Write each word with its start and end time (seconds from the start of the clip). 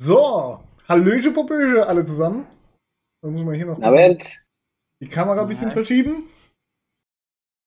So, 0.00 0.60
Hallöche 0.88 1.32
Popöche, 1.32 1.86
alle 1.86 2.04
zusammen. 2.06 2.46
Dann 3.20 3.34
muss 3.34 3.44
man 3.44 3.54
hier 3.54 3.66
noch 3.66 3.78
die 5.00 5.08
Kamera 5.08 5.42
ein 5.42 5.48
bisschen 5.48 5.70
verschieben. 5.70 6.28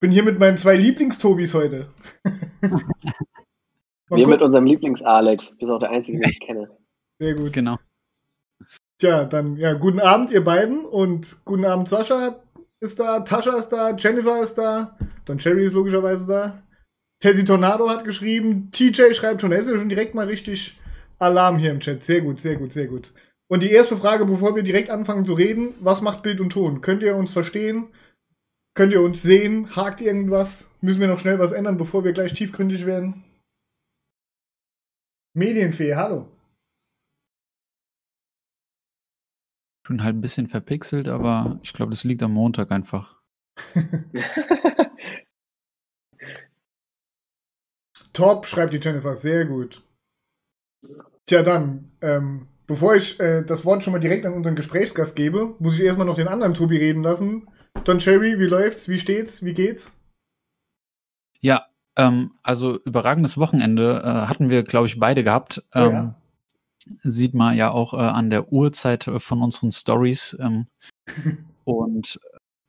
Bin 0.02 0.12
hier 0.12 0.24
mit 0.24 0.40
meinen 0.40 0.58
zwei 0.58 0.76
Lieblingstobis 0.76 1.54
heute. 1.54 1.90
Wir 4.10 4.28
mit 4.28 4.42
unserem 4.42 4.66
Lieblings-Alex. 4.66 5.58
Bist 5.58 5.72
auch 5.72 5.80
der 5.80 5.92
Einzige, 5.92 6.20
den 6.20 6.30
ich 6.32 6.40
kenne. 6.42 6.70
Sehr 7.20 7.36
gut. 7.36 7.54
Genau. 7.54 7.78
Tja, 8.98 9.24
dann 9.24 9.56
ja, 9.56 9.74
guten 9.74 10.02
Abend, 10.02 10.32
ihr 10.32 10.44
beiden. 10.44 10.84
Und 10.86 11.46
guten 11.46 11.64
Abend, 11.64 11.88
Sascha 11.88 12.42
ist 12.82 13.00
da, 13.00 13.22
Tascha 13.22 13.58
ist 13.58 13.70
da, 13.70 13.96
Jennifer 13.96 14.42
ist 14.42 14.56
da, 14.56 14.98
dann 15.26 15.38
Cherry 15.38 15.66
ist 15.66 15.74
logischerweise 15.74 16.28
da. 16.28 16.62
Tessie 17.22 17.46
Tornado 17.46 17.90
hat 17.90 18.04
geschrieben, 18.04 18.70
TJ 18.72 19.14
schreibt 19.14 19.40
schon, 19.42 19.52
er 19.52 19.60
ist 19.60 19.70
ja 19.70 19.78
schon 19.78 19.90
direkt 19.90 20.16
mal 20.16 20.26
richtig 20.26 20.81
Alarm 21.22 21.58
hier 21.58 21.72
im 21.72 21.80
Chat. 21.80 22.04
Sehr 22.04 22.22
gut, 22.22 22.40
sehr 22.42 22.56
gut, 22.56 22.74
sehr 22.74 22.88
gut. 22.88 23.14
Und 23.48 23.62
die 23.64 23.72
erste 23.72 23.96
Frage, 23.98 24.26
bevor 24.26 24.56
wir 24.56 24.64
direkt 24.64 24.90
anfangen 24.90 25.26
zu 25.26 25.34
reden, 25.34 25.76
was 25.80 26.02
macht 26.02 26.24
Bild 26.24 26.40
und 26.40 26.52
Ton? 26.52 26.82
Könnt 26.82 27.04
ihr 27.04 27.16
uns 27.16 27.34
verstehen? 27.34 27.94
Könnt 28.74 28.94
ihr 28.94 29.02
uns 29.02 29.22
sehen? 29.22 29.76
Hakt 29.76 30.02
irgendwas? 30.02 30.72
Müssen 30.82 31.02
wir 31.02 31.08
noch 31.08 31.20
schnell 31.20 31.38
was 31.38 31.52
ändern, 31.52 31.78
bevor 31.78 32.04
wir 32.04 32.14
gleich 32.14 32.34
tiefgründig 32.34 32.86
werden? 32.86 33.24
Medienfee, 35.34 35.96
hallo. 35.96 36.28
Schon 39.86 40.04
halt 40.04 40.16
ein 40.16 40.22
bisschen 40.22 40.48
verpixelt, 40.48 41.08
aber 41.08 41.60
ich 41.64 41.74
glaube, 41.74 41.92
das 41.92 42.04
liegt 42.04 42.24
am 42.24 42.34
Montag 42.34 42.72
einfach. 42.72 43.22
Top, 48.14 48.46
schreibt 48.48 48.74
die 48.74 48.80
Jennifer, 48.80 49.16
sehr 49.16 49.46
gut. 49.46 49.84
Tja, 51.28 51.44
dann, 51.44 51.92
ähm, 52.02 52.48
bevor 52.68 52.96
ich 52.96 53.20
äh, 53.20 53.44
das 53.44 53.66
Wort 53.66 53.84
schon 53.84 53.94
mal 53.94 54.00
direkt 54.00 54.26
an 54.26 54.34
unseren 54.34 54.56
Gesprächsgast 54.56 55.16
gebe, 55.16 55.56
muss 55.60 55.80
ich 55.80 55.86
erstmal 55.86 56.08
noch 56.08 56.16
den 56.16 56.28
anderen 56.28 56.54
Tobi 56.54 56.78
reden 56.78 57.04
lassen. 57.04 57.48
Don 57.84 58.00
Cherry, 58.00 58.40
wie 58.40 58.46
läuft's? 58.46 58.90
Wie 58.90 58.98
steht's? 58.98 59.44
Wie 59.44 59.54
geht's? 59.54 59.98
Ja, 61.40 61.68
ähm, 61.96 62.32
also 62.44 62.80
überragendes 62.84 63.38
Wochenende 63.38 64.02
äh, 64.04 64.28
hatten 64.28 64.50
wir, 64.50 64.64
glaube 64.64 64.88
ich, 64.88 65.00
beide 65.00 65.24
gehabt. 65.24 65.64
Ähm, 65.74 65.88
oh 65.88 65.92
ja. 65.92 66.00
Ähm, 66.00 66.16
sieht 67.04 67.34
man 67.34 67.56
ja 67.56 67.72
auch 67.72 67.94
äh, 67.94 67.98
an 67.98 68.30
der 68.30 68.52
Uhrzeit 68.52 69.08
äh, 69.08 69.20
von 69.20 69.42
unseren 69.42 69.72
Stories. 69.72 70.36
Ähm, 70.40 70.68
und 71.64 72.20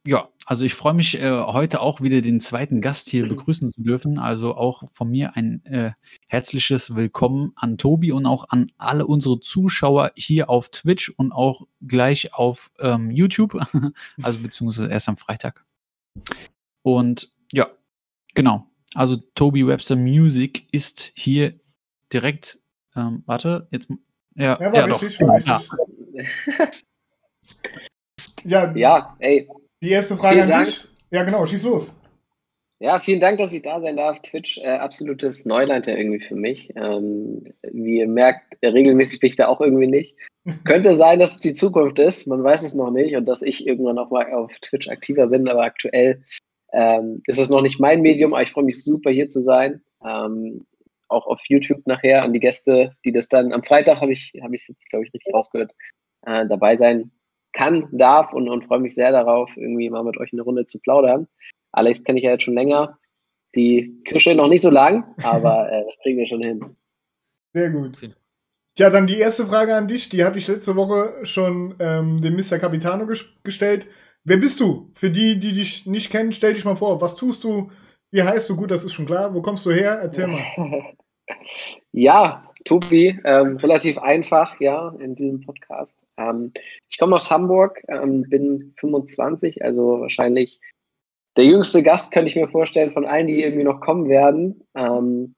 ja, 0.04 0.28
also 0.46 0.64
ich 0.64 0.74
freue 0.74 0.94
mich 0.94 1.18
äh, 1.18 1.30
heute 1.30 1.80
auch 1.80 2.00
wieder 2.00 2.20
den 2.22 2.40
zweiten 2.40 2.80
Gast 2.80 3.08
hier 3.08 3.28
begrüßen 3.28 3.72
zu 3.72 3.82
dürfen. 3.82 4.18
Also 4.18 4.56
auch 4.56 4.82
von 4.92 5.08
mir 5.08 5.36
ein 5.36 5.64
äh, 5.64 5.92
herzliches 6.26 6.96
Willkommen 6.96 7.52
an 7.54 7.78
Tobi 7.78 8.10
und 8.10 8.26
auch 8.26 8.48
an 8.48 8.72
alle 8.78 9.06
unsere 9.06 9.38
Zuschauer 9.38 10.10
hier 10.16 10.50
auf 10.50 10.70
Twitch 10.70 11.10
und 11.10 11.30
auch 11.30 11.68
gleich 11.86 12.34
auf 12.34 12.72
ähm, 12.80 13.12
YouTube, 13.12 13.54
also 14.22 14.38
beziehungsweise 14.40 14.88
erst 14.90 15.08
am 15.08 15.16
Freitag. 15.16 15.64
Und 16.82 17.30
ja, 17.52 17.68
genau. 18.34 18.66
Also 18.94 19.16
Tobi 19.36 19.66
Webster 19.66 19.96
Music 19.96 20.66
ist 20.72 21.12
hier 21.14 21.60
direkt. 22.12 22.58
Ähm, 22.96 23.22
warte, 23.26 23.68
jetzt. 23.70 23.88
Ja, 24.34 24.58
ja, 24.60 24.74
ja 24.74 24.86
doch. 24.88 25.02
Ja. 25.44 25.62
ja, 28.44 28.76
ja, 28.76 29.16
ey, 29.20 29.48
die 29.82 29.90
erste 29.90 30.16
Frage 30.16 30.36
vielen 30.36 30.52
an 30.52 30.58
Dank. 30.58 30.66
dich. 30.66 30.88
Ja, 31.10 31.24
genau, 31.24 31.44
schieß 31.44 31.64
los. 31.64 31.92
Ja, 32.80 32.98
vielen 32.98 33.20
Dank, 33.20 33.38
dass 33.38 33.52
ich 33.52 33.62
da 33.62 33.80
sein 33.80 33.96
darf. 33.96 34.20
Twitch, 34.22 34.58
äh, 34.58 34.66
absolutes 34.66 35.46
Neuland 35.46 35.86
ja 35.86 35.94
irgendwie 35.94 36.18
für 36.18 36.34
mich. 36.34 36.72
Ähm, 36.74 37.44
wie 37.70 37.98
ihr 37.98 38.08
merkt, 38.08 38.56
regelmäßig 38.64 39.20
bin 39.20 39.30
ich 39.30 39.36
da 39.36 39.46
auch 39.46 39.60
irgendwie 39.60 39.86
nicht. 39.86 40.16
Könnte 40.64 40.96
sein, 40.96 41.20
dass 41.20 41.34
es 41.34 41.40
die 41.40 41.52
Zukunft 41.52 42.00
ist, 42.00 42.26
man 42.26 42.42
weiß 42.42 42.64
es 42.64 42.74
noch 42.74 42.90
nicht 42.90 43.14
und 43.14 43.26
dass 43.26 43.42
ich 43.42 43.66
irgendwann 43.66 43.98
auch 43.98 44.10
mal 44.10 44.32
auf 44.32 44.58
Twitch 44.60 44.88
aktiver 44.88 45.28
bin, 45.28 45.48
aber 45.48 45.62
aktuell 45.62 46.24
ähm, 46.72 47.22
ist 47.26 47.38
es 47.38 47.50
noch 47.50 47.62
nicht 47.62 47.78
mein 47.78 48.00
Medium, 48.00 48.34
aber 48.34 48.42
ich 48.42 48.50
freue 48.50 48.64
mich 48.64 48.82
super 48.82 49.10
hier 49.10 49.26
zu 49.26 49.42
sein. 49.42 49.82
Ähm, 50.04 50.66
auch 51.08 51.26
auf 51.26 51.40
YouTube 51.46 51.86
nachher 51.86 52.24
an 52.24 52.32
die 52.32 52.40
Gäste, 52.40 52.90
die 53.04 53.12
das 53.12 53.28
dann 53.28 53.52
am 53.52 53.62
Freitag 53.62 54.00
habe 54.00 54.12
ich, 54.12 54.32
habe 54.42 54.56
ich 54.56 54.66
jetzt, 54.66 54.90
glaube 54.90 55.04
ich, 55.04 55.14
richtig 55.14 55.32
rausgehört, 55.32 55.72
äh, 56.26 56.48
dabei 56.48 56.76
sein 56.76 57.12
kann, 57.52 57.88
darf 57.92 58.32
und, 58.32 58.48
und 58.48 58.64
freue 58.64 58.80
mich 58.80 58.94
sehr 58.94 59.12
darauf, 59.12 59.50
irgendwie 59.56 59.90
mal 59.90 60.04
mit 60.04 60.16
euch 60.18 60.32
eine 60.32 60.42
Runde 60.42 60.64
zu 60.64 60.78
plaudern. 60.80 61.28
Alex 61.72 62.04
kenne 62.04 62.18
ich 62.18 62.24
ja 62.24 62.32
jetzt 62.32 62.44
schon 62.44 62.54
länger. 62.54 62.98
Die 63.54 64.02
Kirsche 64.04 64.34
noch 64.34 64.48
nicht 64.48 64.62
so 64.62 64.70
lang, 64.70 65.04
aber 65.22 65.70
äh, 65.70 65.84
das 65.84 65.98
kriegen 66.00 66.18
wir 66.18 66.26
schon 66.26 66.42
hin. 66.42 66.76
Sehr 67.54 67.70
gut. 67.70 67.96
Tja, 68.74 68.88
dann 68.88 69.06
die 69.06 69.18
erste 69.18 69.46
Frage 69.46 69.74
an 69.74 69.88
dich. 69.88 70.08
Die 70.08 70.24
hatte 70.24 70.38
ich 70.38 70.48
letzte 70.48 70.76
Woche 70.76 71.26
schon 71.26 71.74
ähm, 71.78 72.22
dem 72.22 72.34
Mr. 72.34 72.58
Capitano 72.58 73.06
ges 73.06 73.34
gestellt. 73.42 73.86
Wer 74.24 74.38
bist 74.38 74.60
du? 74.60 74.90
Für 74.94 75.10
die, 75.10 75.38
die 75.38 75.52
dich 75.52 75.86
nicht 75.86 76.10
kennen, 76.10 76.32
stell 76.32 76.54
dich 76.54 76.64
mal 76.64 76.76
vor. 76.76 77.00
Was 77.00 77.16
tust 77.16 77.44
du? 77.44 77.70
Wie 78.10 78.22
heißt 78.22 78.48
du? 78.48 78.56
Gut, 78.56 78.70
das 78.70 78.84
ist 78.84 78.92
schon 78.94 79.06
klar. 79.06 79.34
Wo 79.34 79.42
kommst 79.42 79.66
du 79.66 79.70
her? 79.70 79.98
Erzähl 80.02 80.28
mal. 80.28 80.42
Ja, 81.92 82.51
Tobi, 82.64 83.18
ähm, 83.24 83.56
relativ 83.56 83.98
einfach, 83.98 84.60
ja, 84.60 84.94
in 84.98 85.14
diesem 85.14 85.40
Podcast. 85.40 85.98
Ähm, 86.16 86.52
ich 86.88 86.98
komme 86.98 87.16
aus 87.16 87.30
Hamburg, 87.30 87.82
ähm, 87.88 88.22
bin 88.28 88.74
25, 88.78 89.64
also 89.64 90.00
wahrscheinlich 90.00 90.60
der 91.36 91.44
jüngste 91.46 91.82
Gast, 91.82 92.12
könnte 92.12 92.28
ich 92.28 92.36
mir 92.36 92.48
vorstellen, 92.48 92.92
von 92.92 93.06
allen, 93.06 93.26
die 93.26 93.42
irgendwie 93.42 93.64
noch 93.64 93.80
kommen 93.80 94.08
werden. 94.08 94.62
Ähm, 94.74 95.34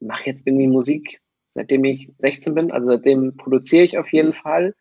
Mache 0.00 0.26
jetzt 0.26 0.46
irgendwie 0.46 0.66
Musik, 0.66 1.20
seitdem 1.50 1.84
ich 1.84 2.10
16 2.18 2.54
bin, 2.54 2.70
also 2.70 2.88
seitdem 2.88 3.36
produziere 3.36 3.84
ich 3.84 3.98
auf 3.98 4.12
jeden 4.12 4.32
Fall. 4.32 4.74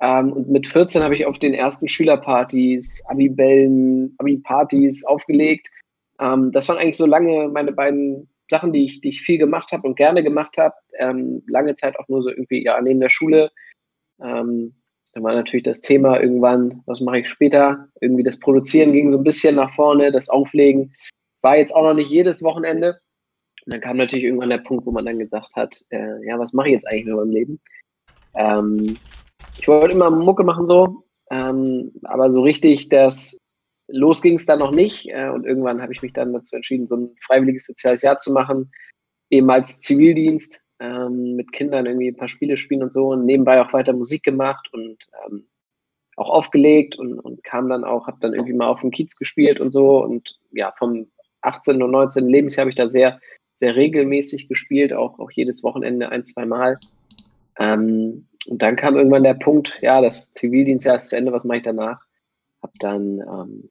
Ähm, 0.00 0.32
und 0.32 0.48
mit 0.48 0.66
14 0.66 1.02
habe 1.02 1.14
ich 1.14 1.26
auf 1.26 1.38
den 1.38 1.54
ersten 1.54 1.86
Schülerpartys, 1.86 3.04
Abi-Bällen, 3.08 4.14
Abi-Partys 4.18 5.04
aufgelegt. 5.04 5.68
Ähm, 6.18 6.50
das 6.52 6.68
waren 6.68 6.78
eigentlich 6.78 6.96
so 6.96 7.06
lange 7.06 7.48
meine 7.48 7.72
beiden 7.72 8.29
Sachen, 8.50 8.72
die 8.72 8.84
ich, 8.84 9.00
die 9.00 9.08
ich 9.08 9.22
viel 9.22 9.38
gemacht 9.38 9.72
habe 9.72 9.86
und 9.88 9.96
gerne 9.96 10.22
gemacht 10.22 10.58
habe. 10.58 10.74
Ähm, 10.98 11.42
lange 11.46 11.74
Zeit 11.74 11.98
auch 11.98 12.08
nur 12.08 12.22
so 12.22 12.28
irgendwie, 12.28 12.64
ja, 12.64 12.80
neben 12.80 13.00
der 13.00 13.10
Schule. 13.10 13.50
Ähm, 14.22 14.74
da 15.12 15.22
war 15.22 15.34
natürlich 15.34 15.64
das 15.64 15.80
Thema 15.80 16.20
irgendwann, 16.20 16.82
was 16.86 17.00
mache 17.00 17.20
ich 17.20 17.28
später? 17.28 17.88
Irgendwie 18.00 18.22
das 18.22 18.38
Produzieren 18.38 18.92
ging 18.92 19.10
so 19.10 19.18
ein 19.18 19.24
bisschen 19.24 19.56
nach 19.56 19.72
vorne, 19.74 20.12
das 20.12 20.28
Auflegen 20.28 20.92
war 21.42 21.56
jetzt 21.56 21.74
auch 21.74 21.82
noch 21.82 21.94
nicht 21.94 22.10
jedes 22.10 22.42
Wochenende. 22.42 23.00
Und 23.64 23.72
dann 23.72 23.80
kam 23.80 23.96
natürlich 23.96 24.24
irgendwann 24.24 24.50
der 24.50 24.58
Punkt, 24.58 24.86
wo 24.86 24.90
man 24.90 25.04
dann 25.04 25.18
gesagt 25.18 25.54
hat, 25.56 25.82
äh, 25.90 26.24
ja, 26.26 26.38
was 26.38 26.52
mache 26.52 26.68
ich 26.68 26.74
jetzt 26.74 26.88
eigentlich 26.88 27.06
mit 27.06 27.16
meinem 27.16 27.30
Leben? 27.30 27.60
Ähm, 28.34 28.96
ich 29.58 29.68
wollte 29.68 29.94
immer 29.94 30.10
Mucke 30.10 30.44
machen 30.44 30.66
so, 30.66 31.04
ähm, 31.30 31.92
aber 32.04 32.32
so 32.32 32.42
richtig 32.42 32.88
das 32.88 33.39
los 33.90 34.22
ging 34.22 34.34
es 34.34 34.46
dann 34.46 34.58
noch 34.58 34.72
nicht 34.72 35.08
äh, 35.08 35.28
und 35.28 35.46
irgendwann 35.46 35.82
habe 35.82 35.92
ich 35.92 36.02
mich 36.02 36.12
dann 36.12 36.32
dazu 36.32 36.56
entschieden, 36.56 36.86
so 36.86 36.96
ein 36.96 37.16
freiwilliges 37.20 37.66
soziales 37.66 38.02
Jahr 38.02 38.18
zu 38.18 38.32
machen, 38.32 38.70
eben 39.30 39.50
als 39.50 39.80
Zivildienst 39.80 40.62
ähm, 40.80 41.36
mit 41.36 41.52
Kindern 41.52 41.86
irgendwie 41.86 42.08
ein 42.08 42.16
paar 42.16 42.28
Spiele 42.28 42.56
spielen 42.56 42.82
und 42.82 42.92
so 42.92 43.08
und 43.08 43.24
nebenbei 43.24 43.60
auch 43.60 43.72
weiter 43.72 43.92
Musik 43.92 44.22
gemacht 44.22 44.68
und 44.72 45.08
ähm, 45.26 45.46
auch 46.16 46.30
aufgelegt 46.30 46.96
und, 46.96 47.18
und 47.18 47.42
kam 47.44 47.68
dann 47.68 47.84
auch, 47.84 48.06
habe 48.06 48.18
dann 48.20 48.34
irgendwie 48.34 48.52
mal 48.52 48.68
auf 48.68 48.80
dem 48.80 48.90
Kiez 48.90 49.16
gespielt 49.16 49.60
und 49.60 49.70
so 49.70 50.02
und 50.02 50.38
ja, 50.52 50.72
vom 50.76 51.06
18. 51.42 51.82
und 51.82 51.90
19. 51.90 52.28
Lebensjahr 52.28 52.62
habe 52.62 52.70
ich 52.70 52.76
da 52.76 52.88
sehr, 52.88 53.20
sehr 53.54 53.76
regelmäßig 53.76 54.48
gespielt, 54.48 54.92
auch, 54.92 55.18
auch 55.18 55.30
jedes 55.30 55.62
Wochenende 55.62 56.10
ein, 56.10 56.24
zwei 56.24 56.44
Mal. 56.44 56.78
Ähm, 57.58 58.26
und 58.48 58.62
dann 58.62 58.76
kam 58.76 58.96
irgendwann 58.96 59.22
der 59.22 59.34
Punkt, 59.34 59.76
ja, 59.80 60.00
das 60.00 60.32
Zivildienstjahr 60.32 60.96
ist 60.96 61.08
zu 61.08 61.16
Ende, 61.16 61.32
was 61.32 61.44
mache 61.44 61.58
ich 61.58 61.62
danach? 61.64 62.00
Habe 62.62 62.72
dann 62.78 63.20
ähm, 63.20 63.70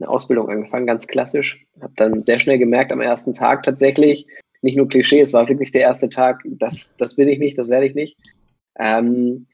eine 0.00 0.08
Ausbildung 0.08 0.48
angefangen, 0.48 0.86
ganz 0.86 1.06
klassisch. 1.06 1.64
Habe 1.80 1.92
dann 1.96 2.24
sehr 2.24 2.38
schnell 2.38 2.58
gemerkt, 2.58 2.92
am 2.92 3.00
ersten 3.00 3.34
Tag 3.34 3.62
tatsächlich, 3.62 4.26
nicht 4.62 4.76
nur 4.76 4.88
Klischee, 4.88 5.20
es 5.20 5.32
war 5.32 5.48
wirklich 5.48 5.72
der 5.72 5.82
erste 5.82 6.08
Tag, 6.08 6.42
das, 6.44 6.96
das 6.96 7.16
bin 7.16 7.28
ich 7.28 7.38
nicht, 7.38 7.58
das 7.58 7.68
werde 7.68 7.86
ich 7.86 7.94
nicht. 7.94 8.16
Ähm, 8.78 9.46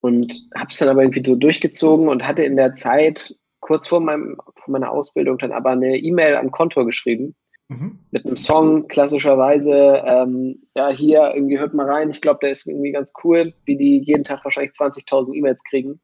und 0.00 0.46
habe 0.56 0.68
es 0.70 0.78
dann 0.78 0.88
aber 0.88 1.02
irgendwie 1.02 1.24
so 1.24 1.34
durchgezogen 1.34 2.08
und 2.08 2.26
hatte 2.26 2.44
in 2.44 2.56
der 2.56 2.72
Zeit 2.72 3.34
kurz 3.60 3.88
vor, 3.88 4.00
meinem, 4.00 4.36
vor 4.56 4.72
meiner 4.72 4.90
Ausbildung 4.90 5.38
dann 5.38 5.52
aber 5.52 5.70
eine 5.70 5.96
E-Mail 5.98 6.36
am 6.36 6.50
Kontor 6.50 6.86
geschrieben 6.86 7.34
mhm. 7.68 7.98
mit 8.10 8.24
einem 8.24 8.36
Song 8.36 8.88
klassischerweise. 8.88 10.02
Ähm, 10.06 10.62
ja, 10.76 10.90
hier 10.90 11.32
irgendwie 11.34 11.58
hört 11.58 11.74
mal 11.74 11.90
rein. 11.90 12.10
Ich 12.10 12.20
glaube, 12.20 12.40
der 12.42 12.50
ist 12.50 12.66
irgendwie 12.66 12.92
ganz 12.92 13.12
cool, 13.24 13.52
wie 13.64 13.76
die 13.76 13.98
jeden 13.98 14.24
Tag 14.24 14.44
wahrscheinlich 14.44 14.72
20.000 14.72 15.34
E-Mails 15.34 15.62
kriegen. 15.64 16.00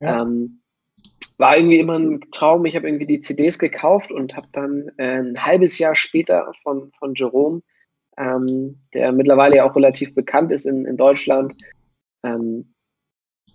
Ja. 0.00 0.22
Ähm, 0.22 0.60
war 1.38 1.56
irgendwie 1.56 1.78
immer 1.78 1.98
ein 1.98 2.20
Traum. 2.30 2.64
Ich 2.64 2.76
habe 2.76 2.86
irgendwie 2.86 3.06
die 3.06 3.20
CDs 3.20 3.58
gekauft 3.58 4.12
und 4.12 4.36
habe 4.36 4.48
dann 4.52 4.90
äh, 4.96 5.18
ein 5.18 5.42
halbes 5.42 5.78
Jahr 5.78 5.94
später 5.94 6.52
von, 6.62 6.92
von 6.98 7.14
Jerome, 7.14 7.62
ähm, 8.16 8.80
der 8.92 9.12
mittlerweile 9.12 9.56
ja 9.56 9.64
auch 9.64 9.76
relativ 9.76 10.14
bekannt 10.14 10.52
ist 10.52 10.66
in, 10.66 10.84
in 10.86 10.96
Deutschland, 10.96 11.54
ähm, 12.24 12.74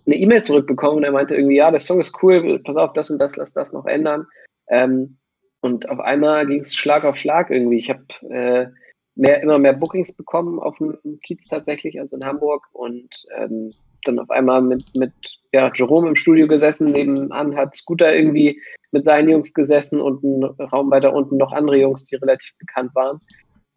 eine 0.06 0.16
E-Mail 0.16 0.42
zurückbekommen 0.42 0.98
und 0.98 1.04
er 1.04 1.12
meinte 1.12 1.34
irgendwie, 1.34 1.56
ja, 1.56 1.70
der 1.70 1.80
Song 1.80 2.00
ist 2.00 2.22
cool, 2.22 2.60
pass 2.60 2.76
auf, 2.76 2.92
das 2.92 3.10
und 3.10 3.18
das, 3.18 3.36
lass 3.36 3.52
das 3.52 3.72
noch 3.72 3.86
ändern. 3.86 4.26
Ähm, 4.68 5.18
und 5.60 5.88
auf 5.88 6.00
einmal 6.00 6.46
ging 6.46 6.60
es 6.60 6.74
Schlag 6.74 7.04
auf 7.04 7.16
Schlag 7.16 7.50
irgendwie. 7.50 7.78
Ich 7.78 7.90
habe 7.90 8.04
äh, 8.30 8.68
mehr, 9.14 9.42
immer 9.42 9.58
mehr 9.58 9.74
Bookings 9.74 10.14
bekommen 10.14 10.58
auf 10.58 10.78
dem 10.78 10.98
Kiez 11.22 11.46
tatsächlich, 11.46 12.00
also 12.00 12.16
in 12.16 12.24
Hamburg 12.24 12.66
und 12.72 13.26
ähm, 13.36 13.72
dann 14.04 14.18
auf 14.18 14.30
einmal 14.30 14.62
mit, 14.62 14.84
mit 14.96 15.12
ja, 15.52 15.70
Jerome 15.74 16.08
im 16.08 16.16
Studio 16.16 16.46
gesessen, 16.46 16.92
nebenan 16.92 17.56
hat 17.56 17.74
Scooter 17.74 18.14
irgendwie 18.14 18.60
mit 18.92 19.04
seinen 19.04 19.28
Jungs 19.28 19.54
gesessen 19.54 20.00
und 20.00 20.22
ein 20.22 20.44
Raum 20.44 20.90
weiter 20.90 21.12
unten 21.12 21.36
noch 21.36 21.52
andere 21.52 21.76
Jungs, 21.76 22.06
die 22.06 22.16
relativ 22.16 22.56
bekannt 22.58 22.94
waren. 22.94 23.20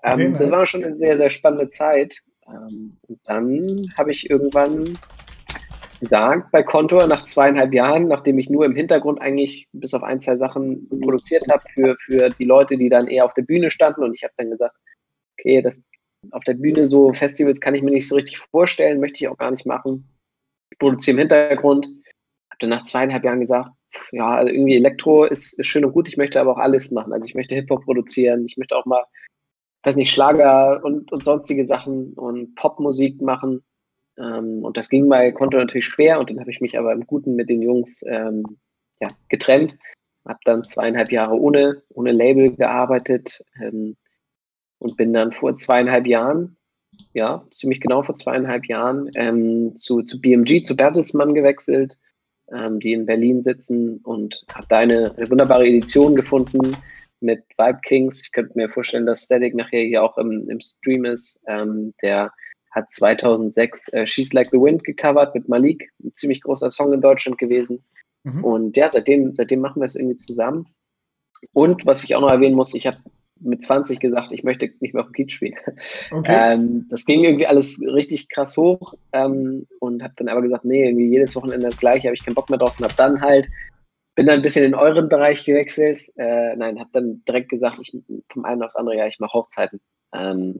Ähm, 0.03 0.13
okay, 0.13 0.29
nice. 0.29 0.39
Das 0.39 0.51
war 0.51 0.65
schon 0.65 0.83
eine 0.83 0.95
sehr, 0.95 1.17
sehr 1.17 1.29
spannende 1.29 1.69
Zeit. 1.69 2.17
Ähm, 2.47 2.97
und 3.07 3.19
dann 3.25 3.81
habe 3.97 4.11
ich 4.11 4.29
irgendwann 4.29 4.97
gesagt 5.99 6.51
bei 6.51 6.63
Kontor 6.63 7.07
nach 7.07 7.23
zweieinhalb 7.23 7.73
Jahren, 7.73 8.07
nachdem 8.07 8.37
ich 8.37 8.49
nur 8.49 8.65
im 8.65 8.75
Hintergrund 8.75 9.21
eigentlich 9.21 9.69
bis 9.71 9.93
auf 9.93 10.03
ein, 10.03 10.19
zwei 10.19 10.35
Sachen 10.35 10.89
produziert 11.01 11.45
habe 11.49 11.63
für, 11.73 11.95
für 12.03 12.29
die 12.29 12.43
Leute, 12.43 12.77
die 12.77 12.89
dann 12.89 13.07
eher 13.07 13.23
auf 13.23 13.33
der 13.33 13.43
Bühne 13.43 13.71
standen 13.71 14.03
und 14.03 14.13
ich 14.13 14.23
habe 14.23 14.33
dann 14.35 14.49
gesagt, 14.49 14.75
okay, 15.39 15.61
das 15.61 15.81
auf 16.31 16.43
der 16.43 16.55
Bühne 16.55 16.87
so 16.87 17.13
Festivals 17.13 17.59
kann 17.59 17.75
ich 17.75 17.83
mir 17.83 17.91
nicht 17.91 18.07
so 18.07 18.15
richtig 18.15 18.37
vorstellen, 18.37 18.99
möchte 18.99 19.23
ich 19.23 19.27
auch 19.29 19.37
gar 19.37 19.51
nicht 19.51 19.65
machen. 19.65 20.07
Produziere 20.79 21.15
im 21.15 21.19
Hintergrund. 21.19 21.85
Habe 21.85 22.59
dann 22.59 22.69
nach 22.69 22.83
zweieinhalb 22.83 23.23
Jahren 23.23 23.39
gesagt, 23.39 23.69
ja, 24.11 24.35
also 24.35 24.51
irgendwie 24.51 24.75
Elektro 24.75 25.25
ist, 25.25 25.59
ist 25.59 25.67
schön 25.67 25.85
und 25.85 25.93
gut, 25.93 26.07
ich 26.07 26.17
möchte 26.17 26.39
aber 26.39 26.53
auch 26.53 26.57
alles 26.57 26.91
machen. 26.91 27.13
Also 27.13 27.25
ich 27.25 27.35
möchte 27.35 27.55
Hip-Hop 27.55 27.83
produzieren, 27.83 28.45
ich 28.45 28.57
möchte 28.57 28.75
auch 28.75 28.85
mal, 28.85 29.03
weiß 29.83 29.95
nicht, 29.95 30.11
Schlager 30.11 30.83
und, 30.83 31.11
und 31.11 31.23
sonstige 31.23 31.65
Sachen 31.65 32.13
und 32.13 32.55
Popmusik 32.55 33.21
machen. 33.21 33.63
Ähm, 34.17 34.63
und 34.63 34.77
das 34.77 34.89
ging 34.89 35.09
bei 35.09 35.31
Konto 35.31 35.57
natürlich 35.57 35.85
schwer 35.85 36.19
und 36.19 36.29
dann 36.29 36.39
habe 36.39 36.51
ich 36.51 36.61
mich 36.61 36.77
aber 36.77 36.93
im 36.93 37.05
Guten 37.05 37.35
mit 37.35 37.49
den 37.49 37.61
Jungs 37.61 38.03
ähm, 38.07 38.57
ja, 38.99 39.09
getrennt. 39.29 39.77
Habe 40.25 40.39
dann 40.45 40.63
zweieinhalb 40.63 41.11
Jahre 41.11 41.37
ohne, 41.37 41.83
ohne 41.89 42.11
Label 42.11 42.55
gearbeitet 42.55 43.43
ähm, 43.61 43.97
und 44.79 44.95
bin 44.97 45.13
dann 45.13 45.31
vor 45.31 45.55
zweieinhalb 45.55 46.07
Jahren, 46.07 46.57
ja, 47.13 47.45
ziemlich 47.51 47.79
genau 47.79 48.03
vor 48.03 48.15
zweieinhalb 48.15 48.65
Jahren, 48.65 49.09
ähm, 49.15 49.75
zu, 49.75 50.01
zu 50.01 50.19
BMG, 50.19 50.63
zu 50.63 50.75
Bertelsmann 50.75 51.33
gewechselt, 51.33 51.97
ähm, 52.51 52.79
die 52.79 52.93
in 52.93 53.05
Berlin 53.05 53.43
sitzen 53.43 53.99
und 54.03 54.43
habe 54.53 54.65
da 54.69 54.77
eine, 54.77 55.13
eine 55.15 55.29
wunderbare 55.29 55.67
Edition 55.67 56.15
gefunden 56.15 56.75
mit 57.19 57.43
Vibe 57.57 57.79
Kings. 57.83 58.21
Ich 58.21 58.31
könnte 58.31 58.53
mir 58.55 58.69
vorstellen, 58.69 59.05
dass 59.05 59.23
Static 59.23 59.55
nachher 59.55 59.83
hier 59.83 60.03
auch 60.03 60.17
im, 60.17 60.49
im 60.49 60.59
Stream 60.59 61.05
ist. 61.05 61.39
Ähm, 61.47 61.93
der 62.01 62.31
hat 62.71 62.89
2006 62.89 63.93
äh, 63.93 64.05
She's 64.05 64.33
Like 64.33 64.49
the 64.51 64.59
Wind 64.59 64.83
gecovert 64.83 65.33
mit 65.35 65.47
Malik, 65.47 65.89
ein 66.03 66.13
ziemlich 66.13 66.41
großer 66.41 66.71
Song 66.71 66.91
in 66.91 67.01
Deutschland 67.01 67.37
gewesen. 67.37 67.83
Mhm. 68.23 68.43
Und 68.43 68.77
ja, 68.77 68.89
seitdem, 68.89 69.35
seitdem 69.35 69.61
machen 69.61 69.81
wir 69.81 69.85
es 69.85 69.95
irgendwie 69.95 70.17
zusammen. 70.17 70.65
Und 71.51 71.85
was 71.85 72.03
ich 72.03 72.15
auch 72.15 72.21
noch 72.21 72.29
erwähnen 72.29 72.55
muss, 72.55 72.73
ich 72.73 72.87
habe 72.87 72.97
mit 73.43 73.61
20 73.61 73.99
gesagt, 73.99 74.31
ich 74.31 74.43
möchte 74.43 74.69
nicht 74.79 74.93
mehr 74.93 75.03
auf 75.03 75.09
dem 75.09 75.13
Kiez 75.13 75.31
spielen. 75.31 75.55
Okay. 76.11 76.33
Ähm, 76.53 76.87
das 76.89 77.05
ging 77.05 77.23
irgendwie 77.23 77.47
alles 77.47 77.81
richtig 77.85 78.29
krass 78.29 78.57
hoch 78.57 78.95
ähm, 79.11 79.67
und 79.79 80.03
habe 80.03 80.13
dann 80.17 80.27
aber 80.27 80.41
gesagt, 80.41 80.65
nee, 80.65 80.85
irgendwie 80.85 81.07
jedes 81.07 81.35
Wochenende 81.35 81.67
das 81.67 81.77
gleiche, 81.77 82.07
habe 82.07 82.15
ich 82.15 82.25
keinen 82.25 82.35
Bock 82.35 82.49
mehr 82.49 82.59
drauf 82.59 82.77
und 82.77 82.85
habe 82.85 82.95
dann 82.97 83.21
halt, 83.21 83.49
bin 84.15 84.25
dann 84.25 84.37
ein 84.37 84.41
bisschen 84.41 84.65
in 84.65 84.75
euren 84.75 85.09
Bereich 85.09 85.45
gewechselt. 85.45 85.99
Äh, 86.17 86.55
nein, 86.55 86.79
habe 86.79 86.89
dann 86.93 87.23
direkt 87.27 87.49
gesagt, 87.49 87.79
ich 87.81 87.95
vom 88.29 88.45
einen 88.45 88.63
aufs 88.63 88.75
andere 88.75 88.97
Jahr, 88.97 89.07
ich 89.07 89.19
mache 89.19 89.33
Hochzeiten. 89.33 89.79
Ähm, 90.13 90.57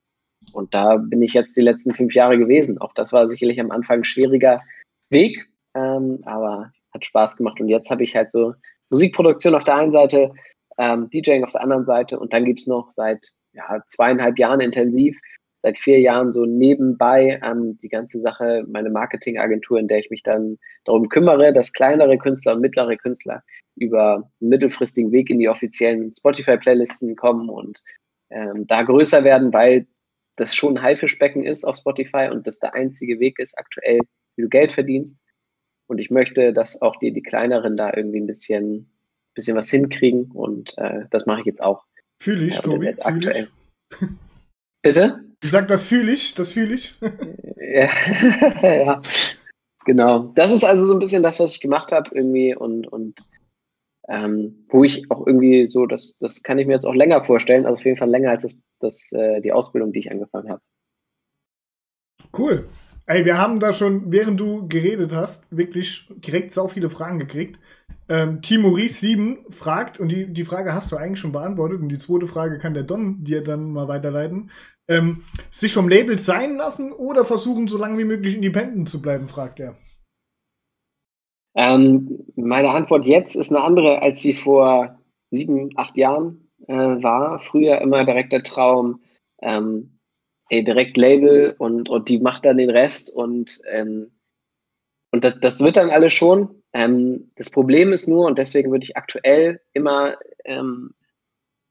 und 0.52 0.74
da 0.74 0.98
bin 0.98 1.22
ich 1.22 1.34
jetzt 1.34 1.56
die 1.56 1.62
letzten 1.62 1.94
fünf 1.94 2.14
Jahre 2.14 2.38
gewesen. 2.38 2.78
Auch 2.80 2.94
das 2.94 3.14
war 3.14 3.30
sicherlich 3.30 3.60
am 3.60 3.72
Anfang 3.72 4.00
ein 4.00 4.04
schwieriger 4.04 4.62
Weg, 5.10 5.48
ähm, 5.74 6.20
aber 6.26 6.72
hat 6.94 7.06
Spaß 7.06 7.38
gemacht. 7.38 7.60
Und 7.60 7.70
jetzt 7.70 7.90
habe 7.90 8.04
ich 8.04 8.16
halt 8.16 8.30
so 8.30 8.54
Musikproduktion 8.90 9.56
auf 9.56 9.64
der 9.64 9.76
einen 9.76 9.92
Seite, 9.92 10.32
ähm, 10.78 11.10
DJing 11.10 11.44
auf 11.44 11.52
der 11.52 11.62
anderen 11.62 11.86
Seite 11.86 12.20
und 12.20 12.34
dann 12.34 12.46
gibt 12.46 12.60
es 12.60 12.68
noch 12.68 12.92
seit 12.92 13.30
ja, 13.54 13.84
zweieinhalb 13.86 14.38
Jahren 14.40 14.60
intensiv, 14.60 15.20
seit 15.62 15.78
vier 15.78 16.00
Jahren 16.00 16.32
so 16.32 16.46
nebenbei 16.46 17.40
ähm, 17.44 17.78
die 17.78 17.90
ganze 17.90 18.20
Sache, 18.20 18.66
meine 18.68 18.90
Marketingagentur, 18.90 19.80
in 19.80 19.88
der 19.88 20.00
ich 20.00 20.10
mich 20.10 20.24
dann 20.24 20.58
darum 20.84 21.10
kümmere, 21.10 21.54
dass 21.54 21.72
kleinere 21.72 22.18
Künstler 22.18 22.56
und 22.56 22.62
mittlere 22.62 22.96
Künstler 22.98 23.44
über 23.76 24.30
einen 24.42 24.50
mittelfristigen 24.50 25.12
Weg 25.12 25.30
in 25.30 25.40
die 25.40 25.50
offiziellen 25.50 26.12
Spotify-Playlisten 26.12 27.16
kommen 27.16 27.50
und 27.50 27.82
ähm, 28.30 28.68
da 28.68 28.82
größer 28.84 29.24
werden, 29.24 29.54
weil 29.54 29.88
das 30.36 30.56
schon 30.56 30.78
ein 30.78 30.84
Haifischbecken 30.84 31.44
ist 31.44 31.64
auf 31.64 31.78
Spotify 31.78 32.30
und 32.32 32.48
das 32.48 32.60
der 32.60 32.74
einzige 32.74 33.20
Weg 33.20 33.40
ist 33.40 33.58
aktuell, 33.58 34.00
wie 34.36 34.42
du 34.42 34.50
Geld 34.50 34.72
verdienst. 34.72 35.22
Und 35.88 36.00
ich 36.00 36.10
möchte, 36.10 36.54
dass 36.54 36.82
auch 36.82 36.96
die, 36.98 37.12
die 37.12 37.22
kleineren 37.22 37.78
da 37.78 37.94
irgendwie 37.96 38.20
ein 38.20 38.28
bisschen, 38.28 38.93
bisschen 39.34 39.58
was 39.58 39.70
hinkriegen 39.70 40.32
und 40.32 40.78
äh, 40.78 41.06
das 41.10 41.26
mache 41.26 41.42
ich 41.42 41.46
jetzt 41.46 41.64
auch. 41.64 41.86
Fühle 42.20 42.46
ich, 42.46 42.58
äh, 42.58 42.62
Tobi. 42.62 42.96
Aktuell. 43.00 43.50
Ich. 43.90 44.08
Bitte? 44.82 45.24
Ich 45.44 45.52
sag, 45.52 45.68
das 45.68 45.84
fühle 45.84 46.12
ich, 46.12 46.36
das 46.36 46.52
fühle 46.52 46.76
ich. 46.76 46.94
ja. 47.58 47.90
ja, 48.62 49.02
genau. 49.86 50.32
Das 50.36 50.52
ist 50.52 50.64
also 50.64 50.86
so 50.86 50.94
ein 50.94 51.00
bisschen 51.00 51.24
das, 51.24 51.40
was 51.40 51.56
ich 51.56 51.62
gemacht 51.62 51.92
habe 51.92 52.10
irgendwie 52.14 52.56
und, 52.56 52.88
und 52.88 53.26
ähm, 54.08 54.66
wo 54.70 54.84
ich 54.84 55.10
auch 55.12 55.26
irgendwie 55.26 55.66
so, 55.68 55.86
das, 55.86 56.18
das 56.18 56.44
kann 56.44 56.60
ich 56.60 56.68
mir 56.68 56.74
jetzt 56.74 56.86
auch 56.86 56.94
länger 56.94 57.24
vorstellen, 57.24 57.66
also 57.66 57.80
auf 57.80 57.86
jeden 57.86 57.98
Fall 57.98 58.10
länger 58.10 58.32
als 58.32 58.44
das, 58.44 58.60
das, 58.80 59.12
äh, 59.14 59.42
die 59.42 59.54
Ausbildung, 59.54 59.94
die 59.94 60.00
ich 60.00 60.12
angefangen 60.12 60.50
habe. 60.50 60.62
Cool. 62.38 62.68
Ey, 63.06 63.26
wir 63.26 63.38
haben 63.38 63.60
da 63.60 63.74
schon, 63.74 64.12
während 64.12 64.40
du 64.40 64.68
geredet 64.68 65.12
hast, 65.12 65.56
wirklich 65.56 66.08
direkt 66.10 66.54
so 66.54 66.68
viele 66.68 66.90
Fragen 66.90 67.20
gekriegt. 67.20 67.60
Ähm, 68.10 68.42
Timoris7 68.42 69.52
fragt, 69.52 70.00
und 70.00 70.10
die, 70.10 70.32
die 70.32 70.46
Frage 70.46 70.74
hast 70.74 70.92
du 70.92 70.98
eigentlich 70.98 71.20
schon 71.20 71.32
beantwortet, 71.32 71.82
und 71.82 71.90
die 71.90 71.98
zweite 71.98 72.28
Frage 72.28 72.58
kann 72.58 72.74
der 72.74 72.84
Don 72.84 73.24
dir 73.24 73.44
dann 73.44 73.72
mal 73.72 73.88
weiterleiten. 73.88 74.52
Ähm, 74.90 75.24
sich 75.50 75.74
vom 75.74 75.88
Label 75.88 76.20
sein 76.20 76.58
lassen 76.58 76.92
oder 76.92 77.24
versuchen, 77.24 77.68
so 77.68 77.78
lange 77.78 77.98
wie 77.98 78.04
möglich 78.04 78.36
independent 78.36 78.90
zu 78.90 79.02
bleiben, 79.02 79.30
fragt 79.30 79.60
er. 79.60 79.76
Ähm, 81.56 82.26
meine 82.36 82.72
Antwort 82.72 83.06
jetzt 83.06 83.36
ist 83.36 83.52
eine 83.52 83.64
andere, 83.64 84.02
als 84.02 84.22
sie 84.22 84.34
vor 84.34 85.00
sieben, 85.32 85.70
acht 85.76 85.98
Jahren 85.98 86.50
äh, 86.68 86.74
war. 86.74 87.40
Früher 87.40 87.80
immer 87.80 88.04
direkt 88.06 88.34
der 88.34 88.44
Traum, 88.44 89.02
ähm, 89.42 90.00
ey, 90.50 90.64
direkt 90.64 90.98
Label 90.98 91.56
und, 91.58 91.90
und 91.90 92.10
die 92.10 92.20
macht 92.20 92.46
dann 92.46 92.58
den 92.58 92.70
Rest 92.70 93.14
und, 93.14 93.62
ähm, 93.72 94.12
und 95.12 95.24
das, 95.24 95.40
das 95.40 95.60
wird 95.62 95.78
dann 95.78 95.90
alles 95.92 96.14
schon. 96.14 96.63
Ähm, 96.74 97.32
das 97.36 97.50
Problem 97.50 97.94
ist 97.94 98.08
nur, 98.08 98.26
und 98.26 98.38
deswegen 98.38 98.72
würde 98.72 98.84
ich 98.84 98.98
aktuell 98.98 99.62
immer 99.74 100.18
ähm, 100.46 100.94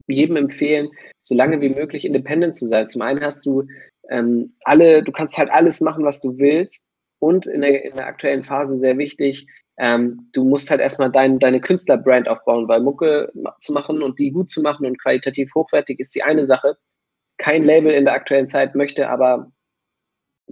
jedem 0.06 0.36
empfehlen, 0.36 0.90
so 1.22 1.34
lange 1.34 1.60
wie 1.60 1.68
möglich 1.68 2.04
independent 2.04 2.56
zu 2.56 2.66
sein. 2.66 2.88
Zum 2.88 3.02
einen 3.02 3.20
hast 3.20 3.44
du 3.46 3.66
ähm, 4.10 4.54
alle, 4.64 5.02
du 5.02 5.12
kannst 5.12 5.38
halt 5.38 5.50
alles 5.50 5.80
machen, 5.80 6.04
was 6.04 6.20
du 6.20 6.38
willst. 6.38 6.88
Und 7.18 7.46
in 7.46 7.60
der, 7.60 7.84
in 7.84 7.96
der 7.96 8.06
aktuellen 8.06 8.42
Phase 8.42 8.76
sehr 8.76 8.98
wichtig, 8.98 9.46
ähm, 9.78 10.28
du 10.32 10.44
musst 10.44 10.70
halt 10.70 10.80
erstmal 10.80 11.10
dein, 11.10 11.38
deine 11.38 11.60
Künstlerbrand 11.60 12.28
aufbauen, 12.28 12.68
weil 12.68 12.80
Mucke 12.80 13.32
zu 13.60 13.72
machen 13.72 14.02
und 14.02 14.18
die 14.18 14.30
gut 14.30 14.50
zu 14.50 14.60
machen 14.60 14.86
und 14.86 15.00
qualitativ 15.00 15.54
hochwertig 15.54 16.00
ist 16.00 16.14
die 16.14 16.22
eine 16.22 16.44
Sache. 16.44 16.76
Kein 17.38 17.64
Label 17.64 17.92
in 17.92 18.04
der 18.04 18.14
aktuellen 18.14 18.46
Zeit 18.46 18.74
möchte 18.74 19.08
aber 19.08 19.50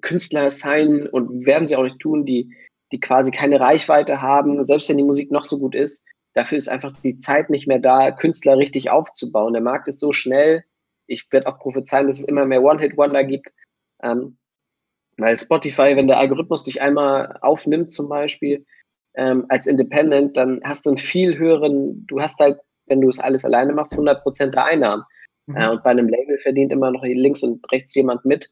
Künstler 0.00 0.50
sein 0.50 1.06
und 1.06 1.44
werden 1.44 1.68
sie 1.68 1.76
auch 1.76 1.82
nicht 1.82 1.98
tun, 1.98 2.24
die, 2.24 2.54
die 2.92 3.00
quasi 3.00 3.30
keine 3.30 3.60
Reichweite 3.60 4.20
haben, 4.20 4.64
selbst 4.64 4.88
wenn 4.88 4.96
die 4.96 5.04
Musik 5.04 5.30
noch 5.30 5.44
so 5.44 5.58
gut 5.58 5.74
ist. 5.74 6.04
Dafür 6.34 6.58
ist 6.58 6.68
einfach 6.68 6.92
die 6.92 7.18
Zeit 7.18 7.50
nicht 7.50 7.66
mehr 7.66 7.78
da, 7.78 8.10
Künstler 8.10 8.56
richtig 8.56 8.90
aufzubauen. 8.90 9.52
Der 9.52 9.62
Markt 9.62 9.88
ist 9.88 10.00
so 10.00 10.12
schnell. 10.12 10.64
Ich 11.06 11.26
werde 11.32 11.48
auch 11.48 11.58
prophezeien, 11.58 12.06
dass 12.06 12.20
es 12.20 12.28
immer 12.28 12.44
mehr 12.44 12.62
One-Hit-Wonder 12.62 13.24
gibt. 13.24 13.52
Ähm, 14.02 14.38
weil 15.16 15.36
Spotify, 15.36 15.96
wenn 15.96 16.08
der 16.08 16.18
Algorithmus 16.18 16.64
dich 16.64 16.80
einmal 16.80 17.36
aufnimmt 17.42 17.90
zum 17.90 18.08
Beispiel, 18.08 18.64
ähm, 19.14 19.44
als 19.48 19.66
Independent, 19.66 20.36
dann 20.36 20.60
hast 20.64 20.86
du 20.86 20.90
einen 20.90 20.98
viel 20.98 21.36
höheren, 21.36 22.06
du 22.06 22.20
hast 22.20 22.38
halt, 22.38 22.58
wenn 22.86 23.00
du 23.00 23.08
es 23.08 23.18
alles 23.18 23.44
alleine 23.44 23.72
machst, 23.72 23.92
100% 23.92 24.50
der 24.50 24.64
Einnahmen. 24.64 25.04
Mhm. 25.46 25.56
Äh, 25.56 25.68
und 25.68 25.82
bei 25.82 25.90
einem 25.90 26.08
Label 26.08 26.38
verdient 26.38 26.72
immer 26.72 26.90
noch 26.90 27.02
links 27.02 27.42
und 27.42 27.70
rechts 27.72 27.94
jemand 27.94 28.24
mit. 28.24 28.48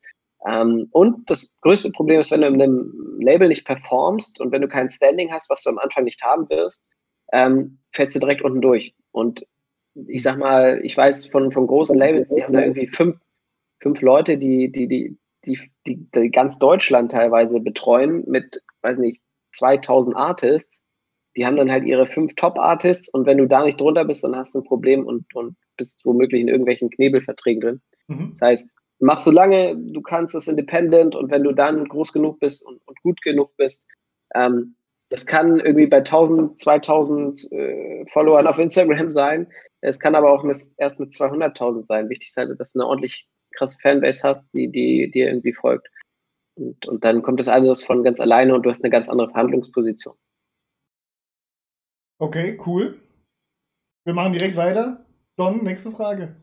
Ähm, 0.47 0.89
und 0.93 1.29
das 1.31 1.59
größte 1.61 1.91
Problem 1.91 2.21
ist, 2.21 2.31
wenn 2.31 2.43
du 2.43 2.47
in 2.49 2.63
einem 2.63 3.19
Label 3.21 3.49
nicht 3.49 3.65
performst 3.65 4.41
und 4.41 4.53
wenn 4.53 4.63
du 4.63 4.69
kein 4.69 4.89
Standing 4.89 5.33
hast, 5.33 5.51
was 5.51 5.63
du 5.63 5.71
am 5.71 5.79
Anfang 5.79 6.05
nicht 6.05 6.23
haben 6.23 6.49
wirst, 6.49 6.89
ähm, 7.33 7.79
fällst 7.93 8.15
du 8.15 8.21
direkt 8.21 8.43
unten 8.43 8.61
durch. 8.61 8.95
Und 9.11 9.47
ich 10.07 10.23
sag 10.23 10.39
mal, 10.39 10.81
ich 10.85 10.97
weiß 10.97 11.27
von, 11.27 11.51
von 11.51 11.67
großen 11.67 11.99
Labels, 11.99 12.35
die 12.35 12.45
haben 12.45 12.55
da 12.55 12.61
irgendwie 12.61 12.87
fünf, 12.87 13.17
fünf 13.81 14.01
Leute, 14.01 14.39
die, 14.39 14.71
die, 14.71 14.87
die, 14.87 15.19
die, 15.45 15.59
die, 15.87 16.09
die 16.15 16.31
ganz 16.31 16.59
Deutschland 16.59 17.11
teilweise 17.11 17.61
betreuen 17.61 18.25
mit, 18.27 18.63
weiß 18.83 18.99
nicht, 18.99 19.23
2000 19.53 20.15
Artists, 20.17 20.87
die 21.37 21.47
haben 21.47 21.57
dann 21.57 21.71
halt 21.71 21.85
ihre 21.85 22.07
fünf 22.07 22.35
Top-Artists 22.35 23.09
und 23.09 23.27
wenn 23.27 23.39
du 23.39 23.47
da 23.47 23.65
nicht 23.65 23.81
drunter 23.81 24.05
bist, 24.05 24.25
dann 24.25 24.37
hast 24.37 24.55
du 24.55 24.61
ein 24.61 24.65
Problem 24.65 25.05
und, 25.05 25.35
und 25.35 25.57
bist 25.77 26.05
womöglich 26.05 26.43
in 26.43 26.49
irgendwelchen 26.49 26.91
Knebelverträgen 26.91 27.61
drin. 27.61 27.81
Mhm. 28.09 28.31
Das 28.33 28.49
heißt, 28.49 28.75
mach 29.01 29.19
so 29.19 29.31
lange, 29.31 29.77
du 29.77 30.01
kannst 30.03 30.35
das 30.35 30.49
independent 30.49 31.15
und 31.15 31.31
wenn 31.31 31.45
du 31.45 31.53
dann 31.53 31.87
groß 31.87 32.13
genug 32.13 32.41
bist 32.41 32.65
und, 32.65 32.81
und 32.87 33.01
gut 33.03 33.21
genug 33.23 33.57
bist, 33.57 33.87
ähm, 34.35 34.75
das 35.11 35.27
kann 35.27 35.59
irgendwie 35.61 35.87
bei 35.87 35.99
1000, 35.99 36.59
2000 36.59 37.53
äh, 37.53 38.05
Followern 38.13 38.47
auf 38.47 38.59
Instagram 38.59 39.11
sein. 39.11 39.47
Es 39.81 39.99
kann 40.01 40.15
aber 40.15 40.31
auch 40.31 40.43
mit, 40.43 40.59
erst 40.77 41.01
mit 41.01 41.11
200.000 41.11 41.85
sein. 41.85 42.11
Wichtig 42.11 42.29
ist 42.29 42.37
halt, 42.37 42.59
dass 42.59 42.73
du 42.73 42.81
eine 42.81 42.89
ordentlich 42.89 43.27
krasse 43.57 43.79
Fanbase 43.81 44.23
hast, 44.27 44.53
die, 44.53 44.69
die 44.69 45.11
dir 45.11 45.29
irgendwie 45.29 45.55
folgt. 45.55 45.89
Und, 46.57 46.87
und 46.87 47.05
dann 47.05 47.23
kommt 47.23 47.41
das 47.41 47.49
alles 47.49 47.85
von 47.85 48.03
ganz 48.03 48.21
alleine 48.21 48.55
und 48.55 48.65
du 48.65 48.71
hast 48.71 48.83
eine 48.83 48.91
ganz 48.91 49.09
andere 49.09 49.31
Verhandlungsposition. 49.31 50.17
Okay, 52.21 52.59
cool. 52.67 53.01
Wir 54.05 54.15
machen 54.15 54.33
direkt 54.33 54.57
weiter. 54.57 55.07
Don, 55.37 55.63
nächste 55.63 55.93
Frage. 55.93 56.35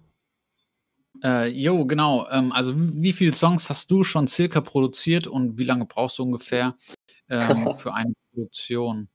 Äh, 1.23 1.47
jo, 1.47 1.85
genau. 1.85 2.27
Ähm, 2.29 2.51
also 2.51 2.73
wie 2.75 3.13
viele 3.13 3.33
Songs 3.33 3.69
hast 3.69 3.89
du 3.91 4.03
schon 4.03 4.27
circa 4.27 4.61
produziert 4.61 5.27
und 5.27 5.57
wie 5.57 5.63
lange 5.63 5.85
brauchst 5.85 6.19
du 6.19 6.23
ungefähr 6.23 6.75
ähm, 7.29 7.71
für 7.77 7.93
eine 7.93 8.13
Produktion? 8.31 9.09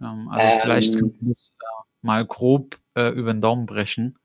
Ähm, 0.00 0.28
also 0.28 0.48
ähm, 0.48 0.60
vielleicht 0.62 0.98
kannst 0.98 1.20
du 1.20 1.28
das 1.28 1.52
äh, 1.60 2.06
mal 2.06 2.26
grob 2.26 2.78
äh, 2.94 3.10
über 3.10 3.32
den 3.32 3.40
Daumen 3.40 3.66
brechen. 3.66 4.18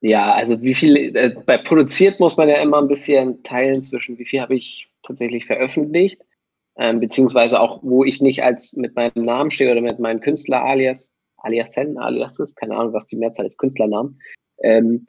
Ja, 0.00 0.34
also 0.34 0.60
wie 0.60 0.74
viel, 0.74 1.16
äh, 1.16 1.34
bei 1.46 1.56
produziert 1.58 2.20
muss 2.20 2.36
man 2.36 2.48
ja 2.48 2.56
immer 2.56 2.78
ein 2.78 2.88
bisschen 2.88 3.42
teilen 3.42 3.80
zwischen, 3.80 4.18
wie 4.18 4.26
viel 4.26 4.40
habe 4.40 4.54
ich 4.54 4.90
tatsächlich 5.02 5.46
veröffentlicht, 5.46 6.20
ähm, 6.76 7.00
beziehungsweise 7.00 7.60
auch, 7.60 7.80
wo 7.82 8.04
ich 8.04 8.20
nicht 8.20 8.42
als 8.42 8.74
mit 8.74 8.94
meinem 8.96 9.24
Namen 9.24 9.50
stehe 9.50 9.72
oder 9.72 9.80
mit 9.80 9.98
meinem 9.98 10.20
Künstler 10.20 10.62
alias, 10.62 11.14
aliasen, 11.38 11.96
aliases, 11.96 12.54
keine 12.54 12.76
Ahnung, 12.76 12.92
was 12.92 13.06
die 13.06 13.16
Mehrzahl 13.16 13.46
ist, 13.46 13.58
Künstlernamen. 13.58 14.20
Ähm, 14.62 15.06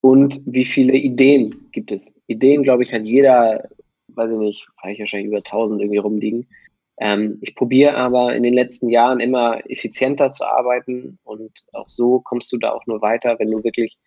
und 0.00 0.40
wie 0.46 0.64
viele 0.64 0.94
Ideen 0.94 1.68
gibt 1.72 1.92
es? 1.92 2.14
Ideen, 2.26 2.62
glaube 2.62 2.82
ich, 2.82 2.92
hat 2.92 3.04
jeder, 3.04 3.68
weiß 4.08 4.30
ich 4.30 4.38
nicht, 4.38 4.66
vielleicht 4.80 5.00
wahrscheinlich 5.00 5.28
über 5.28 5.38
1000 5.38 5.80
irgendwie 5.80 5.98
rumliegen. 5.98 6.46
Ähm, 7.00 7.38
ich 7.42 7.54
probiere 7.54 7.96
aber 7.96 8.34
in 8.34 8.42
den 8.42 8.54
letzten 8.54 8.88
Jahren 8.88 9.20
immer 9.20 9.60
effizienter 9.70 10.30
zu 10.30 10.44
arbeiten 10.44 11.18
und 11.24 11.52
auch 11.72 11.88
so 11.88 12.20
kommst 12.20 12.50
du 12.52 12.58
da 12.58 12.72
auch 12.72 12.86
nur 12.86 13.00
weiter, 13.02 13.38
wenn 13.38 13.50
du 13.50 13.62
wirklich 13.62 13.98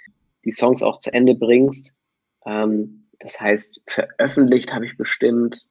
die 0.43 0.51
Songs 0.51 0.83
auch 0.83 0.97
zu 0.99 1.13
Ende 1.13 1.35
bringst. 1.35 1.97
Ähm, 2.45 3.07
das 3.19 3.39
heißt, 3.39 3.83
veröffentlicht 3.87 4.73
habe 4.73 4.85
ich 4.85 4.97
bestimmt 4.97 5.65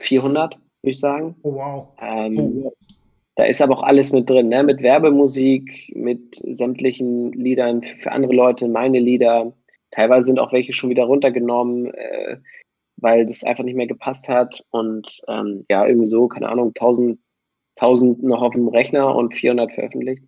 400, 0.00 0.54
würde 0.54 0.62
ich 0.82 1.00
sagen. 1.00 1.36
Oh, 1.42 1.54
wow. 1.54 1.88
Ähm, 2.00 2.64
oh. 2.64 2.72
Da 3.36 3.44
ist 3.44 3.62
aber 3.62 3.78
auch 3.78 3.82
alles 3.82 4.12
mit 4.12 4.28
drin, 4.28 4.48
ne? 4.48 4.62
mit 4.62 4.82
Werbemusik, 4.82 5.92
mit 5.94 6.36
sämtlichen 6.36 7.32
Liedern 7.32 7.82
für 7.82 8.12
andere 8.12 8.34
Leute, 8.34 8.66
meine 8.66 8.98
Lieder. 8.98 9.52
Teilweise 9.90 10.26
sind 10.26 10.38
auch 10.38 10.52
welche 10.52 10.72
schon 10.72 10.90
wieder 10.90 11.04
runtergenommen. 11.04 11.92
Äh, 11.94 12.38
weil 12.96 13.26
das 13.26 13.44
einfach 13.44 13.64
nicht 13.64 13.76
mehr 13.76 13.86
gepasst 13.86 14.28
hat. 14.28 14.64
Und 14.70 15.20
ähm, 15.28 15.64
ja, 15.70 15.86
irgendwie 15.86 16.06
so, 16.06 16.28
keine 16.28 16.48
Ahnung, 16.48 16.68
1000, 16.68 17.18
1000 17.78 18.22
noch 18.22 18.42
auf 18.42 18.54
dem 18.54 18.68
Rechner 18.68 19.14
und 19.14 19.34
400 19.34 19.72
veröffentlicht. 19.72 20.24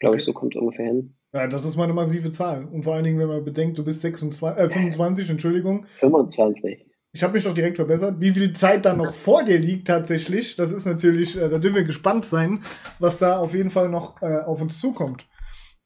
Glaube 0.00 0.14
okay. 0.14 0.18
ich, 0.18 0.24
so 0.24 0.32
kommt 0.32 0.54
es 0.54 0.60
ungefähr 0.60 0.86
hin. 0.86 1.14
Ja, 1.32 1.46
das 1.46 1.64
ist 1.64 1.76
mal 1.76 1.84
eine 1.84 1.94
massive 1.94 2.30
Zahl. 2.30 2.66
Und 2.66 2.82
vor 2.82 2.94
allen 2.94 3.04
Dingen, 3.04 3.18
wenn 3.18 3.28
man 3.28 3.44
bedenkt, 3.44 3.78
du 3.78 3.84
bist 3.84 4.02
26, 4.02 4.64
äh, 4.64 4.68
25, 4.68 5.30
Entschuldigung. 5.30 5.86
25. 6.00 6.84
Ich 7.14 7.22
habe 7.22 7.34
mich 7.34 7.44
doch 7.44 7.52
direkt 7.52 7.76
verbessert. 7.76 8.20
Wie 8.20 8.32
viel 8.32 8.54
Zeit 8.54 8.86
da 8.86 8.94
noch 8.94 9.12
vor 9.12 9.44
dir 9.44 9.58
liegt 9.58 9.86
tatsächlich, 9.86 10.56
das 10.56 10.72
ist 10.72 10.86
natürlich, 10.86 11.36
äh, 11.36 11.50
da 11.50 11.58
dürfen 11.58 11.76
wir 11.76 11.84
gespannt 11.84 12.24
sein, 12.24 12.64
was 12.98 13.18
da 13.18 13.36
auf 13.36 13.54
jeden 13.54 13.70
Fall 13.70 13.90
noch 13.90 14.20
äh, 14.22 14.38
auf 14.38 14.62
uns 14.62 14.80
zukommt. 14.80 15.26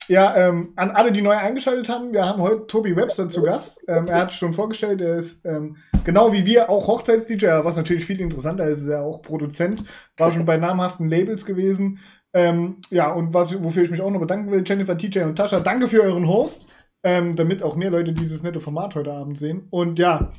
Ja, 0.06 0.36
ähm, 0.36 0.72
an 0.76 0.92
alle, 0.92 1.10
die 1.10 1.22
neu 1.22 1.36
eingeschaltet 1.36 1.88
haben, 1.88 2.12
wir 2.12 2.24
haben 2.24 2.40
heute 2.40 2.68
Tobi 2.68 2.94
Webster 2.94 3.28
zu 3.28 3.42
Gast. 3.42 3.82
Ähm, 3.88 4.06
er 4.06 4.20
hat 4.20 4.32
schon 4.32 4.54
vorgestellt, 4.54 5.00
er 5.00 5.16
ist 5.16 5.44
ähm, 5.44 5.78
genau 6.04 6.32
wie 6.32 6.46
wir 6.46 6.70
auch 6.70 6.86
Hochzeits-DJ, 6.86 7.64
was 7.64 7.74
natürlich 7.74 8.04
viel 8.04 8.20
interessanter 8.20 8.66
ist, 8.66 8.82
ist 8.82 8.88
er 8.88 9.02
auch 9.02 9.20
Produzent, 9.20 9.82
war 10.16 10.30
schon 10.30 10.46
bei 10.46 10.58
namhaften 10.58 11.10
Labels 11.10 11.44
gewesen. 11.44 11.98
Ähm, 12.34 12.76
ja, 12.90 13.10
und 13.10 13.34
was, 13.34 13.60
wofür 13.60 13.82
ich 13.82 13.90
mich 13.90 14.00
auch 14.00 14.10
noch 14.12 14.20
bedanken 14.20 14.52
will, 14.52 14.62
Jennifer, 14.64 14.96
TJ 14.96 15.20
und 15.22 15.34
Tascha, 15.34 15.58
danke 15.58 15.88
für 15.88 16.02
euren 16.02 16.28
Host, 16.28 16.68
ähm, 17.02 17.34
damit 17.34 17.64
auch 17.64 17.74
mehr 17.74 17.90
Leute 17.90 18.12
dieses 18.12 18.44
nette 18.44 18.60
Format 18.60 18.94
heute 18.94 19.12
Abend 19.12 19.40
sehen. 19.40 19.66
Und 19.70 19.98
ja, 19.98 20.32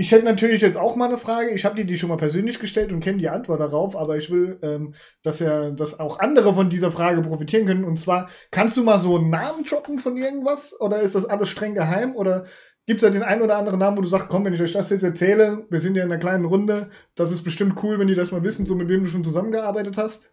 ich 0.00 0.12
hätte 0.12 0.24
natürlich 0.24 0.62
jetzt 0.62 0.76
auch 0.76 0.94
mal 0.94 1.08
eine 1.08 1.18
Frage. 1.18 1.50
Ich 1.50 1.64
habe 1.64 1.74
dir 1.74 1.84
die 1.84 1.98
schon 1.98 2.08
mal 2.08 2.16
persönlich 2.16 2.60
gestellt 2.60 2.92
und 2.92 3.00
kenne 3.00 3.18
die 3.18 3.28
Antwort 3.28 3.60
darauf, 3.60 3.96
aber 3.96 4.16
ich 4.16 4.30
will, 4.30 4.56
ähm, 4.62 4.94
dass 5.24 5.40
ja, 5.40 5.72
dass 5.72 5.98
auch 5.98 6.20
andere 6.20 6.54
von 6.54 6.70
dieser 6.70 6.92
Frage 6.92 7.20
profitieren 7.20 7.66
können. 7.66 7.84
Und 7.84 7.98
zwar, 7.98 8.30
kannst 8.52 8.76
du 8.76 8.84
mal 8.84 9.00
so 9.00 9.16
einen 9.16 9.28
Namen 9.28 9.64
droppen 9.64 9.98
von 9.98 10.16
irgendwas? 10.16 10.80
Oder 10.80 11.00
ist 11.00 11.16
das 11.16 11.24
alles 11.24 11.48
streng 11.48 11.74
geheim? 11.74 12.14
Oder 12.14 12.46
gibt 12.86 13.02
es 13.02 13.08
da 13.08 13.12
den 13.12 13.24
einen 13.24 13.42
oder 13.42 13.56
anderen 13.56 13.80
Namen, 13.80 13.96
wo 13.96 14.00
du 14.00 14.06
sagst, 14.06 14.28
komm, 14.28 14.44
wenn 14.44 14.54
ich 14.54 14.62
euch 14.62 14.74
das 14.74 14.88
jetzt 14.88 15.02
erzähle, 15.02 15.66
wir 15.68 15.80
sind 15.80 15.96
ja 15.96 16.04
in 16.04 16.12
einer 16.12 16.20
kleinen 16.20 16.44
Runde, 16.44 16.90
das 17.16 17.32
ist 17.32 17.42
bestimmt 17.42 17.82
cool, 17.82 17.98
wenn 17.98 18.06
die 18.06 18.14
das 18.14 18.30
mal 18.30 18.44
wissen, 18.44 18.66
so 18.66 18.76
mit 18.76 18.86
wem 18.86 19.02
du 19.02 19.10
schon 19.10 19.24
zusammengearbeitet 19.24 19.96
hast? 19.96 20.32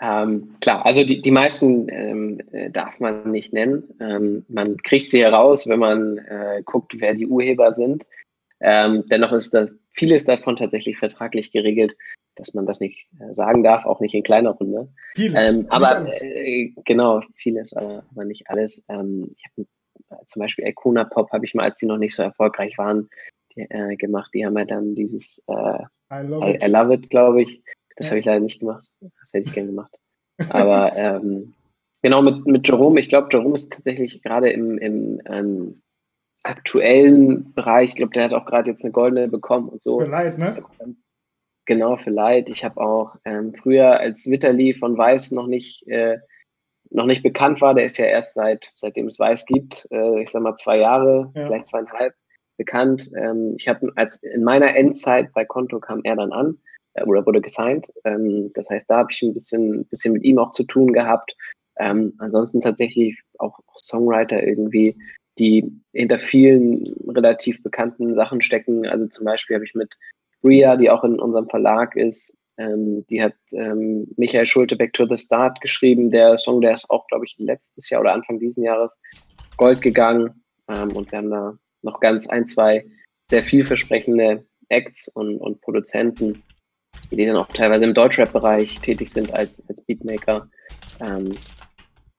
Ähm, 0.00 0.56
klar, 0.60 0.84
also 0.84 1.04
die, 1.04 1.20
die 1.22 1.30
meisten 1.30 1.88
ähm, 1.88 2.40
äh, 2.52 2.70
darf 2.70 3.00
man 3.00 3.30
nicht 3.30 3.52
nennen. 3.52 3.94
Ähm, 4.00 4.44
man 4.48 4.76
kriegt 4.78 5.10
sie 5.10 5.22
heraus, 5.22 5.66
wenn 5.66 5.80
man 5.80 6.18
äh, 6.18 6.62
guckt, 6.64 6.94
wer 6.98 7.14
die 7.14 7.26
Urheber 7.26 7.72
sind. 7.72 8.06
Ähm, 8.60 9.04
dennoch 9.10 9.32
ist 9.32 9.54
da 9.54 9.66
vieles 9.92 10.24
davon 10.24 10.56
tatsächlich 10.56 10.98
vertraglich 10.98 11.50
geregelt, 11.50 11.96
dass 12.36 12.54
man 12.54 12.66
das 12.66 12.80
nicht 12.80 13.08
äh, 13.18 13.34
sagen 13.34 13.64
darf, 13.64 13.86
auch 13.86 14.00
nicht 14.00 14.14
in 14.14 14.22
kleiner 14.22 14.50
Runde. 14.50 14.88
Vieles. 15.14 15.42
Ähm, 15.42 15.66
aber 15.70 16.06
äh, 16.22 16.72
genau, 16.84 17.22
vieles, 17.34 17.72
aber, 17.72 18.04
aber 18.12 18.24
nicht 18.24 18.48
alles. 18.48 18.84
Ähm, 18.88 19.28
ich 19.30 19.44
habe 19.46 19.66
zum 20.26 20.40
Beispiel 20.40 20.66
Icona 20.66 21.04
Pop 21.04 21.30
habe 21.32 21.44
ich 21.44 21.54
mal, 21.54 21.64
als 21.64 21.80
sie 21.80 21.86
noch 21.86 21.98
nicht 21.98 22.14
so 22.14 22.22
erfolgreich 22.22 22.78
waren, 22.78 23.08
die, 23.54 23.62
äh, 23.62 23.96
gemacht. 23.96 24.30
Die 24.34 24.44
haben 24.44 24.56
ja 24.56 24.64
dann 24.64 24.94
dieses 24.94 25.42
I 25.48 26.22
Love 26.22 26.50
It, 26.50 26.62
I, 26.62 26.66
I 26.66 26.70
love 26.70 26.94
it 26.94 27.10
glaube 27.10 27.42
ich. 27.42 27.62
Das 27.98 28.06
ja. 28.06 28.10
habe 28.12 28.20
ich 28.20 28.26
leider 28.26 28.40
nicht 28.40 28.60
gemacht. 28.60 28.88
Das 29.00 29.32
hätte 29.32 29.48
ich 29.48 29.54
gerne 29.54 29.70
gemacht. 29.70 29.92
Aber 30.48 30.92
ähm, 30.96 31.54
genau 32.02 32.22
mit, 32.22 32.46
mit 32.46 32.66
Jerome, 32.66 33.00
ich 33.00 33.08
glaube, 33.08 33.28
Jerome 33.30 33.56
ist 33.56 33.72
tatsächlich 33.72 34.22
gerade 34.22 34.50
im, 34.50 34.78
im 34.78 35.20
ähm, 35.26 35.82
aktuellen 36.44 37.52
Bereich, 37.54 37.90
ich 37.90 37.96
glaube, 37.96 38.12
der 38.12 38.24
hat 38.24 38.32
auch 38.32 38.46
gerade 38.46 38.70
jetzt 38.70 38.84
eine 38.84 38.92
goldene 38.92 39.28
bekommen 39.28 39.68
und 39.68 39.82
so. 39.82 40.00
Für 40.00 40.06
Leid, 40.06 40.38
ne? 40.38 40.62
Genau, 41.66 41.96
für 41.96 42.10
Leid. 42.10 42.48
Ich 42.48 42.64
habe 42.64 42.80
auch 42.80 43.16
ähm, 43.24 43.52
früher, 43.52 43.98
als 44.00 44.30
Witterli 44.30 44.72
von 44.72 44.96
Weiß 44.96 45.32
noch 45.32 45.46
nicht, 45.46 45.86
äh, 45.88 46.18
noch 46.90 47.04
nicht 47.04 47.22
bekannt 47.22 47.60
war, 47.60 47.74
der 47.74 47.84
ist 47.84 47.98
ja 47.98 48.06
erst 48.06 48.32
seit, 48.32 48.70
seitdem 48.74 49.08
es 49.08 49.18
Weiß 49.18 49.44
gibt, 49.44 49.86
äh, 49.90 50.22
ich 50.22 50.30
sag 50.30 50.42
mal 50.42 50.54
zwei 50.54 50.78
Jahre, 50.78 51.30
ja. 51.34 51.46
vielleicht 51.46 51.66
zweieinhalb, 51.66 52.14
bekannt. 52.56 53.10
Ähm, 53.16 53.54
ich 53.58 53.68
habe 53.68 53.92
als 53.96 54.22
in 54.22 54.44
meiner 54.44 54.74
Endzeit 54.74 55.32
bei 55.34 55.44
Konto 55.44 55.80
kam 55.80 56.00
er 56.04 56.16
dann 56.16 56.32
an 56.32 56.58
oder 57.06 57.24
wurde 57.26 57.40
gesigned. 57.40 57.90
Ähm, 58.04 58.50
das 58.54 58.70
heißt, 58.70 58.90
da 58.90 58.98
habe 58.98 59.12
ich 59.12 59.22
ein 59.22 59.34
bisschen, 59.34 59.84
bisschen 59.86 60.12
mit 60.12 60.24
ihm 60.24 60.38
auch 60.38 60.52
zu 60.52 60.64
tun 60.64 60.92
gehabt. 60.92 61.34
Ähm, 61.78 62.14
ansonsten 62.18 62.60
tatsächlich 62.60 63.20
auch, 63.38 63.58
auch 63.66 63.76
Songwriter 63.76 64.42
irgendwie, 64.42 64.96
die 65.38 65.70
hinter 65.92 66.18
vielen 66.18 66.84
relativ 67.08 67.62
bekannten 67.62 68.14
Sachen 68.14 68.40
stecken. 68.40 68.86
Also 68.86 69.06
zum 69.06 69.24
Beispiel 69.24 69.54
habe 69.56 69.64
ich 69.64 69.74
mit 69.74 69.94
Bria, 70.42 70.76
die 70.76 70.90
auch 70.90 71.04
in 71.04 71.18
unserem 71.18 71.48
Verlag 71.48 71.96
ist, 71.96 72.36
ähm, 72.58 73.06
die 73.08 73.22
hat 73.22 73.34
ähm, 73.54 74.08
Michael 74.16 74.44
Schulte 74.44 74.76
Back 74.76 74.92
to 74.92 75.06
the 75.06 75.16
Start 75.16 75.60
geschrieben. 75.60 76.10
Der 76.10 76.36
Song, 76.38 76.60
der 76.60 76.74
ist 76.74 76.90
auch, 76.90 77.06
glaube 77.06 77.24
ich, 77.24 77.36
letztes 77.38 77.88
Jahr 77.88 78.00
oder 78.00 78.12
Anfang 78.12 78.40
diesen 78.40 78.64
Jahres 78.64 78.98
Gold 79.56 79.80
gegangen. 79.80 80.42
Ähm, 80.68 80.94
und 80.96 81.10
wir 81.10 81.18
haben 81.18 81.30
da 81.30 81.56
noch 81.82 82.00
ganz 82.00 82.28
ein, 82.28 82.46
zwei 82.46 82.82
sehr 83.30 83.44
vielversprechende 83.44 84.44
Acts 84.68 85.08
und, 85.08 85.38
und 85.38 85.60
Produzenten, 85.60 86.42
die 87.16 87.26
dann 87.26 87.36
auch 87.36 87.48
teilweise 87.48 87.84
im 87.84 87.94
Deutschrap-Bereich 87.94 88.80
tätig 88.80 89.10
sind 89.10 89.32
als, 89.34 89.62
als 89.68 89.82
Beatmaker. 89.82 90.48
Ähm, 91.00 91.32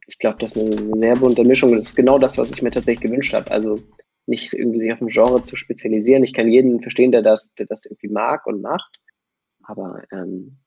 ich 0.08 0.18
glaube, 0.18 0.38
das 0.40 0.56
ist 0.56 0.64
eine 0.64 0.98
sehr 0.98 1.16
bunte 1.16 1.44
Mischung. 1.44 1.76
Das 1.76 1.88
ist 1.88 1.96
genau 1.96 2.18
das, 2.18 2.38
was 2.38 2.50
ich 2.50 2.62
mir 2.62 2.72
tatsächlich 2.72 3.10
gewünscht 3.10 3.34
habe. 3.34 3.52
Also 3.52 3.80
nicht 4.26 4.54
irgendwie 4.54 4.80
sich 4.80 4.92
auf 4.92 5.02
ein 5.02 5.08
Genre 5.08 5.44
zu 5.44 5.56
spezialisieren. 5.56 6.24
Ich 6.24 6.34
kann 6.34 6.48
jeden 6.48 6.82
verstehen, 6.82 7.12
der 7.12 7.22
das, 7.22 7.54
der 7.56 7.66
das 7.68 7.86
irgendwie 7.86 8.10
mag 8.10 8.48
und 8.48 8.62
macht. 8.62 9.00
Aber 9.64 10.04
ähm, 10.12 10.58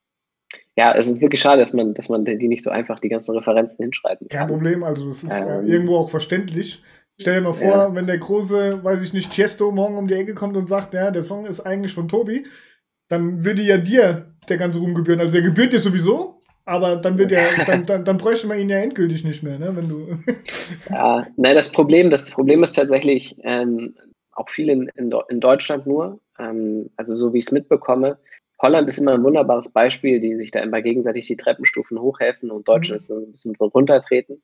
ja, 0.77 0.95
es 0.95 1.07
ist 1.07 1.21
wirklich 1.21 1.41
schade, 1.41 1.59
dass 1.59 1.73
man, 1.73 1.95
dass 1.95 2.09
man 2.09 2.25
die 2.25 2.49
nicht 2.49 2.63
so 2.63 2.71
einfach 2.71 2.99
die 3.01 3.09
ganzen 3.09 3.37
Referenzen 3.37 3.83
hinschreiben 3.83 4.29
kann. 4.29 4.39
Kein 4.39 4.49
Problem, 4.49 4.85
also 4.85 5.09
das 5.09 5.25
ist 5.25 5.33
ähm, 5.33 5.67
irgendwo 5.67 5.97
auch 5.97 6.11
verständlich. 6.11 6.83
Stell 7.21 7.37
dir 7.37 7.49
mal 7.49 7.53
vor, 7.53 7.69
ja. 7.69 7.95
wenn 7.95 8.07
der 8.07 8.19
große, 8.19 8.83
weiß 8.83 9.03
ich 9.03 9.13
nicht, 9.13 9.33
Tiesto 9.33 9.71
morgen 9.71 9.97
um 9.97 10.09
die 10.09 10.15
Ecke 10.15 10.35
kommt 10.35 10.57
und 10.57 10.69
sagt, 10.69 10.95
ja, 10.95 11.11
der 11.11 11.23
Song 11.23 11.47
ist 11.47 11.61
eigentlich 11.61 11.93
von 11.93 12.09
Tobi, 12.09 12.47
dann 13.13 13.45
würde 13.45 13.63
ja 13.63 13.77
dir 13.77 14.27
der 14.49 14.57
ganze 14.57 14.81
Ruhm 14.81 14.95
gebühren. 14.95 15.21
Also 15.21 15.33
der 15.33 15.43
gebührt 15.43 15.73
dir 15.73 15.81
sowieso, 15.81 16.41
aber 16.65 16.97
dann 16.97 17.19
wird 17.19 17.31
ja, 17.31 17.43
dann, 17.67 17.85
dann, 17.87 18.05
dann 18.05 18.19
bräuchte 18.19 18.47
man 18.47 18.59
ihn 18.59 18.71
ja 18.71 18.79
endgültig 18.79 19.25
nicht 19.25 19.43
mehr, 19.43 19.59
ne? 19.59 19.77
Wenn 19.77 19.89
du. 19.89 20.19
ja, 20.91 21.27
nein, 21.37 21.55
das 21.55 21.71
Problem, 21.71 22.11
das 22.11 22.31
Problem 22.31 22.63
ist 22.63 22.73
tatsächlich 22.73 23.37
ähm, 23.43 23.95
auch 24.33 24.49
viel 24.49 24.71
in, 24.71 24.89
in, 24.97 25.13
in 25.29 25.41
Deutschland 25.41 25.87
nur. 25.87 26.21
Ähm, 26.39 26.91
also 26.97 27.17
so 27.17 27.33
wie 27.35 27.39
ich 27.39 27.47
es 27.47 27.53
mitbekomme, 27.53 28.19
Holland 28.61 28.89
ist 28.89 28.99
immer 28.99 29.13
ein 29.13 29.25
wunderbares 29.25 29.71
Beispiel, 29.71 30.21
die 30.21 30.37
sich 30.37 30.51
da 30.51 30.61
immer 30.61 30.81
gegenseitig 30.81 31.27
die 31.27 31.37
Treppenstufen 31.37 32.01
hochhelfen 32.01 32.51
und 32.51 32.67
Deutschland 32.67 32.93
mhm. 32.93 32.97
ist 32.97 33.07
so 33.09 33.17
ein 33.19 33.31
bisschen 33.31 33.55
so 33.55 33.67
runtertreten. 33.67 34.43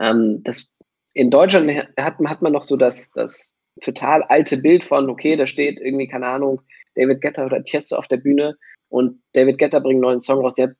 Ähm, 0.00 0.42
das, 0.42 0.76
in 1.12 1.30
Deutschland 1.30 1.70
hat, 1.96 2.18
hat 2.18 2.42
man 2.42 2.52
noch 2.52 2.62
so 2.62 2.76
das, 2.76 3.12
das 3.12 3.52
total 3.80 4.22
alte 4.24 4.56
Bild 4.56 4.82
von, 4.82 5.08
okay, 5.10 5.36
da 5.36 5.46
steht 5.46 5.78
irgendwie, 5.78 6.08
keine 6.08 6.26
Ahnung, 6.26 6.62
David 6.94 7.20
Getter 7.20 7.46
oder 7.46 7.62
Tiesto 7.62 7.96
auf 7.96 8.08
der 8.08 8.18
Bühne 8.18 8.56
und 8.88 9.22
David 9.32 9.58
Getter 9.58 9.80
bringt 9.80 9.96
einen 9.96 10.02
neuen 10.02 10.20
Song 10.20 10.40
raus. 10.40 10.54
Der, 10.54 10.74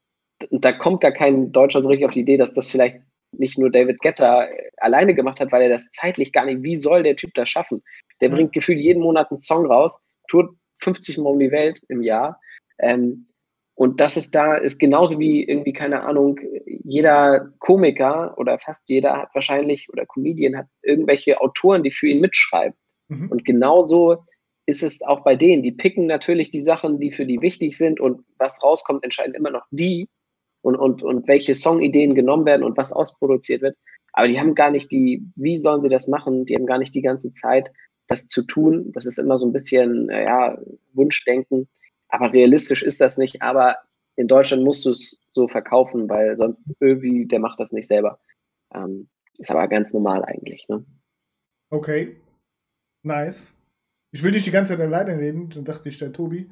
da 0.50 0.72
kommt 0.72 1.00
gar 1.00 1.12
kein 1.12 1.52
Deutscher 1.52 1.82
so 1.82 1.88
richtig 1.88 2.06
auf 2.06 2.14
die 2.14 2.20
Idee, 2.20 2.36
dass 2.36 2.54
das 2.54 2.70
vielleicht 2.70 3.00
nicht 3.32 3.58
nur 3.58 3.70
David 3.70 4.00
Getter 4.00 4.48
alleine 4.78 5.14
gemacht 5.14 5.40
hat, 5.40 5.52
weil 5.52 5.62
er 5.62 5.68
das 5.68 5.90
zeitlich 5.92 6.32
gar 6.32 6.44
nicht, 6.44 6.62
wie 6.62 6.76
soll 6.76 7.02
der 7.02 7.16
Typ 7.16 7.32
das 7.34 7.48
schaffen? 7.48 7.82
Der 8.20 8.28
ja. 8.28 8.34
bringt 8.34 8.52
gefühlt 8.52 8.80
jeden 8.80 9.02
Monat 9.02 9.30
einen 9.30 9.36
Song 9.36 9.66
raus, 9.66 10.00
tourt 10.28 10.54
50 10.80 11.18
Mal 11.18 11.30
um 11.30 11.38
die 11.38 11.52
Welt 11.52 11.80
im 11.88 12.02
Jahr. 12.02 12.40
Ähm, 12.78 13.26
und 13.74 14.00
das 14.00 14.16
ist 14.16 14.34
da, 14.34 14.56
ist 14.56 14.78
genauso 14.78 15.18
wie 15.18 15.42
irgendwie, 15.44 15.72
keine 15.72 16.02
Ahnung, 16.02 16.38
jeder 16.66 17.50
Komiker 17.60 18.36
oder 18.36 18.58
fast 18.58 18.88
jeder 18.88 19.16
hat 19.16 19.30
wahrscheinlich 19.32 19.88
oder 19.90 20.04
Comedian 20.04 20.56
hat 20.56 20.66
irgendwelche 20.82 21.40
Autoren, 21.40 21.82
die 21.82 21.90
für 21.90 22.08
ihn 22.08 22.20
mitschreiben. 22.20 22.76
Mhm. 23.08 23.30
Und 23.30 23.44
genauso 23.44 24.24
ist 24.66 24.82
es 24.82 25.02
auch 25.02 25.24
bei 25.24 25.36
denen. 25.36 25.62
Die 25.62 25.72
picken 25.72 26.06
natürlich 26.06 26.50
die 26.50 26.60
Sachen, 26.60 27.00
die 27.00 27.12
für 27.12 27.26
die 27.26 27.40
wichtig 27.40 27.76
sind 27.76 28.00
und 28.00 28.24
was 28.38 28.62
rauskommt, 28.62 29.04
entscheiden 29.04 29.34
immer 29.34 29.50
noch 29.50 29.66
die 29.70 30.08
und, 30.62 30.76
und, 30.76 31.02
und 31.02 31.26
welche 31.28 31.54
Songideen 31.54 32.14
genommen 32.14 32.46
werden 32.46 32.64
und 32.64 32.76
was 32.76 32.92
ausproduziert 32.92 33.62
wird. 33.62 33.76
Aber 34.12 34.28
die 34.28 34.38
haben 34.38 34.54
gar 34.54 34.70
nicht 34.70 34.90
die, 34.90 35.24
wie 35.36 35.56
sollen 35.56 35.82
sie 35.82 35.88
das 35.88 36.08
machen? 36.08 36.44
Die 36.46 36.54
haben 36.54 36.66
gar 36.66 36.78
nicht 36.78 36.94
die 36.94 37.02
ganze 37.02 37.30
Zeit, 37.30 37.70
das 38.08 38.26
zu 38.26 38.42
tun. 38.42 38.90
Das 38.92 39.06
ist 39.06 39.18
immer 39.18 39.36
so 39.36 39.46
ein 39.46 39.52
bisschen, 39.52 40.08
ja, 40.10 40.58
Wunschdenken. 40.92 41.68
Aber 42.08 42.32
realistisch 42.32 42.82
ist 42.82 43.00
das 43.00 43.18
nicht. 43.18 43.40
Aber 43.40 43.76
in 44.16 44.26
Deutschland 44.26 44.64
musst 44.64 44.84
du 44.84 44.90
es 44.90 45.20
so 45.30 45.46
verkaufen, 45.48 46.08
weil 46.08 46.36
sonst 46.36 46.66
irgendwie, 46.80 47.26
der 47.26 47.38
macht 47.38 47.60
das 47.60 47.72
nicht 47.72 47.86
selber. 47.86 48.18
Ähm, 48.74 49.08
ist 49.38 49.50
aber 49.50 49.68
ganz 49.68 49.94
normal 49.94 50.24
eigentlich. 50.24 50.68
Ne? 50.68 50.84
Okay. 51.70 52.16
Nice. 53.02 53.54
Ich 54.12 54.24
will 54.24 54.32
nicht 54.32 54.44
die 54.44 54.50
ganze 54.50 54.72
Zeit 54.72 54.80
alleine 54.80 55.18
reden, 55.18 55.50
dann 55.50 55.64
dachte 55.64 55.88
ich, 55.88 55.98
der 55.98 56.12
Tobi. 56.12 56.50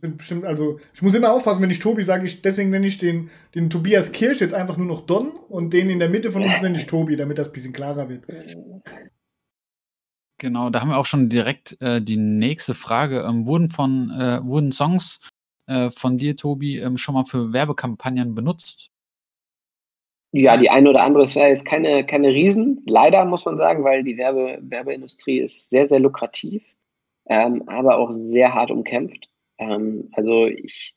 Bin 0.00 0.16
bestimmt, 0.16 0.44
also, 0.44 0.78
ich 0.94 1.02
muss 1.02 1.14
immer 1.14 1.32
aufpassen, 1.32 1.60
wenn 1.60 1.70
ich 1.70 1.80
Tobi 1.80 2.04
sage, 2.04 2.24
ich, 2.24 2.40
deswegen 2.40 2.70
nenne 2.70 2.86
ich 2.86 2.98
den, 2.98 3.30
den 3.54 3.68
Tobias 3.68 4.12
Kirsch 4.12 4.40
jetzt 4.40 4.54
einfach 4.54 4.76
nur 4.76 4.86
noch 4.86 5.06
Don 5.06 5.30
und 5.48 5.72
den 5.72 5.90
in 5.90 5.98
der 5.98 6.08
Mitte 6.08 6.30
von 6.30 6.42
uns 6.42 6.62
nenne 6.62 6.76
ich 6.76 6.86
Tobi, 6.86 7.16
damit 7.16 7.38
das 7.38 7.48
ein 7.48 7.52
bisschen 7.52 7.72
klarer 7.72 8.08
wird. 8.08 8.24
Genau, 10.38 10.70
da 10.70 10.80
haben 10.80 10.90
wir 10.90 10.98
auch 10.98 11.06
schon 11.06 11.28
direkt 11.28 11.76
äh, 11.80 12.00
die 12.00 12.16
nächste 12.16 12.74
Frage. 12.74 13.26
Ähm, 13.28 13.44
wurden 13.44 13.70
von, 13.70 14.10
äh, 14.10 14.40
wurden 14.44 14.70
Songs 14.70 15.20
äh, 15.66 15.90
von 15.90 16.16
dir, 16.16 16.36
Tobi, 16.36 16.78
ähm, 16.78 16.96
schon 16.96 17.14
mal 17.14 17.24
für 17.24 17.52
Werbekampagnen 17.52 18.36
benutzt? 18.36 18.90
Ja, 20.32 20.56
die 20.56 20.70
eine 20.70 20.88
oder 20.88 21.02
andere 21.02 21.24
ist 21.24 21.34
ja 21.34 21.48
jetzt 21.48 21.66
keine, 21.66 22.06
keine 22.06 22.28
Riesen, 22.28 22.82
leider 22.86 23.24
muss 23.24 23.44
man 23.44 23.58
sagen, 23.58 23.82
weil 23.82 24.04
die 24.04 24.16
Werbe, 24.16 24.58
Werbeindustrie 24.62 25.40
ist 25.40 25.70
sehr, 25.70 25.88
sehr 25.88 25.98
lukrativ 25.98 26.62
ähm, 27.30 27.62
aber 27.68 27.96
auch 27.96 28.10
sehr 28.12 28.52
hart 28.52 28.70
umkämpft. 28.72 29.28
Ähm, 29.58 30.10
also 30.12 30.46
ich 30.46 30.94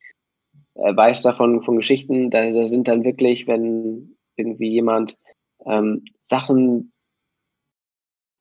äh, 0.73 0.95
weiß 0.95 1.21
davon 1.21 1.61
von 1.61 1.77
Geschichten, 1.77 2.31
da, 2.31 2.49
da, 2.49 2.65
sind 2.65 2.87
dann 2.87 3.03
wirklich, 3.03 3.47
wenn 3.47 4.17
irgendwie 4.35 4.69
jemand 4.69 5.15
ähm, 5.65 6.03
Sachen 6.21 6.91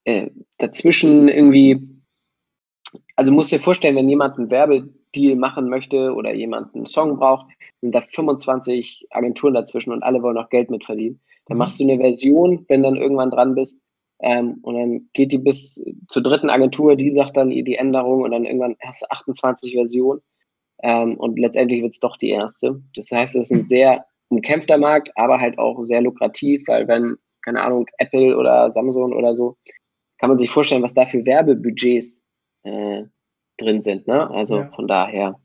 äh, 0.04 0.30
dazwischen 0.56 1.28
irgendwie, 1.28 1.86
also 3.14 3.30
musst 3.30 3.52
dir 3.52 3.60
vorstellen, 3.60 3.96
wenn 3.96 4.08
jemand 4.08 4.38
einen 4.38 4.50
Werbedeal 4.50 5.36
machen 5.36 5.68
möchte 5.68 6.14
oder 6.14 6.32
jemand 6.32 6.74
einen 6.74 6.86
Song 6.86 7.18
braucht, 7.18 7.52
sind 7.82 7.94
da 7.94 8.00
25 8.00 9.08
Agenturen 9.10 9.52
dazwischen 9.52 9.92
und 9.92 10.02
alle 10.02 10.22
wollen 10.22 10.38
auch 10.38 10.48
Geld 10.48 10.70
mitverdienen. 10.70 11.20
Dann 11.44 11.56
mhm. 11.56 11.58
machst 11.58 11.78
du 11.78 11.84
eine 11.84 11.98
Version, 11.98 12.64
wenn 12.68 12.82
dann 12.82 12.96
irgendwann 12.96 13.30
dran 13.30 13.54
bist, 13.54 13.84
ähm, 14.22 14.58
und 14.62 14.74
dann 14.76 15.08
geht 15.12 15.32
die 15.32 15.38
bis 15.38 15.84
zur 16.06 16.22
dritten 16.22 16.48
Agentur, 16.48 16.94
die 16.94 17.10
sagt 17.10 17.36
dann 17.36 17.50
die 17.50 17.74
Änderung 17.74 18.22
und 18.22 18.30
dann 18.30 18.44
irgendwann 18.44 18.76
hast 18.80 19.02
du 19.02 19.10
28 19.10 19.74
Versionen. 19.74 20.20
Ähm, 20.82 21.16
und 21.16 21.38
letztendlich 21.38 21.82
wird 21.82 21.92
es 21.92 22.00
doch 22.00 22.16
die 22.16 22.30
erste. 22.30 22.80
Das 22.94 23.10
heißt, 23.10 23.34
es 23.34 23.50
ist 23.50 23.56
ein 23.56 23.64
sehr 23.64 24.04
umkämpfter 24.28 24.78
Markt, 24.78 25.10
aber 25.16 25.38
halt 25.38 25.58
auch 25.58 25.80
sehr 25.82 26.00
lukrativ, 26.00 26.62
weil 26.68 26.86
wenn, 26.86 27.16
keine 27.44 27.62
Ahnung, 27.62 27.86
Apple 27.98 28.36
oder 28.36 28.70
Samsung 28.70 29.12
oder 29.12 29.34
so, 29.34 29.56
kann 30.18 30.30
man 30.30 30.38
sich 30.38 30.50
vorstellen, 30.50 30.82
was 30.82 30.94
da 30.94 31.04
für 31.04 31.26
Werbebudgets 31.26 32.24
äh, 32.62 33.02
drin 33.56 33.80
sind. 33.80 34.06
Ne? 34.06 34.30
Also 34.30 34.58
ja. 34.58 34.70
von 34.74 34.86
daher 34.86 35.40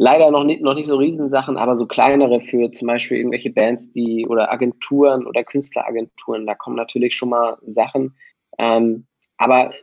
leider 0.00 0.30
noch 0.30 0.44
nicht, 0.44 0.62
noch 0.62 0.72
nicht 0.72 0.86
so 0.86 0.96
Riesensachen, 0.96 1.58
aber 1.58 1.76
so 1.76 1.86
kleinere 1.86 2.40
für 2.40 2.72
zum 2.72 2.88
Beispiel 2.88 3.18
irgendwelche 3.18 3.50
Bands, 3.50 3.92
die 3.92 4.26
oder 4.26 4.50
Agenturen 4.50 5.26
oder 5.26 5.44
Künstleragenturen, 5.44 6.46
da 6.46 6.54
kommen 6.54 6.74
natürlich 6.74 7.14
schon 7.14 7.28
mal 7.28 7.58
Sachen. 7.66 8.16
Ähm, 8.58 9.06
aber 9.36 9.74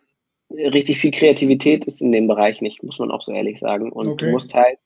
richtig 0.49 0.97
viel 0.97 1.11
Kreativität 1.11 1.85
ist 1.85 2.01
in 2.01 2.11
dem 2.11 2.27
Bereich 2.27 2.61
nicht, 2.61 2.81
muss 2.81 2.97
man 2.97 3.11
auch 3.11 3.21
so 3.21 3.31
ehrlich 3.31 3.59
sagen. 3.59 3.91
Und 3.91 4.07
okay. 4.07 4.25
du 4.25 4.31
musst 4.31 4.55
halt, 4.55 4.79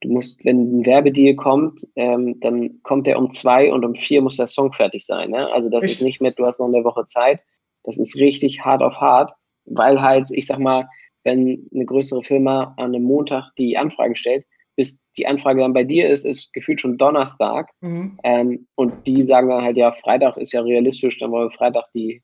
du 0.00 0.08
musst, 0.08 0.44
wenn 0.44 0.80
ein 0.80 0.86
Werbedeal 0.86 1.36
kommt, 1.36 1.82
ähm, 1.94 2.40
dann 2.40 2.82
kommt 2.82 3.06
der 3.06 3.20
um 3.20 3.30
zwei 3.30 3.72
und 3.72 3.84
um 3.84 3.94
vier 3.94 4.22
muss 4.22 4.38
der 4.38 4.48
Song 4.48 4.72
fertig 4.72 5.06
sein. 5.06 5.30
Ne? 5.30 5.52
Also 5.52 5.70
das 5.70 5.84
Echt? 5.84 5.94
ist 5.94 6.02
nicht 6.02 6.20
mit, 6.20 6.36
du 6.36 6.46
hast 6.46 6.58
noch 6.58 6.66
eine 6.66 6.82
Woche 6.82 7.06
Zeit. 7.06 7.38
Das 7.84 7.96
ist 7.96 8.16
richtig 8.16 8.64
hart 8.64 8.82
auf 8.82 9.00
hart, 9.00 9.34
weil 9.66 10.02
halt, 10.02 10.32
ich 10.32 10.48
sag 10.48 10.58
mal, 10.58 10.88
wenn 11.22 11.68
eine 11.72 11.84
größere 11.84 12.24
Firma 12.24 12.74
an 12.76 12.86
einem 12.86 13.04
Montag 13.04 13.52
die 13.56 13.78
Anfrage 13.78 14.16
stellt, 14.16 14.44
bis 14.76 15.00
die 15.16 15.26
Anfrage 15.26 15.60
dann 15.60 15.72
bei 15.72 15.84
dir 15.84 16.08
ist, 16.08 16.24
ist 16.24 16.52
gefühlt 16.52 16.80
schon 16.80 16.98
Donnerstag. 16.98 17.70
Mhm. 17.80 18.18
Ähm, 18.24 18.66
und 18.74 19.06
die 19.06 19.22
sagen 19.22 19.48
dann 19.48 19.62
halt, 19.62 19.76
ja, 19.76 19.92
Freitag 19.92 20.36
ist 20.36 20.52
ja 20.52 20.60
realistisch, 20.62 21.18
dann 21.18 21.30
wollen 21.30 21.48
wir 21.48 21.56
Freitag 21.56 21.84
die, 21.94 22.22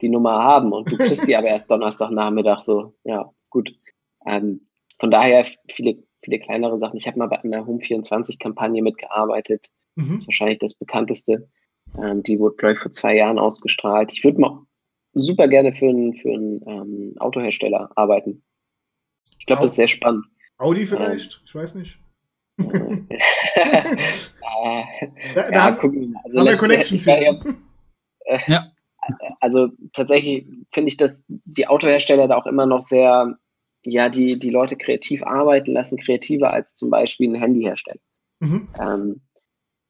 die 0.00 0.08
Nummer 0.08 0.42
haben. 0.42 0.72
Und 0.72 0.90
du 0.90 0.96
kriegst 0.96 1.26
die 1.26 1.36
aber 1.36 1.48
erst 1.48 1.70
Donnerstagnachmittag 1.70 2.62
so. 2.62 2.94
Ja, 3.04 3.30
gut. 3.50 3.74
Ähm, 4.26 4.68
von 5.00 5.10
daher 5.10 5.44
viele, 5.68 6.02
viele 6.22 6.38
kleinere 6.38 6.78
Sachen. 6.78 6.96
Ich 6.96 7.06
habe 7.06 7.18
mal 7.18 7.28
bei 7.28 7.42
einer 7.42 7.66
Home24-Kampagne 7.66 8.82
mitgearbeitet. 8.82 9.68
Mhm. 9.96 10.12
Das 10.12 10.22
ist 10.22 10.28
wahrscheinlich 10.28 10.58
das 10.58 10.74
bekannteste. 10.74 11.48
Ähm, 12.00 12.22
die 12.22 12.38
wurde, 12.38 12.56
glaube 12.56 12.74
ich, 12.74 12.78
vor 12.78 12.92
zwei 12.92 13.16
Jahren 13.16 13.38
ausgestrahlt. 13.38 14.12
Ich 14.12 14.22
würde 14.24 14.40
mal 14.40 14.62
super 15.14 15.48
gerne 15.48 15.72
für 15.72 15.88
einen, 15.88 16.14
für 16.14 16.32
einen 16.32 16.62
ähm, 16.66 17.14
Autohersteller 17.18 17.90
arbeiten. 17.96 18.42
Ich 19.38 19.46
glaube, 19.46 19.62
das 19.62 19.72
ist 19.72 19.76
sehr 19.76 19.88
spannend. 19.88 20.26
Audi 20.58 20.86
vielleicht? 20.86 21.34
Ähm, 21.34 21.40
ich 21.44 21.54
weiß 21.54 21.74
nicht. 21.76 21.98
Äh, 24.60 24.82
da, 25.34 25.50
ja, 25.50 25.70
gucken 25.70 26.00
wir 26.00 26.08
mal. 26.08 26.20
Also 26.24 26.38
haben 26.40 26.46
wir 26.46 26.56
Connections 26.56 27.04
hier. 27.04 27.40
Äh, 28.24 28.38
ja. 28.48 28.72
Also 29.40 29.68
tatsächlich 29.92 30.46
finde 30.72 30.88
ich, 30.88 30.96
dass 30.96 31.22
die 31.28 31.66
Autohersteller 31.66 32.28
da 32.28 32.36
auch 32.36 32.46
immer 32.46 32.66
noch 32.66 32.82
sehr, 32.82 33.38
ja, 33.84 34.08
die, 34.08 34.38
die 34.38 34.50
Leute 34.50 34.76
kreativ 34.76 35.22
arbeiten 35.22 35.72
lassen, 35.72 35.98
kreativer 35.98 36.52
als 36.52 36.74
zum 36.74 36.90
Beispiel 36.90 37.30
ein 37.30 37.40
Handyhersteller. 37.40 38.00
Mhm. 38.40 38.68
Ähm, 38.80 39.20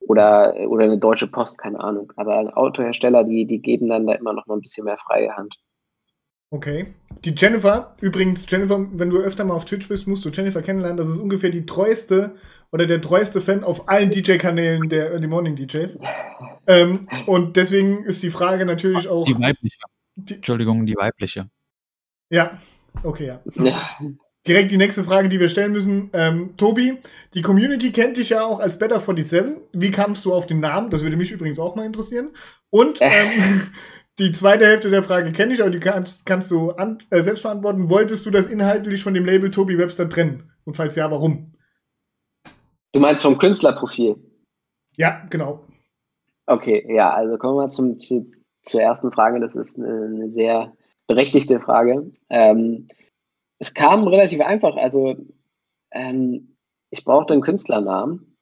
oder, 0.01 0.55
oder 0.69 0.85
eine 0.85 0.99
deutsche 0.99 1.27
Post, 1.29 1.59
keine 1.59 1.81
Ahnung. 1.81 2.13
Aber 2.17 2.57
Autohersteller, 2.57 3.25
die, 3.25 3.47
die 3.47 3.61
geben 3.61 3.89
dann 3.89 4.07
da 4.07 4.15
immer 4.15 4.33
noch 4.33 4.47
mal 4.47 4.57
ein 4.57 4.61
bisschen 4.61 4.85
mehr 4.85 4.99
freie 4.99 5.35
Hand. 5.37 5.57
Okay. 6.51 6.95
Die 7.25 7.35
Jennifer, 7.37 7.97
übrigens, 8.01 8.47
Jennifer, 8.49 8.87
wenn 8.93 9.11
du 9.11 9.19
öfter 9.19 9.45
mal 9.45 9.55
auf 9.55 9.65
Twitch 9.65 9.89
bist, 9.89 10.07
musst 10.07 10.25
du 10.25 10.31
Jennifer 10.31 10.63
kennenlernen. 10.63 10.97
Das 10.97 11.09
ist 11.09 11.21
ungefähr 11.21 11.51
die 11.51 11.67
treueste 11.67 12.37
oder 12.71 12.87
der 12.87 13.01
treueste 13.01 13.41
Fan 13.41 13.65
auf 13.65 13.89
allen 13.89 14.11
DJ-Kanälen 14.11 14.89
der 14.89 15.11
Early 15.11 15.27
Morning 15.27 15.57
DJs. 15.57 15.99
Ähm, 16.67 17.09
und 17.27 17.57
deswegen 17.57 18.05
ist 18.05 18.23
die 18.23 18.31
Frage 18.31 18.65
natürlich 18.65 19.09
auch. 19.09 19.25
Die 19.25 19.39
weibliche. 19.39 19.79
Die, 20.17 20.35
Entschuldigung, 20.35 20.87
die 20.87 20.97
weibliche. 20.97 21.51
Ja, 22.31 22.59
okay, 23.03 23.27
ja. 23.27 23.41
ja. 23.57 23.99
Direkt 24.47 24.71
die 24.71 24.77
nächste 24.77 25.05
Frage, 25.05 25.29
die 25.29 25.41
wir 25.41 25.49
stellen 25.49 25.73
müssen. 25.73 26.11
Ähm, 26.13 26.57
Tobi, 26.57 26.99
die 27.35 27.43
Community 27.43 27.93
kennt 27.93 28.17
dich 28.17 28.31
ja 28.31 28.45
auch 28.45 28.61
als 28.61 28.79
Better 28.79 29.01
47. 29.01 29.59
Wie 29.73 29.91
kamst 29.91 30.25
du 30.25 30.33
auf 30.33 30.47
den 30.47 30.61
Namen? 30.61 30.91
Das 30.91 31.03
würde 31.03 31.17
mich 31.17 31.31
übrigens 31.31 31.59
auch 31.59 31.75
mal 31.75 31.85
interessieren. 31.85 32.31
Und 32.71 32.99
ähm, 33.01 33.63
Die 34.19 34.33
zweite 34.33 34.67
Hälfte 34.67 34.91
der 34.91 35.05
Frage 35.05 35.31
kenne 35.31 35.55
ich, 35.55 35.61
aber 35.61 35.71
die 35.71 35.79
kannst, 35.79 36.27
kannst 36.27 36.51
du 36.51 36.73
an, 36.73 36.99
äh, 37.11 37.23
selbst 37.23 37.45
beantworten. 37.45 37.89
Wolltest 37.89 38.27
du 38.27 38.33
das 38.33 38.49
inhaltlich 38.49 39.01
von 39.01 39.15
dem 39.15 39.25
Label 39.25 39.53
Tobi 39.53 39.79
Webster 39.79 40.09
trennen? 40.09 40.51
Und 40.65 40.75
falls 40.75 40.97
ja, 40.97 41.09
warum? 41.09 41.53
Du 42.93 42.99
meinst 42.99 43.23
vom 43.23 43.39
Künstlerprofil? 43.39 44.17
Ja, 44.97 45.25
genau. 45.31 45.65
Okay, 46.47 46.85
ja, 46.93 47.13
also 47.13 47.39
kommen 47.39 47.59
wir 47.59 47.69
zum, 47.69 48.01
zu, 48.01 48.33
zur 48.63 48.81
ersten 48.81 49.13
Frage. 49.13 49.39
Das 49.39 49.55
ist 49.55 49.79
eine, 49.79 50.07
eine 50.07 50.31
sehr 50.31 50.73
berechtigte 51.07 51.61
Frage. 51.61 52.11
Ähm, 52.29 52.89
es 53.61 53.73
kam 53.73 54.09
relativ 54.09 54.41
einfach. 54.41 54.77
Also, 54.77 55.15
ähm, 55.93 56.57
ich 56.91 57.05
brauchte 57.05 57.35
einen 57.35 57.43
Künstlernamen, 57.43 58.37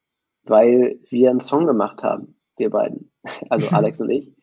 weil 0.44 1.00
wir 1.10 1.28
einen 1.28 1.40
Song 1.40 1.66
gemacht 1.66 2.02
haben, 2.02 2.36
wir 2.56 2.70
beiden. 2.70 3.10
Also 3.50 3.74
Alex 3.74 4.00
und 4.00 4.08
ich. 4.08 4.35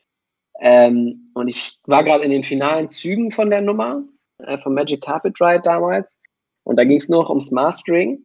Ähm, 0.65 1.30
und 1.34 1.49
ich 1.49 1.78
war 1.84 2.06
gerade 2.06 2.23
in 2.23 2.32
den 2.32 2.43
finalen 2.43 2.88
Zügen 2.88 3.32
von 3.32 3.49
der 3.49 3.60
Nummer, 3.60 4.02
äh, 4.38 4.58
vom 4.58 4.73
Magic 4.73 5.02
Carpet 5.02 5.39
Ride 5.41 5.62
damals. 5.62 6.21
Und 6.63 6.78
da 6.78 6.86
ging 6.86 6.97
es 6.97 7.10
noch 7.10 7.28
ums 7.28 7.52
Mastering. 7.52 8.23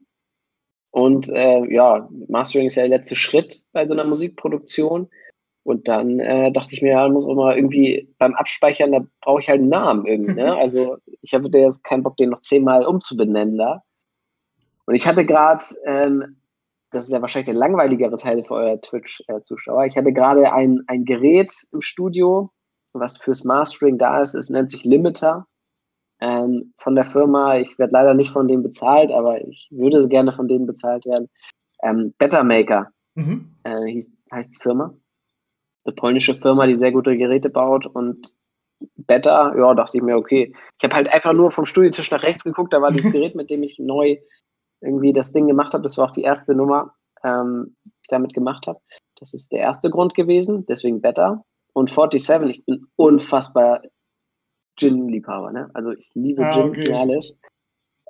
Und 0.93 1.29
äh, 1.31 1.65
ja, 1.69 2.09
Mastering 2.29 2.69
ist 2.69 2.77
ja 2.77 2.83
der 2.83 2.97
letzte 2.97 3.17
Schritt 3.17 3.65
bei 3.73 3.85
so 3.85 3.93
einer 3.93 4.05
Musikproduktion. 4.05 5.09
Und 5.65 5.89
dann 5.89 6.21
äh, 6.21 6.53
dachte 6.53 6.75
ich 6.75 6.81
mir, 6.81 6.93
ja, 6.93 7.09
muss 7.09 7.27
auch 7.27 7.35
mal 7.35 7.57
irgendwie 7.57 8.09
beim 8.19 8.35
Abspeichern, 8.35 8.93
da 8.93 9.05
brauche 9.21 9.41
ich 9.41 9.49
halt 9.49 9.61
einen 9.61 9.69
Namen 9.69 10.07
irgendwie. 10.07 10.35
Ne? 10.35 10.57
Also 10.57 10.97
ich 11.23 11.35
hatte 11.35 11.51
jetzt 11.59 11.83
keinen 11.83 12.05
Bock, 12.05 12.17
den 12.17 12.31
noch 12.31 12.41
zehnmal 12.43 12.87
umzubenennen 12.87 13.59
da. 13.59 13.83
Und 14.87 14.95
ich 14.95 15.09
hatte 15.09 15.27
gerade 15.27 15.65
ähm, 15.87 16.41
das 16.91 17.07
ist 17.07 17.13
ja 17.13 17.21
wahrscheinlich 17.21 17.47
der 17.49 17.55
langweiligere 17.55 18.17
Teil 18.17 18.43
für 18.45 18.55
eure 18.55 18.81
Twitch-Zuschauer. 18.81 19.85
Ich 19.85 19.97
hatte 19.97 20.13
gerade 20.13 20.53
ein, 20.53 20.83
ein 20.87 21.05
Gerät 21.05 21.53
im 21.73 21.81
Studio, 21.81 22.51
was 22.93 23.19
fürs 23.19 23.45
Mastering 23.45 23.99
da 23.99 24.21
ist. 24.21 24.35
Es 24.35 24.51
nennt 24.51 24.71
sich 24.71 24.85
Limiter 24.85 25.47
ähm, 26.21 26.73
von 26.79 26.95
der 26.95 27.05
Firma. 27.05 27.59
Ich 27.59 27.79
werde 27.79 27.93
leider 27.93 28.15
nicht 28.15 28.33
von 28.33 28.49
denen 28.49 28.63
bezahlt, 28.63 29.13
aber 29.13 29.41
ich 29.47 29.69
würde 29.71 30.09
gerne 30.09 30.33
von 30.33 30.49
denen 30.49 30.67
bezahlt 30.67 31.05
werden. 31.05 31.29
Ähm, 31.83 32.15
Better 32.19 32.43
Maker 32.43 32.91
mhm. 33.15 33.55
äh, 33.65 33.87
hieß, 33.87 34.17
heißt 34.33 34.55
die 34.57 34.63
Firma. 34.63 34.95
Eine 35.85 35.95
polnische 35.95 36.35
Firma, 36.35 36.67
die 36.67 36.77
sehr 36.77 36.93
gute 36.93 37.17
Geräte 37.17 37.51
baut 37.51 37.87
und 37.87 38.35
Better, 38.97 39.55
ja, 39.57 39.75
dachte 39.75 39.97
ich 39.97 40.03
mir, 40.03 40.17
okay. 40.17 40.55
Ich 40.79 40.85
habe 40.85 40.95
halt 40.95 41.13
einfach 41.13 41.33
nur 41.33 41.51
vom 41.51 41.65
Studietisch 41.65 42.11
nach 42.11 42.23
rechts 42.23 42.45
geguckt, 42.45 42.73
da 42.73 42.81
war 42.81 42.93
das 42.93 43.03
Gerät, 43.13 43.35
mit 43.35 43.51
dem 43.51 43.63
ich 43.63 43.79
neu 43.79 44.19
irgendwie 44.81 45.13
das 45.13 45.33
Ding 45.33 45.47
gemacht 45.47 45.75
habe. 45.75 45.83
Das 45.83 45.99
war 45.99 46.07
auch 46.07 46.13
die 46.13 46.23
erste 46.23 46.55
Nummer, 46.55 46.95
ähm, 47.25 47.77
die 47.85 47.91
ich 48.03 48.09
damit 48.09 48.35
gemacht 48.35 48.67
habe. 48.67 48.81
Das 49.19 49.35
ist 49.35 49.53
der 49.53 49.61
erste 49.61 49.91
Grund 49.91 50.15
gewesen, 50.15 50.67
deswegen 50.67 51.01
Better. 51.01 51.45
Und 51.73 51.91
47, 51.91 52.51
ich 52.51 52.65
bin 52.65 52.87
unfassbar 52.97 53.83
Gin-Liebhaber. 54.77 55.53
Ne? 55.53 55.71
Also 55.75 55.91
ich 55.91 56.09
liebe 56.15 56.47
ah, 56.47 56.53
Gin 56.53 56.69
okay. 56.71 56.93
alles. 56.93 57.39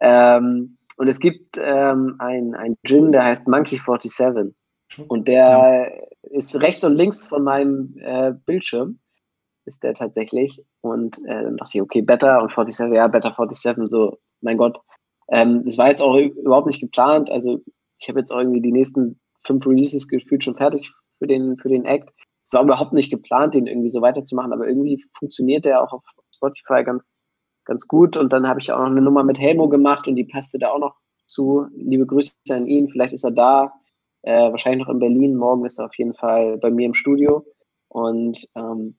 Ähm, 0.00 0.78
und 0.96 1.08
es 1.08 1.18
gibt 1.18 1.56
ähm, 1.58 2.16
ein, 2.18 2.54
ein 2.54 2.76
Gin, 2.84 3.12
der 3.12 3.24
heißt 3.24 3.48
Monkey 3.48 3.78
47. 3.78 4.54
Und 5.06 5.28
der 5.28 5.92
ja. 6.22 6.38
ist 6.38 6.60
rechts 6.60 6.84
und 6.84 6.96
links 6.96 7.26
von 7.26 7.44
meinem 7.44 7.94
äh, 7.98 8.32
Bildschirm, 8.46 8.98
ist 9.64 9.82
der 9.82 9.94
tatsächlich. 9.94 10.64
Und 10.80 11.18
äh, 11.26 11.42
dann 11.42 11.56
dachte 11.56 11.72
ich, 11.74 11.82
okay, 11.82 12.02
Better 12.02 12.42
und 12.42 12.50
47, 12.50 12.94
ja, 12.94 13.06
Better 13.06 13.34
47, 13.36 13.88
so, 13.88 14.18
mein 14.40 14.56
Gott, 14.56 14.80
ähm, 15.28 15.64
das 15.64 15.78
war 15.78 15.88
jetzt 15.88 16.02
auch 16.02 16.16
überhaupt 16.16 16.66
nicht 16.66 16.80
geplant. 16.80 17.30
Also 17.30 17.60
ich 17.98 18.08
habe 18.08 18.18
jetzt 18.18 18.30
auch 18.30 18.38
irgendwie 18.38 18.60
die 18.60 18.72
nächsten 18.72 19.20
fünf 19.44 19.66
Releases 19.66 20.08
gefühlt 20.08 20.44
schon 20.44 20.56
fertig 20.56 20.92
für 21.18 21.26
den, 21.26 21.56
für 21.56 21.68
den 21.68 21.84
Act. 21.84 22.12
Es 22.44 22.52
war 22.54 22.62
überhaupt 22.62 22.92
nicht 22.92 23.10
geplant, 23.10 23.54
den 23.54 23.66
irgendwie 23.66 23.90
so 23.90 24.00
weiterzumachen, 24.00 24.52
aber 24.52 24.66
irgendwie 24.66 25.04
funktioniert 25.18 25.64
der 25.64 25.82
auch 25.82 25.92
auf 25.92 26.04
Spotify 26.34 26.82
ganz, 26.82 27.20
ganz 27.66 27.86
gut. 27.86 28.16
Und 28.16 28.32
dann 28.32 28.48
habe 28.48 28.60
ich 28.60 28.72
auch 28.72 28.78
noch 28.78 28.86
eine 28.86 29.02
Nummer 29.02 29.24
mit 29.24 29.38
Helmo 29.38 29.68
gemacht 29.68 30.08
und 30.08 30.16
die 30.16 30.24
passte 30.24 30.58
da 30.58 30.70
auch 30.70 30.78
noch 30.78 30.96
zu. 31.26 31.66
Liebe 31.76 32.06
Grüße 32.06 32.32
an 32.50 32.66
ihn, 32.66 32.88
vielleicht 32.88 33.12
ist 33.12 33.24
er 33.24 33.32
da, 33.32 33.72
äh, 34.22 34.50
wahrscheinlich 34.50 34.86
noch 34.86 34.92
in 34.92 34.98
Berlin. 34.98 35.36
Morgen 35.36 35.66
ist 35.66 35.78
er 35.78 35.86
auf 35.86 35.98
jeden 35.98 36.14
Fall 36.14 36.56
bei 36.58 36.70
mir 36.70 36.86
im 36.86 36.94
Studio. 36.94 37.44
Und 37.88 38.48
ähm, 38.54 38.96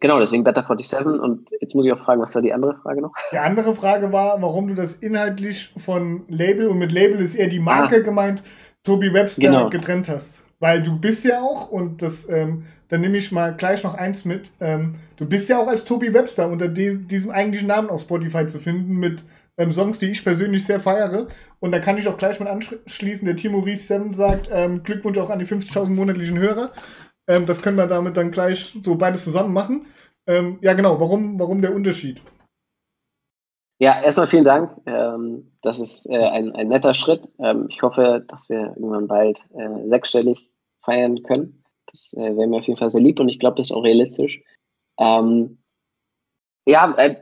Genau, 0.00 0.20
deswegen 0.20 0.44
Better 0.44 0.62
47. 0.62 1.20
Und 1.20 1.50
jetzt 1.60 1.74
muss 1.74 1.84
ich 1.84 1.92
auch 1.92 1.98
fragen, 1.98 2.20
was 2.20 2.34
war 2.34 2.42
die 2.42 2.52
andere 2.52 2.76
Frage 2.76 3.02
noch? 3.02 3.12
Die 3.32 3.38
andere 3.38 3.74
Frage 3.74 4.12
war, 4.12 4.40
warum 4.40 4.68
du 4.68 4.74
das 4.74 4.94
inhaltlich 4.94 5.72
von 5.76 6.22
Label 6.28 6.68
und 6.68 6.78
mit 6.78 6.92
Label 6.92 7.20
ist 7.20 7.34
eher 7.34 7.48
die 7.48 7.60
Marke 7.60 7.96
ah, 7.96 8.00
gemeint, 8.00 8.42
Tobi 8.84 9.12
Webster 9.12 9.42
genau. 9.42 9.68
getrennt 9.68 10.08
hast. 10.08 10.44
Weil 10.60 10.82
du 10.82 10.98
bist 10.98 11.24
ja 11.24 11.40
auch, 11.40 11.70
und 11.70 12.02
das, 12.02 12.28
ähm, 12.28 12.64
dann 12.88 13.00
nehme 13.00 13.18
ich 13.18 13.32
mal 13.32 13.54
gleich 13.54 13.84
noch 13.84 13.94
eins 13.94 14.24
mit, 14.24 14.50
ähm, 14.60 14.96
du 15.16 15.26
bist 15.26 15.48
ja 15.48 15.58
auch 15.58 15.68
als 15.68 15.84
Tobi 15.84 16.12
Webster 16.14 16.48
unter 16.48 16.68
die, 16.68 16.96
diesem 16.96 17.30
eigentlichen 17.30 17.68
Namen 17.68 17.90
auf 17.90 18.02
Spotify 18.02 18.46
zu 18.46 18.58
finden 18.58 18.96
mit 18.96 19.24
ähm, 19.56 19.72
Songs, 19.72 19.98
die 19.98 20.06
ich 20.06 20.24
persönlich 20.24 20.64
sehr 20.64 20.80
feiere. 20.80 21.26
Und 21.60 21.72
da 21.72 21.80
kann 21.80 21.98
ich 21.98 22.08
auch 22.08 22.16
gleich 22.16 22.38
mal 22.40 22.48
anschließen, 22.48 23.26
der 23.26 23.36
Timo 23.36 23.58
Ries 23.58 23.88
7 23.88 24.14
sagt, 24.14 24.48
ähm, 24.52 24.82
Glückwunsch 24.84 25.18
auch 25.18 25.30
an 25.30 25.40
die 25.40 25.46
50.000 25.46 25.88
monatlichen 25.88 26.38
Hörer. 26.38 26.70
Ähm, 27.28 27.46
das 27.46 27.62
können 27.62 27.76
wir 27.76 27.86
damit 27.86 28.16
dann 28.16 28.30
gleich 28.30 28.74
so 28.82 28.96
beides 28.96 29.24
zusammen 29.24 29.52
machen. 29.52 29.86
Ähm, 30.26 30.58
ja, 30.62 30.72
genau. 30.72 30.98
Warum, 30.98 31.38
warum 31.38 31.60
der 31.60 31.74
Unterschied? 31.74 32.22
Ja, 33.78 34.02
erstmal 34.02 34.26
vielen 34.26 34.44
Dank. 34.44 34.72
Ähm, 34.86 35.52
das 35.62 35.78
ist 35.78 36.06
äh, 36.10 36.16
ein, 36.16 36.52
ein 36.52 36.68
netter 36.68 36.94
Schritt. 36.94 37.28
Ähm, 37.38 37.68
ich 37.70 37.82
hoffe, 37.82 38.24
dass 38.26 38.48
wir 38.48 38.74
irgendwann 38.76 39.06
bald 39.06 39.46
äh, 39.54 39.88
sechsstellig 39.88 40.50
feiern 40.82 41.22
können. 41.22 41.62
Das 41.86 42.12
äh, 42.14 42.36
wäre 42.36 42.48
mir 42.48 42.56
auf 42.56 42.66
jeden 42.66 42.78
Fall 42.78 42.90
sehr 42.90 43.00
lieb 43.00 43.20
und 43.20 43.28
ich 43.28 43.38
glaube, 43.38 43.56
das 43.56 43.68
ist 43.68 43.76
auch 43.76 43.84
realistisch. 43.84 44.42
Ähm, 44.98 45.58
ja, 46.66 46.92
äh, 46.96 47.16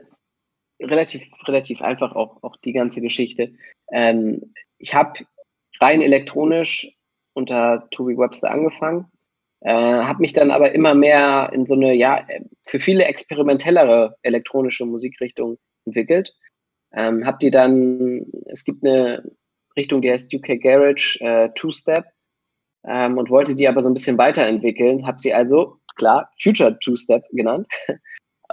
relativ, 0.81 1.27
relativ 1.45 1.81
einfach 1.81 2.15
auch, 2.15 2.41
auch 2.43 2.57
die 2.57 2.73
ganze 2.73 3.01
Geschichte. 3.01 3.53
Ähm, 3.91 4.53
ich 4.77 4.95
habe 4.95 5.25
rein 5.79 6.01
elektronisch 6.01 6.91
unter 7.33 7.87
Toby 7.91 8.17
Webster 8.17 8.49
angefangen 8.49 9.11
äh, 9.67 10.03
habe 10.03 10.21
mich 10.21 10.31
dann 10.31 10.49
aber 10.49 10.71
immer 10.71 10.93
mehr 10.93 11.49
in 11.51 11.65
so 11.65 11.75
eine, 11.75 11.93
ja, 11.93 12.25
für 12.63 12.79
viele 12.79 13.03
experimentellere 13.03 14.15
elektronische 14.21 14.85
Musikrichtung 14.85 15.57
entwickelt. 15.85 16.33
Ähm, 16.93 17.25
hab 17.25 17.39
die 17.39 17.51
dann, 17.51 18.27
es 18.45 18.63
gibt 18.63 18.85
eine 18.85 19.29
Richtung, 19.75 20.01
die 20.01 20.09
heißt 20.09 20.33
UK 20.33 20.61
Garage 20.61 21.19
äh, 21.19 21.49
Two-Step 21.53 22.05
ähm, 22.87 23.17
und 23.17 23.29
wollte 23.29 23.55
die 23.55 23.67
aber 23.67 23.83
so 23.83 23.89
ein 23.89 23.93
bisschen 23.93 24.17
weiterentwickeln. 24.17 25.05
Habe 25.05 25.19
sie 25.19 25.33
also, 25.33 25.79
klar, 25.97 26.31
Future 26.41 26.79
Two-Step 26.79 27.25
genannt. 27.31 27.67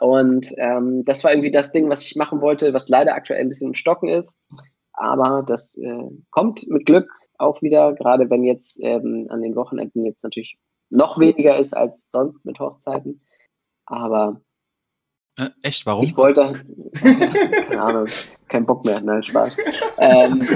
Und 0.00 0.48
ähm, 0.59 1.05
das 1.05 1.22
war 1.22 1.31
irgendwie 1.31 1.53
das 1.53 1.70
Ding, 1.70 1.88
was 1.88 2.03
ich 2.03 2.16
machen 2.16 2.40
wollte, 2.40 2.74
was 2.74 2.88
leider 2.88 3.14
aktuell 3.14 3.40
ein 3.40 3.48
bisschen 3.48 3.68
im 3.68 3.74
Stocken 3.74 4.09
ist. 4.09 4.40
Aber 4.94 5.44
das 5.46 5.79
äh, 5.79 6.11
kommt 6.31 6.66
mit 6.66 6.85
Glück 6.85 7.09
auch 7.38 7.62
wieder, 7.62 7.92
gerade 7.94 8.29
wenn 8.29 8.42
jetzt 8.42 8.81
ähm, 8.83 9.29
an 9.29 9.40
den 9.40 9.55
Wochenenden 9.55 10.05
jetzt 10.05 10.24
natürlich 10.24 10.59
noch 10.90 11.18
weniger 11.18 11.59
ist 11.59 11.77
als 11.77 12.11
sonst 12.11 12.44
mit 12.44 12.59
Hochzeiten. 12.59 13.20
Aber 13.87 14.40
äh, 15.37 15.51
echt, 15.62 15.85
warum? 15.87 16.05
Ich 16.05 16.16
wollte, 16.16 16.64
keine 16.94 17.83
Ahnung, 17.83 18.07
kein 18.49 18.66
Bock 18.66 18.85
mehr, 18.85 19.01
nein, 19.01 19.23
Spaß. 19.23 19.57
Ähm, 19.99 20.47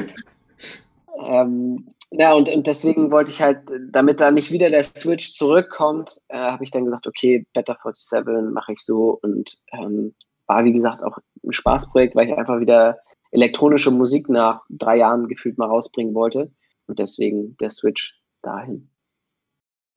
ähm, 1.21 1.95
ja, 2.11 2.33
und, 2.33 2.49
und 2.49 2.67
deswegen 2.67 3.11
wollte 3.11 3.33
ich 3.33 3.43
halt, 3.43 3.71
damit 3.91 4.21
da 4.21 4.31
nicht 4.31 4.51
wieder 4.51 4.71
der 4.71 4.85
Switch 4.85 5.35
zurückkommt, 5.35 6.21
äh, 6.29 6.39
habe 6.39 6.65
ich 6.65 6.71
dann 6.71 6.85
gesagt, 6.85 7.07
okay, 7.07 7.47
Better 7.53 7.77
47 7.83 8.53
mache 8.53 8.73
ich 8.73 8.81
so 8.81 9.19
und 9.21 9.59
ähm, 9.73 10.15
war, 10.47 10.65
wie 10.65 10.73
gesagt, 10.73 11.03
auch 11.03 11.19
ein 11.45 11.53
Spaßprojekt, 11.53 12.15
weil 12.15 12.29
ich 12.29 12.37
einfach 12.37 12.61
wieder 12.61 12.99
elektronische 13.31 13.91
Musik 13.91 14.29
nach 14.29 14.63
drei 14.71 14.97
Jahren 14.97 15.29
gefühlt 15.29 15.59
mal 15.59 15.67
rausbringen 15.67 16.15
wollte 16.15 16.51
und 16.87 16.99
deswegen 16.99 17.57
der 17.59 17.69
Switch 17.69 18.19
dahin. 18.41 18.91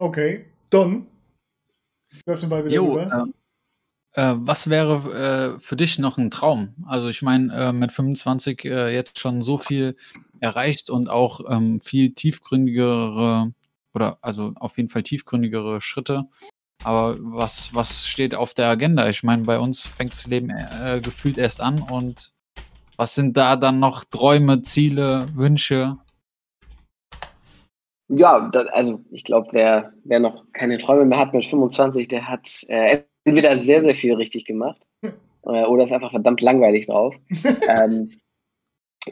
Okay, 0.01 0.45
Don. 0.71 1.05
Werf 2.25 2.39
den 2.39 2.49
Ball 2.49 2.65
wieder 2.65 2.73
jo, 2.73 2.93
rüber. 2.93 3.27
Äh, 4.15 4.31
äh, 4.31 4.35
was 4.35 4.67
wäre 4.67 5.57
äh, 5.57 5.59
für 5.59 5.75
dich 5.75 5.99
noch 5.99 6.17
ein 6.17 6.31
Traum? 6.31 6.73
Also 6.87 7.07
ich 7.07 7.21
meine, 7.21 7.53
äh, 7.53 7.71
mit 7.71 7.91
25 7.91 8.65
äh, 8.65 8.91
jetzt 8.95 9.19
schon 9.19 9.43
so 9.43 9.59
viel 9.59 9.95
erreicht 10.39 10.89
und 10.89 11.07
auch 11.07 11.41
ähm, 11.47 11.79
viel 11.79 12.15
tiefgründigere 12.15 13.53
oder 13.93 14.17
also 14.21 14.53
auf 14.55 14.77
jeden 14.77 14.89
Fall 14.89 15.03
tiefgründigere 15.03 15.81
Schritte. 15.81 16.23
Aber 16.83 17.15
was, 17.19 17.75
was 17.75 18.07
steht 18.07 18.33
auf 18.33 18.55
der 18.55 18.69
Agenda? 18.69 19.07
Ich 19.07 19.21
meine, 19.21 19.43
bei 19.43 19.59
uns 19.59 19.81
fängt 19.83 20.13
das 20.13 20.25
Leben 20.25 20.49
äh, 20.49 20.99
gefühlt 20.99 21.37
erst 21.37 21.61
an 21.61 21.79
und 21.79 22.33
was 22.97 23.13
sind 23.13 23.37
da 23.37 23.55
dann 23.55 23.79
noch 23.79 24.03
Träume, 24.03 24.63
Ziele, 24.63 25.27
Wünsche? 25.35 25.99
Ja, 28.13 28.49
das, 28.51 28.67
also 28.67 28.99
ich 29.11 29.23
glaube, 29.23 29.47
wer, 29.51 29.93
wer 30.03 30.19
noch 30.19 30.45
keine 30.53 30.77
Träume 30.77 31.05
mehr 31.05 31.19
hat 31.19 31.33
mit 31.33 31.45
25, 31.45 32.07
der 32.09 32.27
hat 32.27 32.47
äh, 32.67 33.03
entweder 33.23 33.57
sehr, 33.57 33.81
sehr 33.83 33.95
viel 33.95 34.15
richtig 34.15 34.45
gemacht 34.45 34.85
äh, 35.03 35.65
oder 35.65 35.85
ist 35.85 35.93
einfach 35.93 36.11
verdammt 36.11 36.41
langweilig 36.41 36.87
drauf. 36.87 37.15
ähm, 37.69 38.11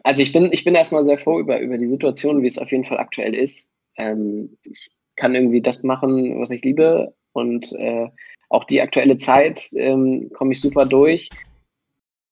also 0.03 0.21
ich 0.21 0.33
bin, 0.33 0.51
ich 0.51 0.65
bin 0.65 0.75
erstmal 0.75 1.05
sehr 1.05 1.17
froh 1.17 1.39
über, 1.39 1.59
über 1.59 1.77
die 1.77 1.87
Situation, 1.87 2.43
wie 2.43 2.47
es 2.47 2.59
auf 2.59 2.71
jeden 2.71 2.83
Fall 2.83 2.97
aktuell 2.97 3.33
ist. 3.33 3.71
Ähm, 3.95 4.57
ich 4.63 4.89
kann 5.15 5.33
irgendwie 5.33 5.61
das 5.61 5.83
machen, 5.83 6.39
was 6.39 6.51
ich 6.51 6.61
liebe 6.61 7.13
und 7.31 7.71
äh, 7.73 8.07
auch 8.49 8.65
die 8.65 8.81
aktuelle 8.81 9.17
Zeit 9.17 9.69
ähm, 9.75 10.29
komme 10.33 10.51
ich 10.51 10.61
super 10.61 10.85
durch 10.85 11.29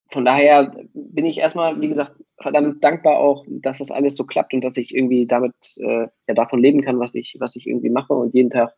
von 0.10 0.26
daher 0.26 0.72
bin 0.94 1.26
ich 1.26 1.38
erstmal, 1.38 1.80
wie 1.82 1.90
gesagt, 1.90 2.14
verdammt 2.40 2.84
dankbar 2.84 3.18
auch, 3.18 3.46
dass 3.48 3.80
das 3.80 3.92
alles 3.92 4.16
so 4.16 4.24
klappt 4.24 4.54
und 4.54 4.64
dass 4.64 4.78
ich 4.78 4.94
irgendwie 4.94 5.26
damit 5.26 5.56
äh, 5.78 6.08
ja 6.28 6.34
davon 6.34 6.62
leben 6.62 6.82
kann, 6.82 7.00
was 7.00 7.16
ich, 7.16 7.36
was 7.40 7.56
ich 7.56 7.68
irgendwie 7.68 7.90
mache 7.90 8.14
und 8.14 8.34
jeden 8.34 8.50
Tag 8.50 8.74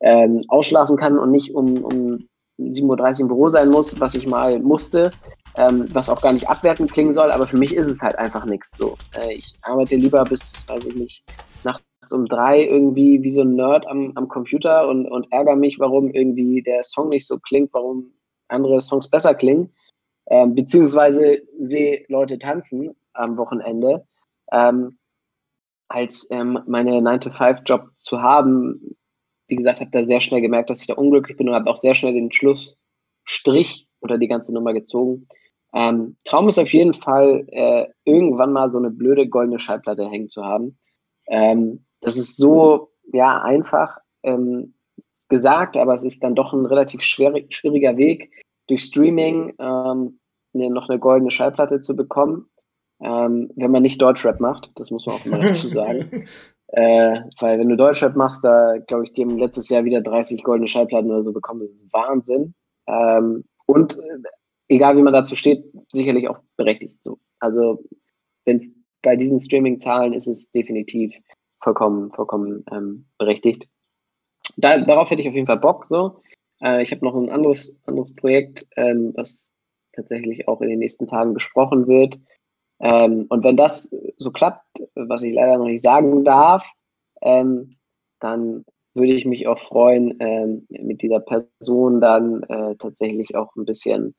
ähm, 0.00 0.40
ausschlafen 0.48 0.96
kann 0.96 1.18
und 1.18 1.30
nicht 1.30 1.54
um, 1.54 1.84
um 1.84 2.28
7.30 2.58 2.84
Uhr 2.84 3.20
im 3.20 3.28
Büro 3.28 3.48
sein 3.48 3.70
muss, 3.70 3.98
was 4.00 4.14
ich 4.14 4.26
mal 4.26 4.58
musste, 4.60 5.10
ähm, 5.56 5.88
was 5.92 6.10
auch 6.10 6.20
gar 6.20 6.32
nicht 6.32 6.48
abwertend 6.48 6.92
klingen 6.92 7.14
soll, 7.14 7.30
aber 7.30 7.46
für 7.46 7.56
mich 7.56 7.74
ist 7.74 7.86
es 7.86 8.02
halt 8.02 8.18
einfach 8.18 8.44
nichts 8.44 8.76
so. 8.78 8.96
Äh, 9.18 9.34
ich 9.34 9.56
arbeite 9.62 9.96
lieber 9.96 10.24
bis, 10.24 10.64
weiß 10.68 10.84
ich 10.84 10.94
nicht, 10.94 11.24
nachts 11.64 11.84
um 12.12 12.26
drei 12.26 12.64
irgendwie 12.64 13.22
wie 13.22 13.30
so 13.30 13.42
ein 13.42 13.54
Nerd 13.54 13.86
am, 13.86 14.12
am 14.14 14.28
Computer 14.28 14.88
und, 14.88 15.06
und 15.06 15.26
ärgere 15.30 15.56
mich, 15.56 15.78
warum 15.78 16.10
irgendwie 16.10 16.62
der 16.62 16.82
Song 16.82 17.08
nicht 17.08 17.26
so 17.26 17.38
klingt, 17.38 17.72
warum 17.72 18.12
andere 18.48 18.80
Songs 18.80 19.08
besser 19.08 19.34
klingen 19.34 19.70
ähm, 20.30 20.54
beziehungsweise 20.54 21.42
sehe 21.58 22.04
Leute 22.08 22.38
tanzen 22.38 22.96
am 23.12 23.36
Wochenende, 23.36 24.06
ähm, 24.52 24.96
als 25.88 26.30
ähm, 26.30 26.60
meine 26.66 26.92
9-to-5-Job 27.00 27.90
zu 27.96 28.22
haben. 28.22 28.96
Wie 29.48 29.56
gesagt, 29.56 29.80
habe 29.80 29.90
da 29.90 30.04
sehr 30.04 30.20
schnell 30.20 30.40
gemerkt, 30.40 30.70
dass 30.70 30.80
ich 30.80 30.86
da 30.86 30.94
unglücklich 30.94 31.36
bin 31.36 31.48
und 31.48 31.54
habe 31.56 31.68
auch 31.68 31.76
sehr 31.76 31.96
schnell 31.96 32.14
den 32.14 32.30
Schlussstrich 32.30 33.88
unter 33.98 34.16
die 34.16 34.28
ganze 34.28 34.54
Nummer 34.54 34.72
gezogen. 34.72 35.26
Ähm, 35.74 36.16
Traum 36.24 36.48
ist 36.48 36.58
auf 36.58 36.72
jeden 36.72 36.94
Fall, 36.94 37.44
äh, 37.48 37.86
irgendwann 38.04 38.52
mal 38.52 38.70
so 38.70 38.78
eine 38.78 38.90
blöde 38.90 39.28
goldene 39.28 39.58
Schallplatte 39.58 40.08
hängen 40.08 40.28
zu 40.28 40.44
haben. 40.44 40.78
Ähm, 41.26 41.84
das 42.00 42.16
ist 42.16 42.36
so 42.36 42.92
ja 43.12 43.42
einfach 43.42 43.98
ähm, 44.22 44.74
gesagt, 45.28 45.76
aber 45.76 45.94
es 45.94 46.04
ist 46.04 46.22
dann 46.22 46.36
doch 46.36 46.52
ein 46.52 46.66
relativ 46.66 47.02
schwierig, 47.02 47.52
schwieriger 47.52 47.96
Weg, 47.96 48.30
durch 48.68 48.82
Streaming 48.82 49.54
ähm, 49.58 50.19
noch 50.52 50.88
eine 50.88 50.98
goldene 50.98 51.30
Schallplatte 51.30 51.80
zu 51.80 51.96
bekommen, 51.96 52.48
ähm, 53.00 53.50
wenn 53.56 53.70
man 53.70 53.82
nicht 53.82 54.00
Deutschrap 54.00 54.40
macht. 54.40 54.70
Das 54.76 54.90
muss 54.90 55.06
man 55.06 55.16
auch 55.16 55.26
immer 55.26 55.38
dazu 55.38 55.68
sagen. 55.68 56.26
äh, 56.68 57.20
weil 57.38 57.58
wenn 57.58 57.68
du 57.68 57.76
Deutschrap 57.76 58.16
machst, 58.16 58.44
da 58.44 58.78
glaube 58.86 59.04
ich, 59.04 59.12
die 59.12 59.22
haben 59.22 59.38
letztes 59.38 59.68
Jahr 59.68 59.84
wieder 59.84 60.00
30 60.00 60.42
goldene 60.42 60.68
Schallplatten 60.68 61.10
oder 61.10 61.22
so 61.22 61.32
bekommen. 61.32 61.60
Das 61.60 61.70
ist 61.70 61.92
Wahnsinn. 61.92 62.54
Ähm, 62.86 63.44
und 63.66 63.98
äh, 63.98 64.18
egal 64.68 64.96
wie 64.96 65.02
man 65.02 65.12
dazu 65.12 65.36
steht, 65.36 65.64
sicherlich 65.92 66.28
auch 66.28 66.38
berechtigt. 66.56 67.02
So. 67.02 67.18
Also 67.38 67.84
wenn 68.44 68.56
es 68.56 68.78
bei 69.02 69.16
diesen 69.16 69.40
Streaming-Zahlen 69.40 70.12
ist 70.12 70.26
es 70.26 70.50
definitiv 70.50 71.14
vollkommen, 71.60 72.10
vollkommen 72.12 72.64
ähm, 72.70 73.06
berechtigt. 73.18 73.68
Da, 74.56 74.78
darauf 74.78 75.10
hätte 75.10 75.22
ich 75.22 75.28
auf 75.28 75.34
jeden 75.34 75.46
Fall 75.46 75.60
Bock. 75.60 75.86
So. 75.86 76.20
Äh, 76.62 76.82
ich 76.82 76.90
habe 76.90 77.04
noch 77.04 77.14
ein 77.14 77.30
anderes, 77.30 77.80
anderes 77.86 78.14
Projekt, 78.14 78.66
ähm, 78.76 79.12
was 79.14 79.54
tatsächlich 79.92 80.48
auch 80.48 80.60
in 80.60 80.68
den 80.68 80.78
nächsten 80.78 81.06
Tagen 81.06 81.34
besprochen 81.34 81.86
wird. 81.86 82.18
Ähm, 82.80 83.26
und 83.28 83.44
wenn 83.44 83.56
das 83.56 83.94
so 84.16 84.30
klappt, 84.30 84.64
was 84.94 85.22
ich 85.22 85.34
leider 85.34 85.58
noch 85.58 85.66
nicht 85.66 85.82
sagen 85.82 86.24
darf, 86.24 86.70
ähm, 87.22 87.76
dann 88.20 88.64
würde 88.94 89.12
ich 89.12 89.24
mich 89.24 89.46
auch 89.46 89.58
freuen, 89.58 90.16
ähm, 90.20 90.66
mit 90.68 91.02
dieser 91.02 91.20
Person 91.20 92.00
dann 92.00 92.42
äh, 92.44 92.74
tatsächlich 92.76 93.36
auch 93.36 93.54
ein 93.56 93.64
bisschen 93.64 94.14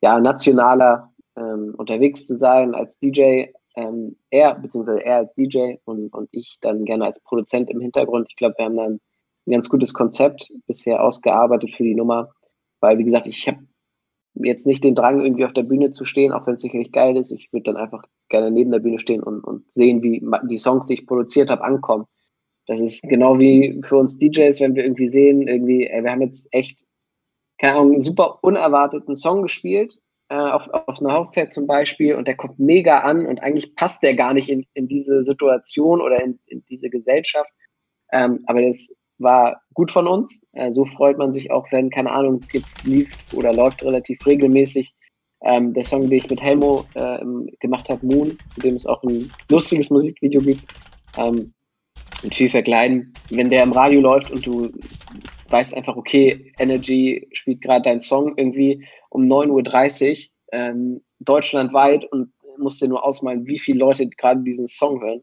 ja, 0.00 0.18
nationaler 0.20 1.12
ähm, 1.36 1.74
unterwegs 1.76 2.26
zu 2.26 2.34
sein 2.34 2.74
als 2.74 2.98
DJ. 2.98 3.46
Ähm, 3.76 4.16
er, 4.30 4.54
beziehungsweise 4.54 5.04
er 5.04 5.16
als 5.16 5.34
DJ 5.34 5.74
und, 5.84 6.12
und 6.14 6.28
ich 6.32 6.58
dann 6.62 6.84
gerne 6.84 7.04
als 7.04 7.20
Produzent 7.20 7.70
im 7.70 7.80
Hintergrund. 7.80 8.26
Ich 8.30 8.36
glaube, 8.36 8.54
wir 8.58 8.64
haben 8.64 8.76
dann 8.76 9.00
ein 9.46 9.52
ganz 9.52 9.68
gutes 9.68 9.92
Konzept 9.92 10.50
bisher 10.66 11.02
ausgearbeitet 11.02 11.70
für 11.70 11.84
die 11.84 11.94
Nummer, 11.94 12.32
weil, 12.80 12.98
wie 12.98 13.04
gesagt, 13.04 13.26
ich 13.26 13.46
habe 13.46 13.58
jetzt 14.42 14.66
nicht 14.66 14.84
den 14.84 14.94
Drang, 14.94 15.20
irgendwie 15.20 15.44
auf 15.44 15.52
der 15.52 15.62
Bühne 15.62 15.90
zu 15.90 16.04
stehen, 16.04 16.32
auch 16.32 16.46
wenn 16.46 16.54
es 16.54 16.62
sicherlich 16.62 16.92
geil 16.92 17.16
ist. 17.16 17.30
Ich 17.30 17.52
würde 17.52 17.64
dann 17.64 17.76
einfach 17.76 18.04
gerne 18.28 18.50
neben 18.50 18.70
der 18.70 18.80
Bühne 18.80 18.98
stehen 18.98 19.22
und, 19.22 19.40
und 19.44 19.70
sehen, 19.70 20.02
wie 20.02 20.24
die 20.50 20.58
Songs, 20.58 20.86
die 20.86 20.94
ich 20.94 21.06
produziert 21.06 21.50
habe, 21.50 21.64
ankommen. 21.64 22.06
Das 22.66 22.80
ist 22.80 23.08
genau 23.08 23.38
wie 23.38 23.80
für 23.84 23.96
uns 23.96 24.18
DJs, 24.18 24.60
wenn 24.60 24.74
wir 24.74 24.84
irgendwie 24.84 25.08
sehen, 25.08 25.46
irgendwie, 25.46 25.86
ey, 25.86 26.02
wir 26.02 26.10
haben 26.10 26.22
jetzt 26.22 26.48
echt, 26.52 26.84
keine 27.58 27.74
Ahnung, 27.74 27.92
einen 27.92 28.00
super 28.00 28.42
unerwarteten 28.42 29.14
Song 29.14 29.42
gespielt, 29.42 30.00
äh, 30.28 30.34
auf, 30.34 30.68
auf 30.68 31.00
einer 31.00 31.14
Hochzeit 31.14 31.52
zum 31.52 31.66
Beispiel, 31.66 32.16
und 32.16 32.26
der 32.26 32.36
kommt 32.36 32.58
mega 32.58 33.00
an 33.00 33.26
und 33.26 33.40
eigentlich 33.42 33.76
passt 33.76 34.02
der 34.02 34.16
gar 34.16 34.34
nicht 34.34 34.48
in, 34.48 34.66
in 34.74 34.88
diese 34.88 35.22
Situation 35.22 36.00
oder 36.00 36.20
in, 36.22 36.40
in 36.46 36.64
diese 36.68 36.90
Gesellschaft. 36.90 37.50
Ähm, 38.10 38.42
aber 38.46 38.62
das 38.62 38.92
war 39.18 39.60
gut 39.74 39.90
von 39.90 40.06
uns. 40.06 40.44
Äh, 40.52 40.72
so 40.72 40.84
freut 40.84 41.18
man 41.18 41.32
sich 41.32 41.50
auch, 41.50 41.66
wenn, 41.70 41.90
keine 41.90 42.12
Ahnung, 42.12 42.40
jetzt 42.52 42.84
lief 42.84 43.08
oder 43.32 43.52
läuft 43.52 43.82
relativ 43.82 44.24
regelmäßig 44.26 44.94
ähm, 45.42 45.72
der 45.72 45.84
Song, 45.84 46.02
den 46.02 46.12
ich 46.12 46.30
mit 46.30 46.42
Helmo 46.42 46.84
äh, 46.94 47.18
gemacht 47.60 47.88
habe, 47.88 48.04
Moon, 48.06 48.36
zu 48.50 48.60
dem 48.60 48.74
es 48.74 48.86
auch 48.86 49.02
ein 49.02 49.30
lustiges 49.50 49.90
Musikvideo 49.90 50.40
gibt. 50.40 50.64
Ähm, 51.16 51.52
mit 52.22 52.34
viel 52.34 52.50
Verkleiden. 52.50 53.12
Wenn 53.30 53.50
der 53.50 53.62
im 53.62 53.72
Radio 53.72 54.00
läuft 54.00 54.30
und 54.30 54.46
du 54.46 54.72
weißt 55.48 55.74
einfach, 55.74 55.96
okay, 55.96 56.52
Energy 56.58 57.28
spielt 57.32 57.60
gerade 57.60 57.82
deinen 57.82 58.00
Song 58.00 58.34
irgendwie 58.36 58.84
um 59.10 59.24
9.30 59.24 60.10
Uhr 60.10 60.28
ähm, 60.52 61.00
deutschlandweit 61.20 62.04
und 62.06 62.32
musst 62.58 62.80
dir 62.80 62.88
nur 62.88 63.04
ausmalen, 63.04 63.46
wie 63.46 63.58
viele 63.58 63.78
Leute 63.78 64.08
gerade 64.08 64.42
diesen 64.42 64.66
Song 64.66 65.00
hören. 65.00 65.22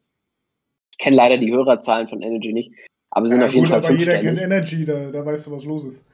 Ich 0.91 0.97
kenne 0.99 1.15
leider 1.15 1.37
die 1.37 1.51
Hörerzahlen 1.51 2.07
von 2.07 2.21
Energy 2.21 2.53
nicht, 2.53 2.71
aber 3.15 3.27
sind 3.27 3.41
ja, 3.41 3.47
auf 3.47 3.53
jeden 3.53 3.65
gut, 3.65 3.73
Fall 3.73 3.85
aber 3.85 3.93
jeder 3.93 4.17
kennt 4.17 4.41
Energy, 4.41 4.85
da, 4.85 5.11
da 5.11 5.23
weißt 5.23 5.45
du, 5.45 5.51
was 5.51 5.63
los 5.65 5.85
ist. 5.85 6.07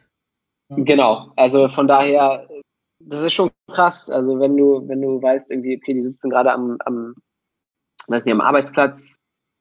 Ja. 0.69 0.83
Genau, 0.83 1.31
also 1.37 1.69
von 1.69 1.87
daher, 1.87 2.45
das 2.99 3.23
ist 3.23 3.33
schon 3.33 3.49
krass. 3.71 4.09
Also 4.09 4.37
wenn 4.39 4.57
du, 4.57 4.85
wenn 4.87 5.01
du 5.01 5.21
weißt, 5.21 5.49
irgendwie, 5.49 5.77
okay, 5.77 5.93
die 5.93 6.01
sitzen 6.01 6.29
gerade 6.29 6.51
am, 6.51 6.75
am, 6.85 7.15
weiß 8.07 8.25
nicht, 8.25 8.33
am 8.33 8.41
Arbeitsplatz 8.41 9.15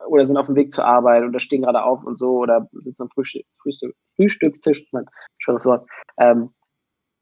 oder 0.05 0.25
sind 0.25 0.35
auf 0.35 0.47
dem 0.47 0.55
Weg 0.55 0.69
zur 0.69 0.85
Arbeit 0.85 1.23
oder 1.23 1.39
stehen 1.39 1.61
gerade 1.61 1.81
auf 1.81 2.03
und 2.03 2.17
so 2.17 2.39
oder 2.39 2.67
sitzen 2.73 3.03
am 3.03 3.09
Frühstück, 3.09 3.45
Frühstück, 3.61 3.95
Frühstückstisch, 4.17 4.85
mein 4.91 5.05
schönes 5.37 5.65
Wort. 5.65 5.87
Ähm, 6.17 6.53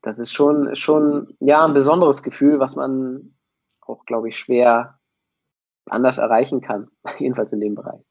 das 0.01 0.17
ist 0.17 0.33
schon, 0.33 0.75
schon 0.75 1.35
ja, 1.39 1.63
ein 1.63 1.75
besonderes 1.75 2.23
Gefühl, 2.23 2.59
was 2.59 2.75
man 2.75 3.35
auch, 3.81 4.03
glaube 4.05 4.29
ich, 4.29 4.39
schwer 4.39 4.99
anders 5.91 6.17
erreichen 6.17 6.61
kann, 6.61 6.89
jedenfalls 7.19 7.53
in 7.53 7.59
dem 7.59 7.75
Bereich. 7.75 8.06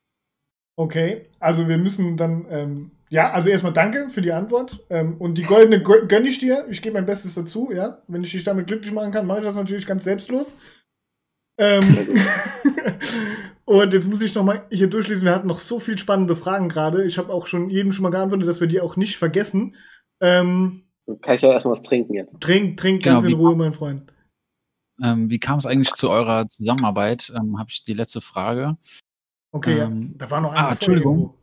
Okay, 0.78 1.26
also 1.40 1.68
wir 1.68 1.78
müssen 1.78 2.18
dann, 2.18 2.46
ähm, 2.50 2.90
ja, 3.08 3.32
also 3.32 3.48
erstmal 3.48 3.72
danke 3.72 4.10
für 4.10 4.20
die 4.20 4.32
Antwort. 4.32 4.84
Ähm, 4.90 5.16
und 5.18 5.36
die 5.36 5.42
goldene 5.42 5.82
gönne 5.82 6.28
ich 6.28 6.38
dir. 6.38 6.66
Ich 6.68 6.82
gebe 6.82 6.94
mein 6.94 7.06
Bestes 7.06 7.34
dazu, 7.34 7.70
ja. 7.72 8.02
Wenn 8.08 8.22
ich 8.22 8.32
dich 8.32 8.44
damit 8.44 8.66
glücklich 8.66 8.92
machen 8.92 9.10
kann, 9.10 9.26
mache 9.26 9.38
ich 9.38 9.44
das 9.44 9.54
natürlich 9.54 9.86
ganz 9.86 10.04
selbstlos. 10.04 10.56
Ähm, 11.58 11.96
und 13.64 13.94
jetzt 13.94 14.08
muss 14.08 14.20
ich 14.20 14.34
noch 14.34 14.44
mal 14.44 14.66
hier 14.70 14.90
durchlesen. 14.90 15.24
Wir 15.24 15.34
hatten 15.34 15.48
noch 15.48 15.60
so 15.60 15.80
viel 15.80 15.96
spannende 15.96 16.36
Fragen 16.36 16.68
gerade. 16.68 17.04
Ich 17.04 17.16
habe 17.16 17.32
auch 17.32 17.46
schon 17.46 17.70
jedem 17.70 17.92
schon 17.92 18.02
mal 18.02 18.10
geantwortet, 18.10 18.46
dass 18.46 18.60
wir 18.60 18.68
die 18.68 18.80
auch 18.80 18.96
nicht 18.96 19.16
vergessen. 19.16 19.76
Ähm, 20.20 20.82
kann 21.22 21.36
ich 21.36 21.42
ja 21.42 21.52
erstmal 21.52 21.72
was 21.72 21.82
trinken 21.82 22.14
jetzt. 22.14 22.38
Trink, 22.40 22.76
trink 22.76 23.02
genau, 23.02 23.20
ganz 23.20 23.32
in 23.32 23.38
Ruhe, 23.38 23.56
mein 23.56 23.72
Freund. 23.72 24.12
Ähm, 25.02 25.30
wie 25.30 25.38
kam 25.38 25.58
es 25.58 25.66
eigentlich 25.66 25.92
zu 25.94 26.10
eurer 26.10 26.48
Zusammenarbeit? 26.48 27.32
Ähm, 27.34 27.58
habe 27.58 27.70
ich 27.70 27.84
die 27.84 27.94
letzte 27.94 28.20
Frage. 28.20 28.76
Okay, 29.56 29.78
ähm, 29.80 30.10
ja. 30.12 30.26
da 30.26 30.30
war 30.30 30.40
noch 30.40 30.52
eine 30.52 30.68
ah, 30.68 30.72
Entschuldigung. 30.72 31.34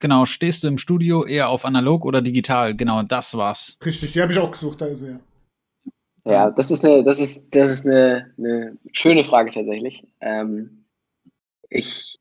Genau, 0.00 0.26
stehst 0.26 0.64
du 0.64 0.68
im 0.68 0.78
Studio 0.78 1.24
eher 1.24 1.48
auf 1.48 1.64
analog 1.64 2.04
oder 2.04 2.22
digital? 2.22 2.74
Genau, 2.74 3.02
das 3.02 3.36
war's. 3.36 3.76
Richtig, 3.84 4.12
die 4.12 4.22
habe 4.22 4.32
ich 4.32 4.38
auch 4.38 4.50
gesucht, 4.50 4.80
da 4.80 4.86
ist 4.86 5.02
er. 5.02 5.20
Ja, 6.24 6.50
das 6.50 6.70
ist 6.70 6.84
eine, 6.84 7.04
das 7.04 7.20
ist, 7.20 7.54
das 7.54 7.68
ist 7.68 7.86
eine, 7.86 8.32
eine 8.38 8.78
schöne 8.92 9.24
Frage 9.24 9.50
tatsächlich. 9.50 10.04
Ähm, 10.20 10.84
ich 11.68 12.16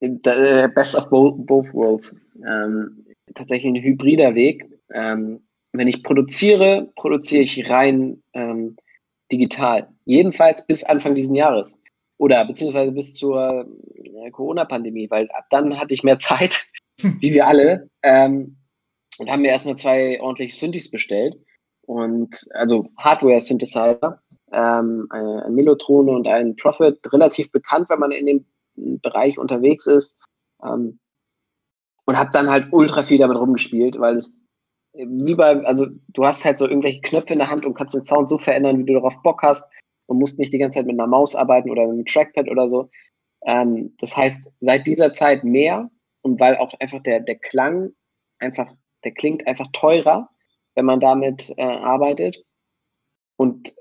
äh, 0.00 0.68
Best 0.68 0.94
of 0.94 1.10
both, 1.10 1.46
both 1.46 1.72
Worlds. 1.74 2.20
Ähm, 2.36 3.04
tatsächlich 3.34 3.74
ein 3.74 3.82
hybrider 3.82 4.34
Weg. 4.34 4.66
Ähm, 4.92 5.40
wenn 5.72 5.88
ich 5.88 6.02
produziere, 6.02 6.90
produziere 6.96 7.42
ich 7.42 7.68
rein 7.68 8.22
ähm, 8.32 8.76
digital. 9.30 9.88
Jedenfalls 10.04 10.66
bis 10.66 10.84
Anfang 10.84 11.14
diesen 11.14 11.34
Jahres 11.34 11.80
oder 12.18 12.44
beziehungsweise 12.44 12.92
bis 12.92 13.14
zur 13.14 13.66
äh, 13.94 14.30
Corona-Pandemie, 14.30 15.10
weil 15.10 15.28
ab 15.32 15.44
dann 15.50 15.78
hatte 15.78 15.94
ich 15.94 16.02
mehr 16.02 16.18
Zeit, 16.18 16.66
wie 16.98 17.34
wir 17.34 17.46
alle, 17.46 17.90
ähm, 18.02 18.56
und 19.18 19.30
haben 19.30 19.42
mir 19.42 19.48
erstmal 19.48 19.76
zwei 19.76 20.20
ordentliche 20.20 20.56
Synthes 20.56 20.90
bestellt. 20.90 21.34
Und 21.82 22.48
also 22.54 22.90
Hardware-Synthesizer, 22.98 24.20
ähm, 24.52 25.06
ein, 25.10 25.54
Mellotron 25.54 26.08
und 26.08 26.26
ein 26.26 26.56
Prophet, 26.56 26.98
relativ 27.12 27.50
bekannt, 27.52 27.88
wenn 27.88 28.00
man 28.00 28.10
in 28.10 28.26
dem 28.26 29.00
Bereich 29.00 29.38
unterwegs 29.38 29.86
ist. 29.86 30.18
Ähm, 30.62 30.98
und 32.04 32.18
habe 32.18 32.30
dann 32.32 32.50
halt 32.50 32.72
ultra 32.72 33.02
viel 33.02 33.18
damit 33.18 33.38
rumgespielt, 33.38 33.98
weil 33.98 34.16
es 34.16 34.44
wie 34.92 35.34
bei, 35.34 35.62
also 35.64 35.86
du 36.08 36.24
hast 36.24 36.44
halt 36.44 36.58
so 36.58 36.66
irgendwelche 36.66 37.00
Knöpfe 37.00 37.34
in 37.34 37.38
der 37.38 37.50
Hand 37.50 37.66
und 37.66 37.74
kannst 37.74 37.94
den 37.94 38.02
Sound 38.02 38.28
so 38.28 38.38
verändern, 38.38 38.78
wie 38.78 38.84
du 38.84 38.94
darauf 38.94 39.20
Bock 39.22 39.42
hast 39.42 39.70
und 40.06 40.18
musst 40.18 40.38
nicht 40.38 40.52
die 40.52 40.58
ganze 40.58 40.78
Zeit 40.78 40.86
mit 40.86 40.98
einer 40.98 41.06
Maus 41.06 41.34
arbeiten 41.34 41.70
oder 41.70 41.82
mit 41.82 41.92
einem 41.92 42.04
Trackpad 42.04 42.48
oder 42.48 42.68
so. 42.68 42.90
Ähm, 43.44 43.94
das 43.98 44.16
heißt, 44.16 44.50
seit 44.58 44.86
dieser 44.86 45.12
Zeit 45.12 45.44
mehr 45.44 45.90
und 46.22 46.40
weil 46.40 46.56
auch 46.56 46.72
einfach 46.80 47.02
der, 47.02 47.20
der 47.20 47.36
Klang 47.36 47.90
einfach, 48.38 48.72
der 49.04 49.12
klingt 49.12 49.46
einfach 49.46 49.66
teurer, 49.72 50.28
wenn 50.74 50.84
man 50.84 51.00
damit 51.00 51.52
äh, 51.56 51.62
arbeitet. 51.62 52.44
Und 53.36 53.74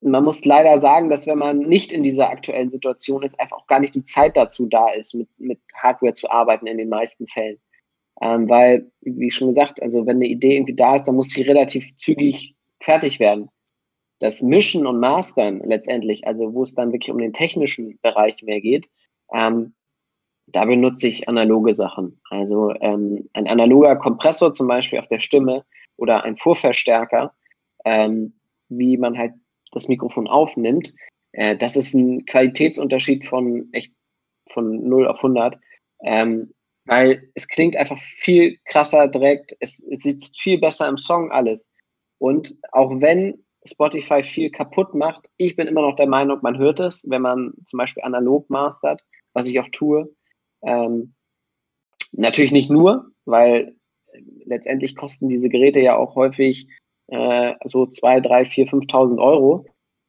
man 0.00 0.24
muss 0.24 0.44
leider 0.44 0.78
sagen, 0.78 1.08
dass 1.08 1.26
wenn 1.26 1.38
man 1.38 1.58
nicht 1.58 1.92
in 1.92 2.02
dieser 2.02 2.30
aktuellen 2.30 2.70
Situation 2.70 3.22
ist, 3.22 3.38
einfach 3.40 3.58
auch 3.58 3.66
gar 3.66 3.80
nicht 3.80 3.94
die 3.94 4.04
Zeit 4.04 4.36
dazu 4.36 4.66
da 4.66 4.90
ist, 4.90 5.14
mit, 5.14 5.28
mit 5.38 5.60
Hardware 5.74 6.12
zu 6.12 6.30
arbeiten 6.30 6.66
in 6.66 6.78
den 6.78 6.88
meisten 6.88 7.26
Fällen. 7.26 7.58
Ähm, 8.20 8.48
weil, 8.48 8.90
wie 9.00 9.30
schon 9.30 9.48
gesagt, 9.48 9.80
also 9.82 10.06
wenn 10.06 10.16
eine 10.16 10.26
Idee 10.26 10.56
irgendwie 10.56 10.74
da 10.74 10.96
ist, 10.96 11.04
dann 11.04 11.16
muss 11.16 11.30
sie 11.30 11.42
relativ 11.42 11.94
zügig 11.96 12.56
fertig 12.80 13.20
werden 13.20 13.48
das 14.20 14.42
Mischen 14.42 14.86
und 14.86 15.00
Mastern 15.00 15.60
letztendlich, 15.60 16.26
also 16.26 16.52
wo 16.54 16.62
es 16.62 16.74
dann 16.74 16.92
wirklich 16.92 17.10
um 17.10 17.18
den 17.18 17.32
technischen 17.32 17.98
Bereich 18.02 18.42
mehr 18.42 18.60
geht, 18.60 18.88
ähm, 19.32 19.74
da 20.46 20.64
benutze 20.64 21.08
ich 21.08 21.28
analoge 21.28 21.74
Sachen. 21.74 22.20
Also 22.30 22.72
ähm, 22.80 23.28
ein 23.34 23.46
analoger 23.46 23.96
Kompressor 23.96 24.52
zum 24.52 24.66
Beispiel 24.66 24.98
auf 24.98 25.08
der 25.08 25.20
Stimme 25.20 25.64
oder 25.96 26.24
ein 26.24 26.36
Vorverstärker, 26.36 27.34
ähm, 27.84 28.34
wie 28.68 28.96
man 28.96 29.16
halt 29.18 29.34
das 29.72 29.88
Mikrofon 29.88 30.26
aufnimmt, 30.26 30.94
äh, 31.32 31.56
das 31.56 31.76
ist 31.76 31.94
ein 31.94 32.24
Qualitätsunterschied 32.24 33.26
von 33.26 33.68
echt 33.72 33.92
von 34.50 34.88
0 34.88 35.06
auf 35.06 35.18
100, 35.18 35.58
ähm, 36.02 36.54
weil 36.86 37.30
es 37.34 37.48
klingt 37.48 37.76
einfach 37.76 37.98
viel 37.98 38.58
krasser 38.64 39.08
direkt, 39.08 39.54
es, 39.60 39.86
es 39.90 40.02
sitzt 40.02 40.40
viel 40.40 40.58
besser 40.58 40.88
im 40.88 40.96
Song 40.96 41.30
alles. 41.30 41.68
Und 42.18 42.56
auch 42.72 43.00
wenn 43.00 43.44
Spotify 43.64 44.22
viel 44.22 44.50
kaputt 44.50 44.94
macht. 44.94 45.28
Ich 45.36 45.56
bin 45.56 45.66
immer 45.66 45.82
noch 45.82 45.96
der 45.96 46.08
Meinung, 46.08 46.38
man 46.42 46.58
hört 46.58 46.80
es, 46.80 47.04
wenn 47.08 47.22
man 47.22 47.52
zum 47.64 47.78
Beispiel 47.78 48.02
analog 48.04 48.48
mastert. 48.50 49.02
was 49.34 49.46
ich 49.46 49.60
auch 49.60 49.68
tue. 49.70 50.14
Ähm, 50.62 51.14
natürlich 52.12 52.52
nicht 52.52 52.70
nur, 52.70 53.10
weil 53.24 53.76
letztendlich 54.44 54.96
kosten 54.96 55.28
diese 55.28 55.48
Geräte 55.48 55.80
ja 55.80 55.96
auch 55.96 56.16
häufig 56.16 56.66
äh, 57.08 57.54
so 57.64 57.86
zwei, 57.86 58.20
drei, 58.20 58.44
vier, 58.44 58.66
5.000 58.66 59.18
Euro. 59.20 59.66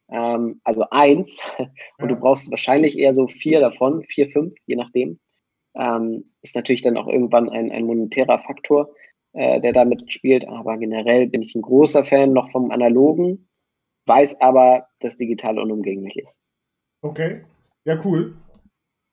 Ähm, 0.09 0.61
also 0.63 0.85
eins. 0.89 1.41
Und 1.97 2.09
du 2.09 2.15
brauchst 2.15 2.49
wahrscheinlich 2.51 2.97
eher 2.97 3.13
so 3.13 3.27
vier 3.27 3.59
davon, 3.59 4.03
vier, 4.03 4.29
fünf, 4.29 4.53
je 4.65 4.75
nachdem. 4.75 5.19
Ähm, 5.75 6.31
ist 6.41 6.55
natürlich 6.55 6.81
dann 6.81 6.97
auch 6.97 7.07
irgendwann 7.07 7.49
ein, 7.49 7.71
ein 7.71 7.85
monetärer 7.85 8.39
Faktor, 8.39 8.89
äh, 9.33 9.61
der 9.61 9.73
damit 9.73 10.11
spielt. 10.11 10.47
Aber 10.47 10.77
generell 10.77 11.27
bin 11.27 11.41
ich 11.41 11.55
ein 11.55 11.61
großer 11.61 12.03
Fan 12.03 12.33
noch 12.33 12.51
vom 12.51 12.71
Analogen, 12.71 13.49
weiß 14.05 14.41
aber, 14.41 14.87
dass 14.99 15.17
digital 15.17 15.59
unumgänglich 15.59 16.17
ist. 16.17 16.37
Okay, 17.01 17.43
ja, 17.85 17.97
cool. 18.03 18.35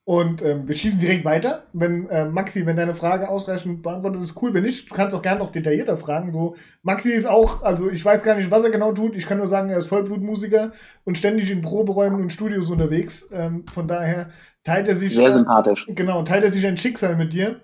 Und 0.08 0.40
ähm, 0.40 0.68
wir 0.68 0.74
schießen 0.76 1.00
direkt 1.00 1.24
weiter. 1.24 1.64
Wenn 1.72 2.08
äh, 2.10 2.26
Maxi, 2.26 2.64
wenn 2.64 2.76
deine 2.76 2.94
Frage 2.94 3.28
ausreichend 3.28 3.82
beantwortet 3.82 4.22
ist, 4.22 4.40
cool. 4.40 4.54
Wenn 4.54 4.62
nicht, 4.62 4.88
du 4.88 4.94
kannst 4.94 5.16
auch 5.16 5.22
gerne 5.22 5.40
noch 5.40 5.50
detaillierter 5.50 5.98
fragen. 5.98 6.32
So, 6.32 6.54
Maxi 6.82 7.10
ist 7.10 7.26
auch, 7.26 7.64
also 7.64 7.90
ich 7.90 8.04
weiß 8.04 8.22
gar 8.22 8.36
nicht, 8.36 8.48
was 8.52 8.62
er 8.62 8.70
genau 8.70 8.92
tut. 8.92 9.16
Ich 9.16 9.26
kann 9.26 9.38
nur 9.38 9.48
sagen, 9.48 9.68
er 9.68 9.78
ist 9.78 9.88
Vollblutmusiker 9.88 10.70
und 11.02 11.18
ständig 11.18 11.50
in 11.50 11.60
Proberäumen 11.60 12.22
und 12.22 12.32
Studios 12.32 12.70
unterwegs. 12.70 13.28
Ähm, 13.32 13.66
von 13.66 13.88
daher 13.88 14.30
teilt 14.62 14.86
er 14.86 14.94
sich. 14.94 15.12
Sehr 15.12 15.28
sympathisch. 15.32 15.88
Genau, 15.88 16.22
teilt 16.22 16.44
er 16.44 16.52
sich 16.52 16.64
ein 16.64 16.76
Schicksal 16.76 17.16
mit 17.16 17.32
dir. 17.32 17.60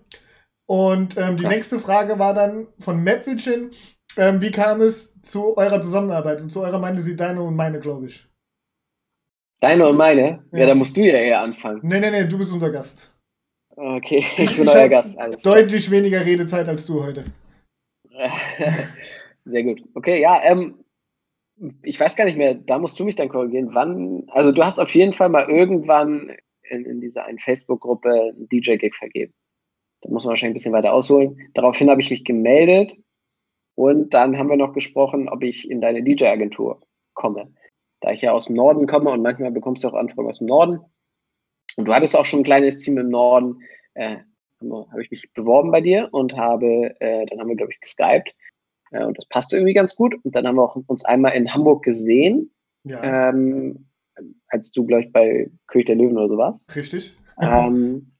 Und 0.73 1.19
ähm, 1.19 1.37
die 1.37 1.45
ja. 1.45 1.51
nächste 1.51 1.79
Frage 1.79 2.19
war 2.19 2.33
dann 2.33 2.67
von 2.79 3.05
Mäpfelchen. 3.05 3.73
Ähm, 4.17 4.41
wie 4.41 4.51
kam 4.51 4.81
es 4.81 5.21
zu 5.21 5.55
eurer 5.59 5.83
Zusammenarbeit? 5.83 6.41
Und 6.41 6.49
zu 6.49 6.63
eurer 6.63 6.79
meinte 6.79 7.03
sie 7.03 7.15
deine 7.15 7.43
und 7.43 7.57
meine, 7.57 7.79
glaube 7.79 8.07
ich. 8.07 8.27
Deine 9.61 9.87
und 9.87 9.99
meine? 9.99 10.43
Ja. 10.51 10.61
ja, 10.61 10.67
da 10.69 10.75
musst 10.75 10.97
du 10.97 11.03
ja 11.03 11.19
eher 11.19 11.43
anfangen. 11.43 11.81
Nee, 11.83 12.01
nee, 12.01 12.11
nee, 12.11 12.25
du 12.25 12.39
bist 12.39 12.55
unser 12.55 12.71
Gast. 12.71 13.15
Okay, 13.77 14.25
ich 14.39 14.57
bin 14.57 14.65
ich 14.65 14.75
euer 14.75 14.89
Gast. 14.89 15.19
Alles 15.19 15.43
deutlich 15.43 15.89
klar. 15.89 15.99
weniger 15.99 16.25
Redezeit 16.25 16.67
als 16.67 16.87
du 16.87 17.05
heute. 17.05 17.25
Sehr 19.45 19.65
gut. 19.65 19.83
Okay, 19.93 20.23
ja, 20.23 20.41
ähm, 20.43 20.83
ich 21.83 22.01
weiß 22.01 22.17
gar 22.17 22.25
nicht 22.25 22.39
mehr, 22.39 22.55
da 22.55 22.79
musst 22.79 22.99
du 22.99 23.05
mich 23.05 23.17
dann 23.17 23.29
korrigieren. 23.29 23.75
Wann, 23.75 24.27
also 24.29 24.53
du 24.53 24.65
hast 24.65 24.81
auf 24.81 24.95
jeden 24.95 25.13
Fall 25.13 25.29
mal 25.29 25.51
irgendwann 25.51 26.35
in, 26.63 26.87
in 26.87 27.03
dieser 27.03 27.27
einen 27.27 27.41
Facebook-Gruppe 27.41 28.33
einen 28.35 28.49
DJ-Gig 28.49 28.95
vergeben. 28.95 29.35
Da 30.03 30.11
muss 30.11 30.25
man 30.25 30.31
wahrscheinlich 30.31 30.53
ein 30.53 30.55
bisschen 30.55 30.73
weiter 30.73 30.93
ausholen. 30.93 31.39
Daraufhin 31.55 31.91
habe 31.91 32.01
ich 32.01 32.11
mich 32.11 32.25
gemeldet 32.25 32.97
und 33.75 34.15
dann 34.15 34.37
haben 34.37 34.51
wir 34.51 34.57
noch 34.57 34.75
gesprochen, 34.75 35.29
ob 35.29 35.43
ich 35.43 35.71
in 35.71 35.81
deine 35.81 36.03
DJ-Agentur 36.03 36.81
komme 37.15 37.53
da 38.03 38.13
ich 38.13 38.21
ja 38.21 38.33
aus 38.33 38.47
dem 38.47 38.57
Norden 38.57 38.87
komme 38.87 39.11
und 39.11 39.23
manchmal 39.23 39.53
bekommst 39.53 39.83
du 39.83 39.89
auch 39.89 39.95
Anfragen 39.95 40.29
aus 40.29 40.39
dem 40.39 40.49
Norden. 40.49 40.81
Und 41.77 41.89
du 41.89 41.95
hattest 41.95 42.15
auch 42.17 42.27
schon 42.27 42.41
ein 42.41 42.45
kleines 42.45 42.79
Team 42.79 42.99
im 42.99 43.09
Norden, 43.09 43.61
äh, 43.95 44.19
habe 44.61 45.03
ich 45.03 45.11
mich 45.11 45.33
beworben 45.33 45.71
bei 45.71 45.81
dir 45.81 46.09
und 46.13 46.37
habe, 46.37 46.95
äh, 47.01 47.25
dann 47.27 47.41
haben 47.41 47.49
wir, 47.49 47.57
glaube 47.57 47.73
ich, 47.73 47.81
geskypt. 47.81 48.35
Äh, 48.91 49.05
und 49.05 49.17
das 49.17 49.27
passte 49.27 49.57
irgendwie 49.57 49.75
ganz 49.75 49.97
gut. 49.97 50.15
Und 50.23 50.35
dann 50.35 50.47
haben 50.47 50.57
wir 50.57 50.63
auch 50.63 50.77
uns 50.87 51.05
einmal 51.05 51.33
in 51.33 51.53
Hamburg 51.53 51.83
gesehen. 51.85 52.53
Ja. 52.85 53.31
Ähm, 53.31 53.89
als 54.49 54.73
du, 54.73 54.85
glaube 54.85 55.05
ich, 55.05 55.13
bei 55.13 55.51
König 55.67 55.87
der 55.87 55.97
Löwen 55.97 56.17
oder 56.19 56.29
so 56.29 56.37
warst. 56.37 56.75
Richtig. 56.77 57.17
Ähm, 57.41 58.12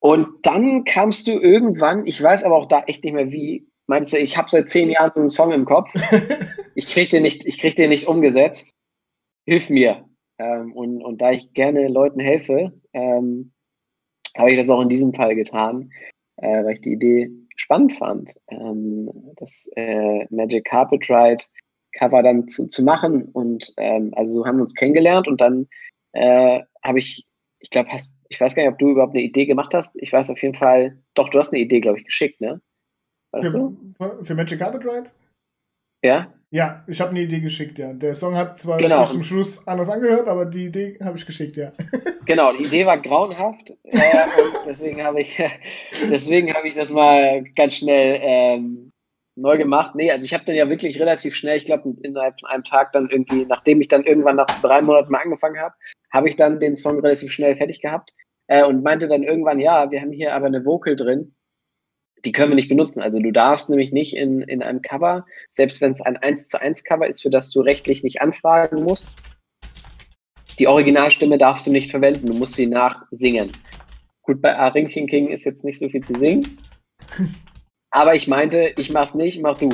und 0.00 0.28
dann 0.42 0.84
kamst 0.84 1.26
du 1.26 1.32
irgendwann, 1.32 2.06
ich 2.06 2.20
weiß 2.22 2.44
aber 2.44 2.56
auch 2.56 2.66
da 2.66 2.82
echt 2.84 3.04
nicht 3.04 3.12
mehr 3.12 3.30
wie, 3.30 3.66
meinst 3.86 4.12
du, 4.12 4.18
ich 4.18 4.36
habe 4.36 4.50
seit 4.50 4.68
zehn 4.68 4.90
Jahren 4.90 5.12
so 5.12 5.20
einen 5.20 5.28
Song 5.28 5.52
im 5.52 5.64
Kopf. 5.64 5.92
ich 6.74 6.86
krieg 6.86 7.10
den 7.10 7.22
nicht, 7.22 7.46
ich 7.46 7.58
krieg 7.58 7.76
den 7.76 7.90
nicht 7.90 8.06
umgesetzt 8.06 8.74
hilf 9.50 9.68
mir. 9.68 10.04
Ähm, 10.38 10.72
und, 10.72 11.02
und 11.02 11.20
da 11.20 11.32
ich 11.32 11.52
gerne 11.52 11.88
Leuten 11.88 12.20
helfe, 12.20 12.72
ähm, 12.92 13.52
habe 14.38 14.52
ich 14.52 14.58
das 14.58 14.70
auch 14.70 14.80
in 14.80 14.88
diesem 14.88 15.12
Fall 15.12 15.34
getan, 15.34 15.90
äh, 16.36 16.64
weil 16.64 16.74
ich 16.74 16.80
die 16.82 16.92
Idee 16.92 17.30
spannend 17.56 17.92
fand, 17.94 18.32
ähm, 18.48 19.10
das 19.36 19.68
äh, 19.74 20.24
Magic 20.30 20.64
Carpet 20.66 21.10
Ride 21.10 21.42
Cover 21.98 22.22
dann 22.22 22.46
zu, 22.46 22.68
zu 22.68 22.84
machen. 22.84 23.28
Und 23.32 23.74
ähm, 23.76 24.14
also 24.14 24.34
so 24.34 24.46
haben 24.46 24.58
wir 24.58 24.62
uns 24.62 24.74
kennengelernt 24.76 25.26
und 25.26 25.40
dann 25.40 25.66
äh, 26.12 26.60
habe 26.84 27.00
ich, 27.00 27.26
ich 27.58 27.70
glaube, 27.70 27.90
hast, 27.90 28.16
ich 28.30 28.40
weiß 28.40 28.54
gar 28.54 28.62
nicht, 28.62 28.72
ob 28.72 28.78
du 28.78 28.90
überhaupt 28.90 29.14
eine 29.14 29.22
Idee 29.22 29.44
gemacht 29.44 29.74
hast. 29.74 30.00
Ich 30.00 30.12
weiß 30.12 30.30
auf 30.30 30.40
jeden 30.40 30.54
Fall, 30.54 30.96
doch, 31.14 31.28
du 31.28 31.38
hast 31.38 31.52
eine 31.52 31.60
Idee, 31.60 31.80
glaube 31.80 31.98
ich, 31.98 32.04
geschickt, 32.04 32.40
ne? 32.40 32.60
Für, 33.38 33.50
du? 33.50 33.76
für 34.22 34.34
Magic 34.34 34.58
Carpet 34.58 34.84
Ride? 34.84 35.10
Ja? 36.02 36.32
Ja, 36.52 36.84
ich 36.88 37.00
habe 37.00 37.10
eine 37.10 37.20
Idee 37.20 37.40
geschickt, 37.40 37.78
ja. 37.78 37.92
Der 37.92 38.16
Song 38.16 38.34
hat 38.36 38.58
zwar 38.58 38.78
genau. 38.78 39.04
zum 39.04 39.22
Schluss 39.22 39.66
anders 39.66 39.88
angehört, 39.88 40.26
aber 40.28 40.46
die 40.46 40.66
Idee 40.66 40.98
habe 41.02 41.16
ich 41.16 41.26
geschickt, 41.26 41.56
ja. 41.56 41.72
Genau, 42.26 42.52
die 42.56 42.64
Idee 42.64 42.86
war 42.86 42.98
grauenhaft 42.98 43.70
äh, 43.82 43.96
und 43.96 44.66
deswegen 44.66 45.02
habe 45.02 45.20
ich, 45.20 45.42
deswegen 46.10 46.54
habe 46.54 46.68
ich 46.68 46.76
das 46.76 46.90
mal 46.90 47.42
ganz 47.56 47.74
schnell 47.74 48.20
ähm, 48.22 48.92
neu 49.36 49.58
gemacht. 49.58 49.96
Nee, 49.96 50.12
also 50.12 50.24
ich 50.24 50.34
habe 50.34 50.44
dann 50.44 50.54
ja 50.54 50.68
wirklich 50.68 51.00
relativ 51.00 51.34
schnell, 51.34 51.56
ich 51.56 51.64
glaube 51.64 51.92
innerhalb 52.02 52.38
von 52.38 52.48
einem 52.48 52.62
Tag 52.62 52.92
dann 52.92 53.10
irgendwie, 53.10 53.46
nachdem 53.46 53.80
ich 53.80 53.88
dann 53.88 54.04
irgendwann 54.04 54.36
nach 54.36 54.46
drei 54.60 54.80
Monaten 54.80 55.10
mal 55.10 55.22
angefangen 55.22 55.58
habe, 55.58 55.74
habe 56.12 56.28
ich 56.28 56.36
dann 56.36 56.60
den 56.60 56.76
Song 56.76 57.00
relativ 57.00 57.32
schnell 57.32 57.56
fertig 57.56 57.80
gehabt 57.80 58.12
äh, 58.48 58.64
und 58.64 58.82
meinte 58.82 59.08
dann 59.08 59.22
irgendwann, 59.22 59.60
ja, 59.60 59.90
wir 59.90 60.00
haben 60.00 60.12
hier 60.12 60.34
aber 60.34 60.46
eine 60.46 60.64
Vocal 60.64 60.96
drin 60.96 61.34
die 62.24 62.32
können 62.32 62.50
wir 62.50 62.56
nicht 62.56 62.68
benutzen. 62.68 63.02
Also 63.02 63.18
du 63.18 63.30
darfst 63.30 63.70
nämlich 63.70 63.92
nicht 63.92 64.14
in, 64.14 64.42
in 64.42 64.62
einem 64.62 64.82
Cover, 64.82 65.26
selbst 65.50 65.80
wenn 65.80 65.92
es 65.92 66.00
ein 66.00 66.16
1 66.16 66.48
zu 66.48 66.60
1 66.60 66.84
Cover 66.84 67.06
ist, 67.06 67.22
für 67.22 67.30
das 67.30 67.50
du 67.50 67.60
rechtlich 67.60 68.02
nicht 68.02 68.20
anfragen 68.20 68.82
musst, 68.82 69.08
die 70.58 70.68
Originalstimme 70.68 71.38
darfst 71.38 71.66
du 71.66 71.70
nicht 71.70 71.90
verwenden, 71.90 72.26
du 72.26 72.36
musst 72.36 72.54
sie 72.54 72.66
nachsingen. 72.66 73.52
Gut, 74.22 74.42
bei 74.42 74.56
A 74.56 74.68
Ring 74.68 74.88
King 74.88 75.06
King 75.06 75.28
ist 75.28 75.44
jetzt 75.44 75.64
nicht 75.64 75.78
so 75.78 75.88
viel 75.88 76.02
zu 76.02 76.14
singen, 76.14 76.44
aber 77.90 78.14
ich 78.14 78.28
meinte, 78.28 78.72
ich 78.76 78.90
mach's 78.90 79.14
nicht, 79.14 79.40
mach 79.40 79.58
du. 79.58 79.70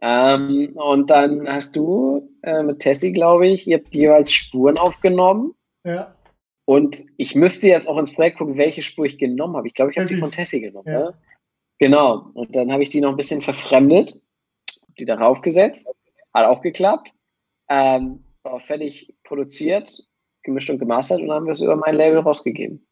Ähm, 0.00 0.70
und 0.74 1.10
dann 1.10 1.48
hast 1.48 1.76
du 1.76 2.28
äh, 2.42 2.62
mit 2.62 2.80
Tessie, 2.80 3.12
glaube 3.12 3.48
ich, 3.48 3.66
ihr 3.66 3.78
habt 3.78 3.94
jeweils 3.94 4.32
Spuren 4.32 4.78
aufgenommen. 4.78 5.54
Ja. 5.84 6.14
Und 6.64 7.06
ich 7.16 7.34
müsste 7.34 7.68
jetzt 7.68 7.88
auch 7.88 7.98
ins 7.98 8.12
Projekt 8.12 8.38
gucken, 8.38 8.58
welche 8.58 8.82
Spur 8.82 9.06
ich 9.06 9.18
genommen 9.18 9.56
habe. 9.56 9.66
Ich 9.66 9.74
glaube, 9.74 9.90
ich 9.90 9.98
habe 9.98 10.08
die 10.08 10.16
von 10.16 10.30
Tessie 10.30 10.60
genommen. 10.60 10.86
Ja. 10.86 11.00
Ne? 11.00 11.14
Genau. 11.78 12.30
Und 12.34 12.54
dann 12.54 12.70
habe 12.72 12.82
ich 12.82 12.90
die 12.90 13.00
noch 13.00 13.10
ein 13.10 13.16
bisschen 13.16 13.40
verfremdet, 13.40 14.20
die 14.98 15.06
darauf 15.06 15.40
gesetzt. 15.40 15.92
Hat 16.34 16.46
auch 16.46 16.60
geklappt. 16.60 17.14
Ähm, 17.70 18.24
war 18.42 18.60
fertig 18.60 19.14
produziert, 19.24 20.08
gemischt 20.42 20.70
und 20.70 20.78
gemastert 20.78 21.20
und 21.20 21.28
dann 21.28 21.36
haben 21.36 21.46
wir 21.46 21.52
es 21.52 21.60
über 21.60 21.76
mein 21.76 21.94
Label 21.94 22.18
rausgegeben. 22.18 22.86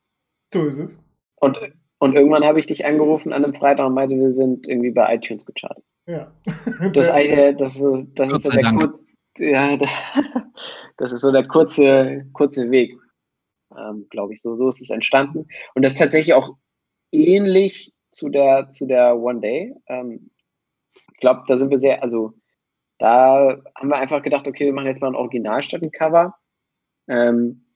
So 0.53 0.65
ist 0.65 0.79
es. 0.79 1.03
Und, 1.37 1.59
und 1.99 2.15
irgendwann 2.15 2.45
habe 2.45 2.61
ich 2.61 2.67
dich 2.67 2.85
angerufen 2.87 3.33
an 3.33 3.45
einem 3.45 3.55
Freitag 3.55 3.87
und 3.87 3.95
meinte, 3.95 4.17
wir 4.17 4.33
sind 4.33 4.69
irgendwie 4.69 4.91
bei 4.91 5.15
iTunes 5.15 5.45
gechartet. 5.45 5.85
Ja. 6.07 6.33
Das, 6.93 7.09
das, 7.59 7.81
ist, 7.81 8.09
das 8.15 8.31
ist 8.31 8.43
so 8.43 8.51
der 8.51 8.73
kur 8.73 9.01
ja, 9.39 9.79
das 10.97 11.13
ist 11.13 11.21
so 11.21 11.33
der 11.33 11.47
kurze, 11.47 12.27
kurze 12.33 12.71
Weg, 12.71 12.97
ähm, 13.77 14.07
glaube 14.11 14.33
ich. 14.33 14.43
So, 14.43 14.57
so 14.57 14.69
ist 14.69 14.81
es 14.81 14.91
entstanden. 14.91 15.47
Und 15.75 15.85
das 15.85 15.93
ist 15.93 15.99
tatsächlich 15.99 16.35
auch 16.35 16.57
ähnlich 17.13 17.93
zu 18.11 18.29
der, 18.29 18.69
zu 18.69 18.87
der 18.87 19.17
One 19.17 19.41
Day. 19.41 19.75
Ähm, 19.87 20.31
ich 21.13 21.21
glaube, 21.21 21.43
da 21.47 21.57
sind 21.57 21.71
wir 21.71 21.79
sehr, 21.79 22.03
also 22.03 22.35
da 22.99 23.61
haben 23.75 23.89
wir 23.89 23.97
einfach 23.97 24.23
gedacht, 24.23 24.47
okay, 24.47 24.67
wir 24.67 24.73
machen 24.73 24.87
jetzt 24.87 25.01
mal 25.01 25.09
ein 25.09 25.15
Original 25.15 25.63
statt 25.63 25.83
ein 25.83 25.91
Cover. 25.91 26.35
Ähm, 27.09 27.67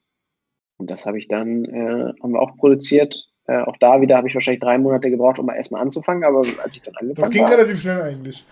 und 0.79 0.91
das 0.91 1.05
habe 1.05 1.19
ich 1.19 1.29
dann, 1.29 1.65
äh, 1.67 2.15
haben 2.23 2.33
wir 2.33 2.41
auch 2.41 2.57
produziert. 2.57 3.31
Äh, 3.45 3.63
auch 3.63 3.77
da 3.77 4.01
wieder 4.01 4.17
habe 4.17 4.29
ich 4.29 4.35
wahrscheinlich 4.35 4.63
drei 4.63 4.79
Monate 4.79 5.11
gebraucht, 5.11 5.39
um 5.39 5.47
mal 5.47 5.57
erstmal 5.57 5.83
anzufangen, 5.83 6.25
aber 6.25 6.39
als 6.39 6.75
ich 6.75 6.83
dann 6.83 6.95
angefangen 6.97 7.17
habe. 7.17 7.21
Das 7.21 7.31
ging 7.31 7.43
war, 7.43 7.51
relativ 7.51 7.81
schnell 7.81 8.03
eigentlich. 8.03 8.45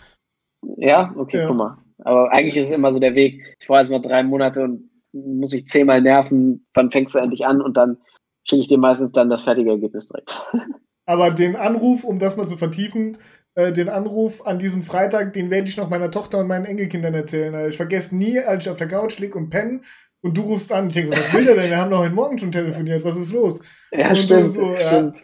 Ja, 0.77 1.15
okay, 1.17 1.39
ja. 1.39 1.47
guck 1.47 1.57
mal. 1.57 1.79
Aber 2.05 2.33
eigentlich 2.33 2.57
ist 2.57 2.67
es 2.67 2.77
immer 2.77 2.93
so 2.93 2.99
der 2.99 3.15
Weg. 3.15 3.57
Ich 3.61 3.67
brauche 3.67 3.79
erstmal 3.79 4.03
drei 4.03 4.23
Monate 4.23 4.63
und 4.63 4.91
muss 5.13 5.53
ich 5.53 5.69
zehnmal 5.69 6.01
nerven, 6.01 6.65
wann 6.75 6.91
fängst 6.91 7.15
du 7.15 7.19
endlich 7.19 7.47
an 7.47 7.61
und 7.61 7.77
dann 7.77 7.99
schicke 8.45 8.63
ich 8.63 8.69
dir 8.69 8.79
meistens 8.79 9.13
dann 9.13 9.31
das 9.31 9.43
fertige 9.43 9.71
Ergebnis 9.71 10.09
direkt. 10.09 10.41
Aber 11.07 11.31
den 11.31 11.57
Anruf, 11.57 12.05
um 12.05 12.19
das 12.19 12.37
mal 12.37 12.47
zu 12.47 12.57
vertiefen, 12.57 13.19
äh, 13.55 13.73
den 13.73 13.89
Anruf 13.89 14.47
an 14.47 14.59
diesem 14.59 14.83
Freitag, 14.83 15.33
den 15.33 15.51
werde 15.51 15.69
ich 15.69 15.77
noch 15.77 15.89
meiner 15.89 16.11
Tochter 16.11 16.39
und 16.39 16.49
meinen 16.49 16.67
Enkelkindern 16.67 17.15
erzählen. 17.15 17.55
Also 17.55 17.71
ich 17.71 17.77
vergesse 17.77 18.15
nie, 18.15 18.39
als 18.39 18.65
ich 18.65 18.71
auf 18.71 18.77
der 18.77 18.89
Couch 18.89 19.19
liege 19.19 19.39
und 19.39 19.51
penne 19.51 19.81
und 20.21 20.37
du 20.37 20.43
rufst 20.43 20.71
an. 20.71 20.89
Ich 20.89 20.95
denke 20.95 21.11
so, 21.11 21.17
was 21.17 21.33
will 21.33 21.45
der 21.45 21.55
denn? 21.55 21.71
Wir 21.71 21.79
haben 21.79 21.91
doch 21.91 22.01
heute 22.01 22.15
Morgen 22.15 22.39
schon 22.39 22.53
telefoniert. 22.53 23.05
Was 23.05 23.17
ist 23.17 23.33
los? 23.33 23.61
Ja, 23.91 24.11
und 24.11 24.19
stimmt, 24.19 24.51
so, 24.51 24.75
ja, 24.75 24.81
stimmt. 24.81 25.17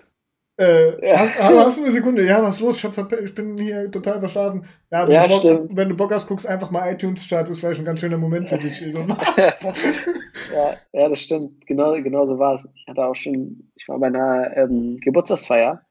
Äh, 0.57 1.09
ja. 1.09 1.19
hast, 1.19 1.35
hast, 1.37 1.79
du 1.79 1.83
eine 1.83 1.91
Sekunde? 1.91 2.25
Ja, 2.25 2.41
was 2.41 2.57
ist 2.57 2.61
los? 2.61 2.79
Ich, 2.79 2.85
hab, 2.85 3.13
ich 3.13 3.35
bin 3.35 3.59
hier 3.59 3.91
total 3.91 4.21
verschlafen. 4.21 4.65
Ja, 4.91 5.07
wenn, 5.07 5.15
ja, 5.15 5.27
du 5.27 5.29
Bock, 5.29 5.69
wenn, 5.71 5.89
du 5.89 5.97
Bock, 5.97 6.13
hast, 6.13 6.29
guckst 6.29 6.47
einfach 6.47 6.71
mal 6.71 6.93
iTunes 6.93 7.25
Start. 7.25 7.51
Das 7.51 7.61
wäre 7.63 7.75
schon 7.75 7.83
ein 7.83 7.87
ganz 7.87 8.01
schöner 8.01 8.19
Moment 8.19 8.49
für 8.49 8.59
dich. 8.59 8.81
ja, 10.55 10.77
ja, 10.93 11.09
das 11.09 11.21
stimmt. 11.21 11.67
Genau, 11.67 11.93
genau 11.95 12.27
so 12.27 12.39
war 12.39 12.55
es. 12.55 12.69
Ich 12.75 12.87
hatte 12.87 13.05
auch 13.05 13.17
schon, 13.17 13.73
ich 13.75 13.89
war 13.89 13.99
bei 13.99 14.07
einer 14.07 14.57
ähm, 14.57 14.97
Geburtstagsfeier, 14.99 15.83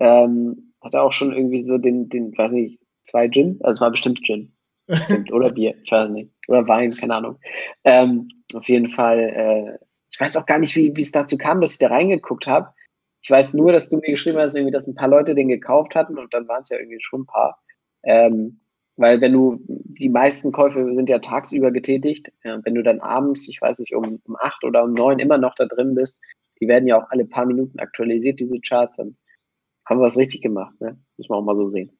ähm, 0.00 0.72
hatte 0.80 1.02
auch 1.02 1.12
schon 1.12 1.34
irgendwie 1.34 1.64
so 1.64 1.76
den, 1.76 2.08
den, 2.08 2.36
weiß 2.36 2.52
nicht, 2.52 2.80
zwei 3.02 3.28
Gin. 3.28 3.58
Also 3.62 3.72
es 3.72 3.80
war 3.82 3.90
bestimmt 3.90 4.20
Gin. 4.24 4.56
Bestimmt. 4.86 5.30
Oder 5.30 5.50
Bier, 5.50 5.74
ich 5.82 5.92
weiß 5.92 6.08
nicht. 6.08 6.30
Oder 6.48 6.66
Wein, 6.66 6.94
keine 6.94 7.16
Ahnung. 7.16 7.38
Ähm, 7.84 8.28
auf 8.54 8.66
jeden 8.66 8.90
Fall, 8.90 9.18
äh, 9.18 9.86
ich 10.10 10.18
weiß 10.18 10.38
auch 10.38 10.46
gar 10.46 10.58
nicht, 10.58 10.74
wie 10.74 10.92
es 10.98 11.12
dazu 11.12 11.36
kam, 11.36 11.60
dass 11.60 11.72
ich 11.72 11.78
da 11.78 11.88
reingeguckt 11.88 12.46
habe. 12.46 12.68
Ich 13.26 13.30
weiß 13.30 13.54
nur, 13.54 13.72
dass 13.72 13.88
du 13.88 13.96
mir 13.96 14.12
geschrieben 14.12 14.38
hast, 14.38 14.54
irgendwie, 14.54 14.70
dass 14.70 14.86
ein 14.86 14.94
paar 14.94 15.08
Leute 15.08 15.34
den 15.34 15.48
gekauft 15.48 15.96
hatten 15.96 16.16
und 16.16 16.32
dann 16.32 16.46
waren 16.46 16.62
es 16.62 16.68
ja 16.68 16.78
irgendwie 16.78 17.00
schon 17.00 17.22
ein 17.22 17.26
paar. 17.26 17.60
Ähm, 18.04 18.60
weil 18.94 19.20
wenn 19.20 19.32
du, 19.32 19.58
die 19.66 20.08
meisten 20.08 20.52
Käufe 20.52 20.94
sind 20.94 21.08
ja 21.08 21.18
tagsüber 21.18 21.72
getätigt, 21.72 22.30
ja, 22.44 22.60
wenn 22.64 22.76
du 22.76 22.84
dann 22.84 23.00
abends, 23.00 23.48
ich 23.48 23.60
weiß 23.60 23.80
nicht, 23.80 23.96
um, 23.96 24.22
um 24.22 24.36
acht 24.38 24.62
oder 24.62 24.84
um 24.84 24.94
neun 24.94 25.18
immer 25.18 25.38
noch 25.38 25.56
da 25.56 25.66
drin 25.66 25.96
bist, 25.96 26.22
die 26.60 26.68
werden 26.68 26.86
ja 26.86 27.02
auch 27.02 27.10
alle 27.10 27.24
paar 27.24 27.46
Minuten 27.46 27.80
aktualisiert, 27.80 28.38
diese 28.38 28.60
Charts, 28.60 28.98
dann 28.98 29.16
haben 29.86 29.98
wir 29.98 30.06
was 30.06 30.16
richtig 30.16 30.42
gemacht, 30.42 30.80
ne? 30.80 30.96
Muss 31.16 31.28
man 31.28 31.40
auch 31.40 31.44
mal 31.44 31.56
so 31.56 31.66
sehen. 31.66 31.98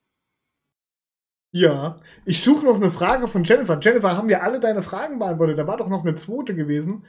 Ja, 1.50 1.98
ich 2.24 2.40
suche 2.40 2.64
noch 2.64 2.76
eine 2.76 2.92
Frage 2.92 3.26
von 3.26 3.42
Jennifer. 3.42 3.80
Jennifer, 3.80 4.16
haben 4.16 4.28
wir 4.28 4.44
alle 4.44 4.60
deine 4.60 4.84
Fragen 4.84 5.18
beantwortet? 5.18 5.58
Da 5.58 5.66
war 5.66 5.76
doch 5.76 5.88
noch 5.88 6.04
eine 6.04 6.14
zweite 6.14 6.54
gewesen. 6.54 7.04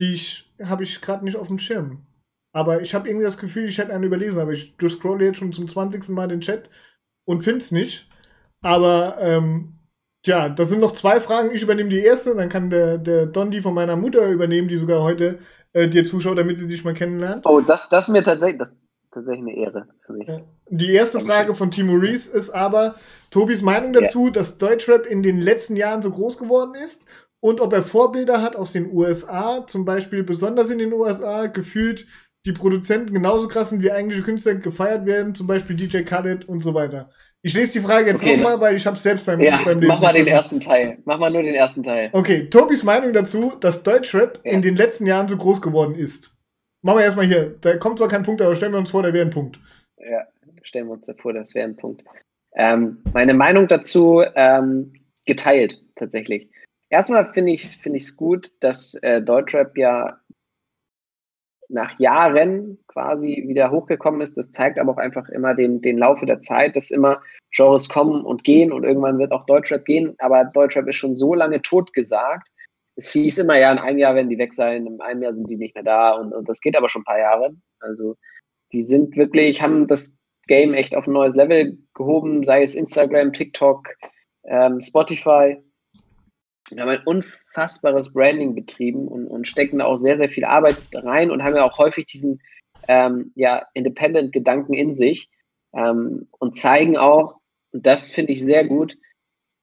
Die 0.00 0.18
habe 0.64 0.84
ich 0.84 1.02
gerade 1.02 1.22
nicht 1.22 1.36
auf 1.36 1.48
dem 1.48 1.58
Schirm. 1.58 2.06
Aber 2.52 2.82
ich 2.82 2.94
habe 2.94 3.08
irgendwie 3.08 3.24
das 3.24 3.38
Gefühl, 3.38 3.68
ich 3.68 3.78
hätte 3.78 3.94
eine 3.94 4.06
überlesen, 4.06 4.38
aber 4.38 4.52
ich 4.52 4.76
durchscrolle 4.76 5.24
jetzt 5.24 5.38
schon 5.38 5.52
zum 5.52 5.68
20. 5.68 6.10
Mal 6.10 6.28
den 6.28 6.40
Chat 6.40 6.68
und 7.24 7.42
finde 7.42 7.58
es 7.58 7.70
nicht. 7.70 8.08
Aber 8.60 9.16
ähm, 9.20 9.78
tja, 10.22 10.48
das 10.48 10.68
sind 10.68 10.80
noch 10.80 10.92
zwei 10.92 11.20
Fragen. 11.20 11.50
Ich 11.52 11.62
übernehme 11.62 11.88
die 11.88 12.00
erste 12.00 12.32
und 12.32 12.38
dann 12.38 12.50
kann 12.50 12.70
der, 12.70 12.98
der 12.98 13.26
Don 13.26 13.50
die 13.50 13.62
von 13.62 13.74
meiner 13.74 13.96
Mutter 13.96 14.28
übernehmen, 14.28 14.68
die 14.68 14.76
sogar 14.76 15.02
heute 15.02 15.38
äh, 15.72 15.88
dir 15.88 16.04
zuschaut, 16.04 16.38
damit 16.38 16.58
sie 16.58 16.68
dich 16.68 16.84
mal 16.84 16.94
kennenlernt. 16.94 17.44
Oh, 17.46 17.60
das, 17.60 17.88
das 17.88 18.08
ist 18.08 18.12
mir 18.12 18.22
tatsächlich, 18.22 18.58
das, 18.58 18.72
tatsächlich 19.10 19.46
eine 19.48 19.56
Ehre 19.56 19.86
für 20.04 20.12
mich. 20.12 20.28
Die 20.68 20.92
erste 20.92 21.20
Frage 21.20 21.54
von 21.54 21.70
Timo 21.70 21.94
Rees 21.94 22.26
ist 22.26 22.50
aber 22.50 22.96
Tobis 23.30 23.62
Meinung 23.62 23.94
dazu, 23.94 24.26
ja. 24.26 24.32
dass 24.32 24.58
Deutschrap 24.58 25.06
in 25.06 25.22
den 25.22 25.40
letzten 25.40 25.76
Jahren 25.76 26.02
so 26.02 26.10
groß 26.10 26.36
geworden 26.38 26.74
ist 26.74 27.04
und 27.40 27.60
ob 27.60 27.72
er 27.72 27.82
Vorbilder 27.82 28.40
hat 28.40 28.54
aus 28.54 28.72
den 28.72 28.92
USA, 28.92 29.66
zum 29.66 29.84
Beispiel 29.84 30.22
besonders 30.22 30.70
in 30.70 30.78
den 30.78 30.92
USA, 30.92 31.46
gefühlt 31.46 32.06
die 32.44 32.52
Produzenten 32.52 33.14
genauso 33.14 33.48
krass 33.48 33.70
sind 33.70 33.82
wie 33.82 33.92
eigentliche 33.92 34.22
Künstler 34.22 34.54
gefeiert 34.56 35.06
werden, 35.06 35.34
zum 35.34 35.46
Beispiel 35.46 35.76
DJ 35.76 36.02
Khaled 36.02 36.48
und 36.48 36.62
so 36.62 36.74
weiter. 36.74 37.10
Ich 37.44 37.54
lese 37.54 37.72
die 37.72 37.80
Frage 37.80 38.10
jetzt 38.10 38.22
okay, 38.22 38.36
nochmal, 38.36 38.60
weil 38.60 38.76
ich 38.76 38.86
habe 38.86 38.96
selbst 38.96 39.26
beim, 39.26 39.40
ja, 39.40 39.60
beim 39.64 39.80
Lesen. 39.80 39.88
Mach 39.88 40.00
mal 40.00 40.12
den 40.12 40.28
ersten 40.28 40.60
Teil. 40.60 40.98
Mach 41.04 41.18
mal 41.18 41.30
nur 41.30 41.42
den 41.42 41.54
ersten 41.54 41.82
Teil. 41.82 42.10
Okay, 42.12 42.48
Tobis 42.48 42.84
Meinung 42.84 43.12
dazu, 43.12 43.54
dass 43.58 43.82
Deutschrap 43.82 44.40
ja. 44.44 44.52
in 44.52 44.62
den 44.62 44.76
letzten 44.76 45.06
Jahren 45.06 45.28
so 45.28 45.36
groß 45.36 45.60
geworden 45.60 45.96
ist. 45.96 46.36
Machen 46.82 46.98
wir 46.98 47.04
erstmal 47.04 47.26
hier. 47.26 47.56
Da 47.60 47.76
kommt 47.78 47.98
zwar 47.98 48.08
kein 48.08 48.22
Punkt, 48.22 48.42
aber 48.42 48.54
stellen 48.54 48.72
wir 48.72 48.78
uns 48.78 48.90
vor, 48.90 49.02
da 49.02 49.12
wäre 49.12 49.26
ein 49.26 49.32
Punkt. 49.32 49.58
Ja, 49.98 50.24
stellen 50.62 50.86
wir 50.86 50.92
uns 50.92 51.08
vor, 51.20 51.32
das 51.32 51.52
wäre 51.54 51.66
ein 51.66 51.76
Punkt. 51.76 52.04
Ähm, 52.54 53.02
meine 53.12 53.34
Meinung 53.34 53.66
dazu 53.66 54.22
ähm, 54.36 54.92
geteilt, 55.26 55.80
tatsächlich. 55.96 56.48
Erstmal 56.90 57.32
finde 57.32 57.52
ich 57.52 57.64
es 57.64 57.74
find 57.74 58.16
gut, 58.16 58.52
dass 58.60 58.94
äh, 59.02 59.22
Deutschrap 59.22 59.76
ja 59.78 60.20
nach 61.72 61.98
Jahren 61.98 62.78
quasi 62.86 63.44
wieder 63.46 63.70
hochgekommen 63.70 64.20
ist. 64.20 64.36
Das 64.36 64.52
zeigt 64.52 64.78
aber 64.78 64.92
auch 64.92 64.98
einfach 64.98 65.28
immer 65.30 65.54
den, 65.54 65.80
den 65.80 65.98
Laufe 65.98 66.26
der 66.26 66.38
Zeit, 66.38 66.76
dass 66.76 66.90
immer 66.90 67.20
Genres 67.50 67.88
kommen 67.88 68.24
und 68.24 68.44
gehen 68.44 68.72
und 68.72 68.84
irgendwann 68.84 69.18
wird 69.18 69.32
auch 69.32 69.46
Deutschrap 69.46 69.84
gehen. 69.84 70.14
Aber 70.18 70.44
Deutschrap 70.44 70.88
ist 70.88 70.96
schon 70.96 71.16
so 71.16 71.34
lange 71.34 71.62
tot 71.62 71.92
gesagt. 71.92 72.48
Es 72.96 73.10
hieß 73.10 73.38
immer, 73.38 73.58
ja, 73.58 73.72
in 73.72 73.78
einem 73.78 73.98
Jahr 73.98 74.14
werden 74.14 74.28
die 74.28 74.38
weg 74.38 74.52
sein, 74.52 74.86
in 74.86 75.00
einem 75.00 75.22
Jahr 75.22 75.34
sind 75.34 75.48
die 75.48 75.56
nicht 75.56 75.74
mehr 75.74 75.84
da 75.84 76.12
und, 76.12 76.32
und 76.32 76.48
das 76.48 76.60
geht 76.60 76.76
aber 76.76 76.88
schon 76.88 77.02
ein 77.02 77.06
paar 77.06 77.18
Jahre. 77.18 77.54
Also 77.80 78.16
die 78.72 78.82
sind 78.82 79.16
wirklich, 79.16 79.62
haben 79.62 79.86
das 79.86 80.20
Game 80.46 80.74
echt 80.74 80.94
auf 80.94 81.06
ein 81.06 81.12
neues 81.12 81.34
Level 81.34 81.78
gehoben, 81.94 82.44
sei 82.44 82.62
es 82.62 82.74
Instagram, 82.74 83.32
TikTok, 83.32 83.88
ähm, 84.44 84.80
Spotify. 84.80 85.56
Wir 86.70 86.82
haben 86.82 86.88
ein 86.88 87.04
unfassbares 87.04 88.12
Branding 88.12 88.54
betrieben 88.54 89.08
und, 89.08 89.26
und 89.26 89.46
stecken 89.46 89.78
da 89.78 89.86
auch 89.86 89.96
sehr, 89.96 90.18
sehr 90.18 90.28
viel 90.28 90.44
Arbeit 90.44 90.76
rein 90.94 91.30
und 91.30 91.42
haben 91.42 91.56
ja 91.56 91.64
auch 91.64 91.78
häufig 91.78 92.06
diesen 92.06 92.40
ähm, 92.88 93.32
ja, 93.34 93.66
Independent-Gedanken 93.74 94.72
in 94.72 94.94
sich 94.94 95.30
ähm, 95.74 96.28
und 96.38 96.56
zeigen 96.56 96.96
auch, 96.96 97.40
und 97.72 97.86
das 97.86 98.12
finde 98.12 98.32
ich 98.32 98.42
sehr 98.42 98.66
gut, 98.66 98.96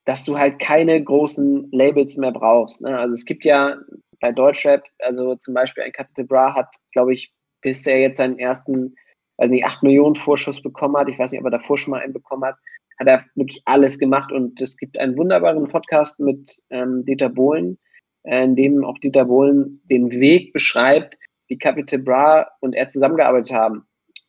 dass 0.05 0.25
du 0.25 0.37
halt 0.37 0.59
keine 0.59 1.03
großen 1.03 1.69
Labels 1.71 2.17
mehr 2.17 2.31
brauchst. 2.31 2.81
Ne? 2.81 2.97
Also 2.97 3.13
es 3.13 3.25
gibt 3.25 3.45
ja 3.45 3.77
bei 4.19 4.31
Deutschrap, 4.31 4.83
also 4.99 5.35
zum 5.35 5.53
Beispiel 5.53 5.83
ein 5.83 5.91
Capital 5.91 6.25
Bra 6.25 6.55
hat, 6.55 6.73
glaube 6.91 7.13
ich, 7.13 7.31
bis 7.61 7.85
er 7.85 7.99
jetzt 7.99 8.17
seinen 8.17 8.39
ersten, 8.39 8.95
also 9.37 9.53
nicht, 9.53 9.65
8 9.65 9.83
Millionen 9.83 10.15
Vorschuss 10.15 10.61
bekommen 10.61 10.97
hat, 10.97 11.09
ich 11.09 11.19
weiß 11.19 11.31
nicht, 11.31 11.39
ob 11.39 11.45
er 11.45 11.51
davor 11.51 11.77
schon 11.77 11.91
mal 11.91 12.01
einen 12.01 12.13
bekommen 12.13 12.45
hat, 12.45 12.55
hat 12.99 13.07
er 13.07 13.25
wirklich 13.35 13.61
alles 13.65 13.97
gemacht 13.97 14.31
und 14.31 14.59
es 14.61 14.77
gibt 14.77 14.99
einen 14.99 15.17
wunderbaren 15.17 15.67
Podcast 15.67 16.19
mit 16.19 16.61
ähm, 16.69 17.05
Dieter 17.05 17.29
Bohlen, 17.29 17.77
äh, 18.23 18.43
in 18.43 18.55
dem 18.55 18.83
auch 18.83 18.97
Dieter 18.99 19.25
Bohlen 19.25 19.81
den 19.89 20.11
Weg 20.11 20.53
beschreibt, 20.53 21.17
wie 21.47 21.57
Capital 21.57 21.99
Bra 21.99 22.51
und 22.59 22.73
er 22.73 22.89
zusammengearbeitet 22.89 23.51
haben. 23.51 23.87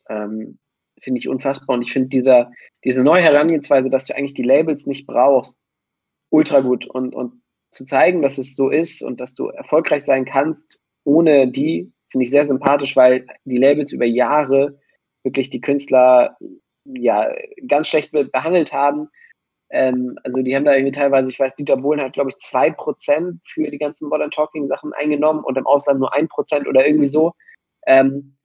Ähm, 0.09 0.57
finde 1.01 1.19
ich 1.19 1.27
unfassbar 1.27 1.75
und 1.75 1.81
ich 1.81 1.93
finde 1.93 2.09
diese 2.83 3.03
neue 3.03 3.23
Herangehensweise, 3.23 3.89
dass 3.89 4.05
du 4.05 4.15
eigentlich 4.15 4.35
die 4.35 4.43
Labels 4.43 4.85
nicht 4.85 5.07
brauchst, 5.07 5.59
ultra 6.29 6.61
gut 6.61 6.85
und, 6.85 7.13
und 7.13 7.41
zu 7.71 7.85
zeigen, 7.85 8.21
dass 8.21 8.37
es 8.37 8.55
so 8.55 8.69
ist 8.69 9.01
und 9.01 9.19
dass 9.19 9.33
du 9.33 9.47
erfolgreich 9.47 10.03
sein 10.03 10.25
kannst 10.25 10.79
ohne 11.03 11.51
die, 11.51 11.91
finde 12.09 12.25
ich 12.25 12.31
sehr 12.31 12.45
sympathisch, 12.45 12.95
weil 12.95 13.25
die 13.45 13.57
Labels 13.57 13.91
über 13.91 14.05
Jahre 14.05 14.79
wirklich 15.23 15.49
die 15.49 15.61
Künstler 15.61 16.37
ja, 16.85 17.29
ganz 17.67 17.87
schlecht 17.87 18.11
behandelt 18.11 18.73
haben. 18.73 19.09
Ähm, 19.71 20.17
also 20.23 20.41
die 20.41 20.55
haben 20.55 20.65
da 20.65 20.73
irgendwie 20.73 20.91
teilweise, 20.91 21.29
ich 21.29 21.39
weiß, 21.39 21.55
Dieter 21.55 21.77
Bohlen 21.77 22.01
hat, 22.01 22.13
glaube 22.13 22.29
ich, 22.29 22.35
2% 22.35 23.39
für 23.45 23.69
die 23.69 23.77
ganzen 23.77 24.09
Modern 24.09 24.31
Talking 24.31 24.67
Sachen 24.67 24.93
eingenommen 24.93 25.43
und 25.43 25.57
im 25.57 25.65
Ausland 25.65 25.99
nur 25.99 26.13
1% 26.13 26.67
oder 26.67 26.85
irgendwie 26.85 27.07
so. 27.07 27.33
Ähm, 27.87 28.35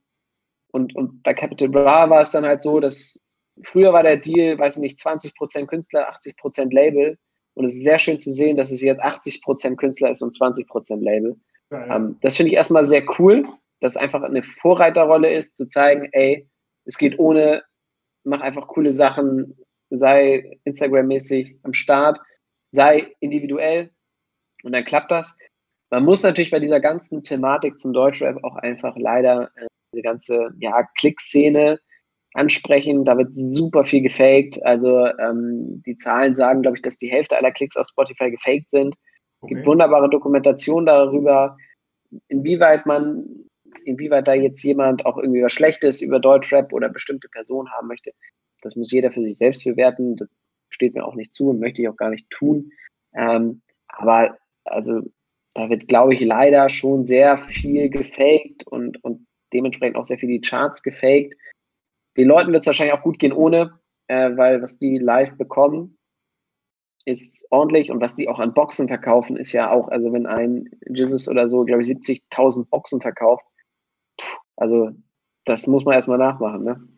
und, 0.72 0.94
und 0.94 1.22
bei 1.22 1.34
Capital 1.34 1.68
Bra 1.68 2.10
war 2.10 2.20
es 2.20 2.30
dann 2.30 2.44
halt 2.44 2.60
so, 2.60 2.80
dass 2.80 3.20
früher 3.64 3.92
war 3.92 4.02
der 4.02 4.18
Deal, 4.18 4.58
weiß 4.58 4.76
ich 4.76 4.82
nicht, 4.82 4.98
20% 5.00 5.66
Künstler, 5.66 6.10
80% 6.12 6.72
Label. 6.72 7.18
Und 7.54 7.64
es 7.64 7.74
ist 7.74 7.84
sehr 7.84 7.98
schön 7.98 8.20
zu 8.20 8.30
sehen, 8.30 8.56
dass 8.56 8.70
es 8.70 8.82
jetzt 8.82 9.02
80% 9.02 9.76
Künstler 9.76 10.10
ist 10.10 10.22
und 10.22 10.34
20% 10.34 11.02
Label. 11.02 11.36
Ja, 11.70 11.86
ja. 11.86 11.96
Ähm, 11.96 12.18
das 12.20 12.36
finde 12.36 12.50
ich 12.50 12.56
erstmal 12.56 12.84
sehr 12.84 13.02
cool, 13.18 13.48
dass 13.80 13.96
einfach 13.96 14.22
eine 14.22 14.42
Vorreiterrolle 14.42 15.32
ist, 15.32 15.56
zu 15.56 15.66
zeigen, 15.66 16.08
ey, 16.12 16.48
es 16.84 16.98
geht 16.98 17.18
ohne 17.18 17.64
mach 18.26 18.40
einfach 18.40 18.66
coole 18.68 18.92
Sachen, 18.92 19.56
sei 19.90 20.58
Instagram-mäßig 20.64 21.58
am 21.62 21.72
Start, 21.72 22.20
sei 22.70 23.14
individuell 23.20 23.90
und 24.62 24.72
dann 24.72 24.84
klappt 24.84 25.10
das. 25.10 25.36
Man 25.90 26.04
muss 26.04 26.22
natürlich 26.22 26.50
bei 26.50 26.58
dieser 26.58 26.80
ganzen 26.80 27.22
Thematik 27.22 27.78
zum 27.78 27.92
Deutschrap 27.92 28.42
auch 28.42 28.56
einfach 28.56 28.96
leider 28.96 29.50
äh, 29.56 29.66
diese 29.92 30.02
ganze 30.02 30.50
ja, 30.58 30.82
Klick-Szene 30.98 31.78
ansprechen. 32.34 33.04
Da 33.04 33.16
wird 33.16 33.34
super 33.34 33.84
viel 33.84 34.02
gefaked. 34.02 34.62
Also 34.64 35.06
ähm, 35.06 35.82
die 35.86 35.96
Zahlen 35.96 36.34
sagen, 36.34 36.62
glaube 36.62 36.76
ich, 36.76 36.82
dass 36.82 36.98
die 36.98 37.10
Hälfte 37.10 37.36
aller 37.36 37.52
Klicks 37.52 37.76
auf 37.76 37.86
Spotify 37.86 38.30
gefaked 38.30 38.70
sind. 38.70 38.94
Es 38.96 39.42
okay. 39.42 39.54
gibt 39.54 39.66
wunderbare 39.66 40.10
Dokumentation 40.10 40.86
darüber, 40.86 41.56
inwieweit 42.28 42.86
man 42.86 43.46
inwieweit 43.86 44.28
da 44.28 44.34
jetzt 44.34 44.62
jemand 44.62 45.06
auch 45.06 45.18
irgendwie 45.18 45.42
was 45.42 45.52
Schlechtes 45.52 46.00
über 46.00 46.20
Deutschrap 46.20 46.72
oder 46.72 46.88
bestimmte 46.88 47.28
Personen 47.28 47.70
haben 47.70 47.88
möchte, 47.88 48.12
das 48.62 48.76
muss 48.76 48.90
jeder 48.90 49.12
für 49.12 49.22
sich 49.22 49.38
selbst 49.38 49.64
bewerten. 49.64 50.16
Das 50.16 50.28
steht 50.68 50.94
mir 50.94 51.04
auch 51.04 51.14
nicht 51.14 51.32
zu 51.32 51.50
und 51.50 51.60
möchte 51.60 51.82
ich 51.82 51.88
auch 51.88 51.96
gar 51.96 52.10
nicht 52.10 52.28
tun. 52.30 52.72
Ähm, 53.14 53.62
aber 53.88 54.36
also 54.64 55.02
da 55.54 55.70
wird, 55.70 55.88
glaube 55.88 56.14
ich, 56.14 56.20
leider 56.20 56.68
schon 56.68 57.04
sehr 57.04 57.38
viel 57.38 57.88
gefaked 57.88 58.66
und, 58.66 59.02
und 59.04 59.26
dementsprechend 59.52 59.96
auch 59.96 60.04
sehr 60.04 60.18
viel 60.18 60.28
die 60.28 60.40
Charts 60.40 60.82
gefaked. 60.82 61.34
Den 62.16 62.28
Leuten 62.28 62.52
wird 62.52 62.62
es 62.62 62.66
wahrscheinlich 62.66 62.94
auch 62.94 63.02
gut 63.02 63.18
gehen 63.18 63.32
ohne, 63.32 63.78
äh, 64.08 64.36
weil 64.36 64.62
was 64.62 64.78
die 64.78 64.98
live 64.98 65.36
bekommen, 65.38 65.96
ist 67.06 67.46
ordentlich 67.52 67.90
und 67.90 68.00
was 68.00 68.16
die 68.16 68.28
auch 68.28 68.40
an 68.40 68.52
Boxen 68.52 68.88
verkaufen, 68.88 69.36
ist 69.36 69.52
ja 69.52 69.70
auch, 69.70 69.88
also 69.88 70.12
wenn 70.12 70.26
ein 70.26 70.68
Jesus 70.88 71.28
oder 71.28 71.48
so, 71.48 71.64
glaube 71.64 71.82
ich, 71.82 71.88
70.000 71.88 72.68
Boxen 72.68 73.00
verkauft, 73.00 73.46
also 74.56 74.90
das 75.44 75.66
muss 75.66 75.84
man 75.84 75.94
erstmal 75.94 76.18
nachmachen. 76.18 76.64
Ne? 76.64 76.88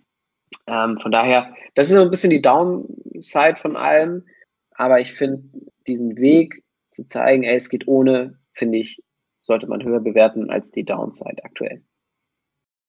Ähm, 0.67 0.99
von 1.01 1.13
daher, 1.13 1.55
das 1.75 1.89
ist 1.89 1.97
so 1.97 2.03
ein 2.03 2.11
bisschen 2.11 2.31
die 2.31 2.43
Downside 2.43 3.57
von 3.61 3.77
allem. 3.77 4.27
Aber 4.73 5.01
ich 5.01 5.15
finde, 5.15 5.43
diesen 5.87 6.17
Weg 6.17 6.65
zu 6.91 7.05
zeigen, 7.05 7.43
ey, 7.43 7.57
es 7.57 7.69
geht 7.69 7.89
ohne, 7.89 8.39
finde 8.53 8.79
ich, 8.79 9.03
sollte 9.41 9.67
man 9.67 9.83
höher 9.83 10.01
bewerten 10.01 10.51
als 10.51 10.71
die 10.71 10.85
Downside 10.85 11.45
aktuell. 11.45 11.83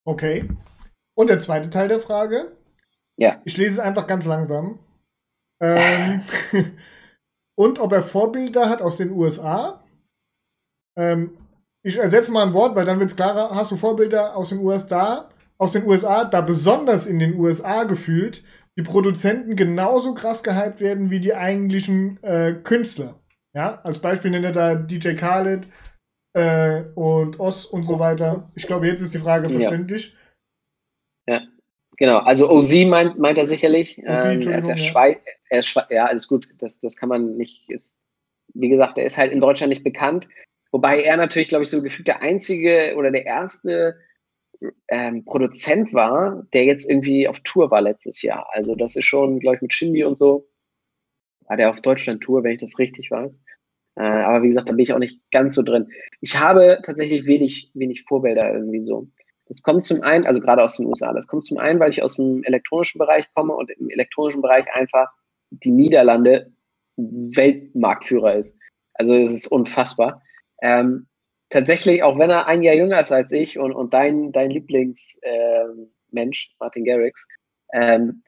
Okay. 0.06 0.48
Und 1.16 1.30
der 1.30 1.40
zweite 1.40 1.70
Teil 1.70 1.88
der 1.88 2.00
Frage? 2.00 2.56
Ja. 3.18 3.42
Ich 3.44 3.58
lese 3.58 3.74
es 3.74 3.80
einfach 3.80 4.08
ganz 4.08 4.26
langsam. 4.26 4.80
Ähm, 5.62 6.22
und 7.56 7.80
ob 7.80 7.92
er 7.92 8.04
Vorbilder 8.04 8.70
hat 8.70 8.82
aus 8.82 8.98
den 8.98 9.12
USA. 9.12 9.84
Ähm, 10.98 11.38
ich 11.84 11.98
ersetze 11.98 12.32
mal 12.32 12.46
ein 12.46 12.54
Wort, 12.54 12.76
weil 12.76 12.86
dann 12.86 13.00
wird 13.00 13.12
es 13.12 13.16
klarer. 13.16 13.56
Hast 13.56 13.72
du 13.72 13.78
Vorbilder 13.78 14.36
aus 14.36 14.50
den 14.50 14.60
USA, 14.60 15.30
aus 15.58 15.72
den 15.72 15.86
USA, 15.86 16.26
da 16.26 16.42
besonders 16.42 17.06
in 17.06 17.20
den 17.20 17.36
USA 17.36 17.84
gefühlt, 17.84 18.44
die 18.78 18.84
Produzenten 18.84 19.56
genauso 19.56 20.14
krass 20.14 20.44
gehypt 20.44 20.80
werden 20.80 21.10
wie 21.10 21.20
die 21.20 21.34
eigentlichen 21.34 22.22
äh, 22.24 22.54
Künstler? 22.54 23.16
Ja, 23.54 23.82
als 23.84 24.00
Beispiel 24.00 24.32
nennt 24.32 24.46
er 24.46 24.52
da 24.52 24.76
DJ 24.76 25.14
Khaled, 25.14 25.68
äh, 26.34 26.84
und 26.96 27.40
Oz 27.40 27.66
und 27.66 27.86
so 27.86 28.00
weiter. 28.00 28.52
Ich 28.56 28.68
glaube, 28.68 28.88
jetzt 28.88 29.02
ist 29.02 29.14
die 29.14 29.20
Frage 29.20 29.50
verständlich. 29.50 30.16
Ja, 31.28 31.36
ja. 31.36 31.42
genau. 31.98 32.18
Also 32.20 32.50
OZ 32.50 32.74
meint, 32.86 33.18
meint 33.20 33.38
er 33.38 33.46
sicherlich. 33.46 33.98
Ähm, 34.00 34.06
er 34.06 34.58
ist 34.58 34.68
ja, 34.68 34.76
ja. 34.76 35.16
Er 35.50 35.60
ist 35.60 35.68
Schwe 35.68 35.86
ja, 35.90 36.06
alles 36.06 36.28
gut. 36.28 36.48
Das, 36.60 36.80
das 36.80 36.96
kann 36.96 37.10
man 37.10 37.38
nicht. 37.38 37.70
Ist, 37.70 38.04
wie 38.54 38.70
gesagt, 38.70 38.98
er 38.98 39.06
ist 39.06 39.18
halt 39.18 39.32
in 39.32 39.42
Deutschland 39.42 39.70
nicht 39.70 39.84
bekannt. 39.84 40.28
Wobei 40.72 41.02
er 41.02 41.18
natürlich, 41.18 41.50
glaube 41.50 41.64
ich, 41.64 41.70
so 41.70 41.82
gefühlt 41.82 42.08
der 42.08 42.22
einzige 42.22 42.94
oder 42.96 43.12
der 43.12 43.26
erste 43.26 43.98
ähm, 44.88 45.26
Produzent 45.26 45.94
war, 45.94 46.46
der 46.54 46.66
jetzt 46.66 46.90
irgendwie 46.90 47.28
auf 47.28 47.40
Tour 47.42 47.72
war 47.72 47.82
letztes 47.82 48.22
Jahr. 48.22 48.48
Also 48.52 48.76
das 48.76 48.96
ist 48.96 49.06
schon, 49.06 49.40
glaube 49.40 49.56
ich, 49.56 49.62
mit 49.62 49.74
Shindy 49.74 50.04
und 50.04 50.18
so, 50.18 50.48
war 51.48 51.58
der 51.58 51.70
auf 51.70 51.82
Deutschland-Tour, 51.82 52.44
wenn 52.44 52.54
ich 52.54 52.62
das 52.62 52.78
richtig 52.78 53.10
weiß. 53.10 53.40
Äh, 53.96 54.02
aber 54.02 54.44
wie 54.44 54.50
gesagt, 54.50 54.70
da 54.70 54.74
bin 54.74 54.84
ich 54.84 54.94
auch 54.94 55.00
nicht 55.00 55.22
ganz 55.32 55.56
so 55.56 55.64
drin. 55.64 55.90
Ich 56.22 56.38
habe 56.40 56.80
tatsächlich 56.84 57.26
wenig, 57.26 57.72
wenig 57.74 58.04
Vorbilder 58.08 58.54
irgendwie 58.54 58.84
so. 58.84 59.08
Das 59.48 59.64
kommt 59.64 59.84
zum 59.84 60.04
einen, 60.04 60.28
also 60.28 60.40
gerade 60.42 60.64
aus 60.64 60.78
den 60.78 60.86
USA, 60.86 61.12
das 61.12 61.28
kommt 61.28 61.44
zum 61.44 61.58
einen, 61.58 61.80
weil 61.80 61.90
ich 61.90 62.04
aus 62.04 62.18
dem 62.18 62.44
elektronischen 62.44 63.00
Bereich 63.00 63.26
komme 63.34 63.56
und 63.56 63.72
im 63.72 63.90
elektronischen 63.90 64.42
Bereich 64.42 64.66
einfach 64.74 65.08
die 65.50 65.72
Niederlande 65.72 66.54
Weltmarktführer 66.98 68.36
ist. 68.36 68.60
Also 68.94 69.16
es 69.16 69.32
ist 69.32 69.48
unfassbar. 69.48 70.22
Ähm, 70.62 71.07
tatsächlich, 71.49 72.03
auch 72.03 72.18
wenn 72.18 72.30
er 72.30 72.47
ein 72.47 72.62
Jahr 72.62 72.76
jünger 72.76 72.99
ist 72.99 73.12
als 73.12 73.32
ich 73.32 73.57
und, 73.57 73.74
und 73.74 73.93
dein, 73.93 74.32
dein 74.32 74.49
Lieblingsmensch, 74.49 75.30
äh, 76.14 76.55
Martin 76.60 76.86
Garrix, 76.86 77.28
ähm, 77.74 78.24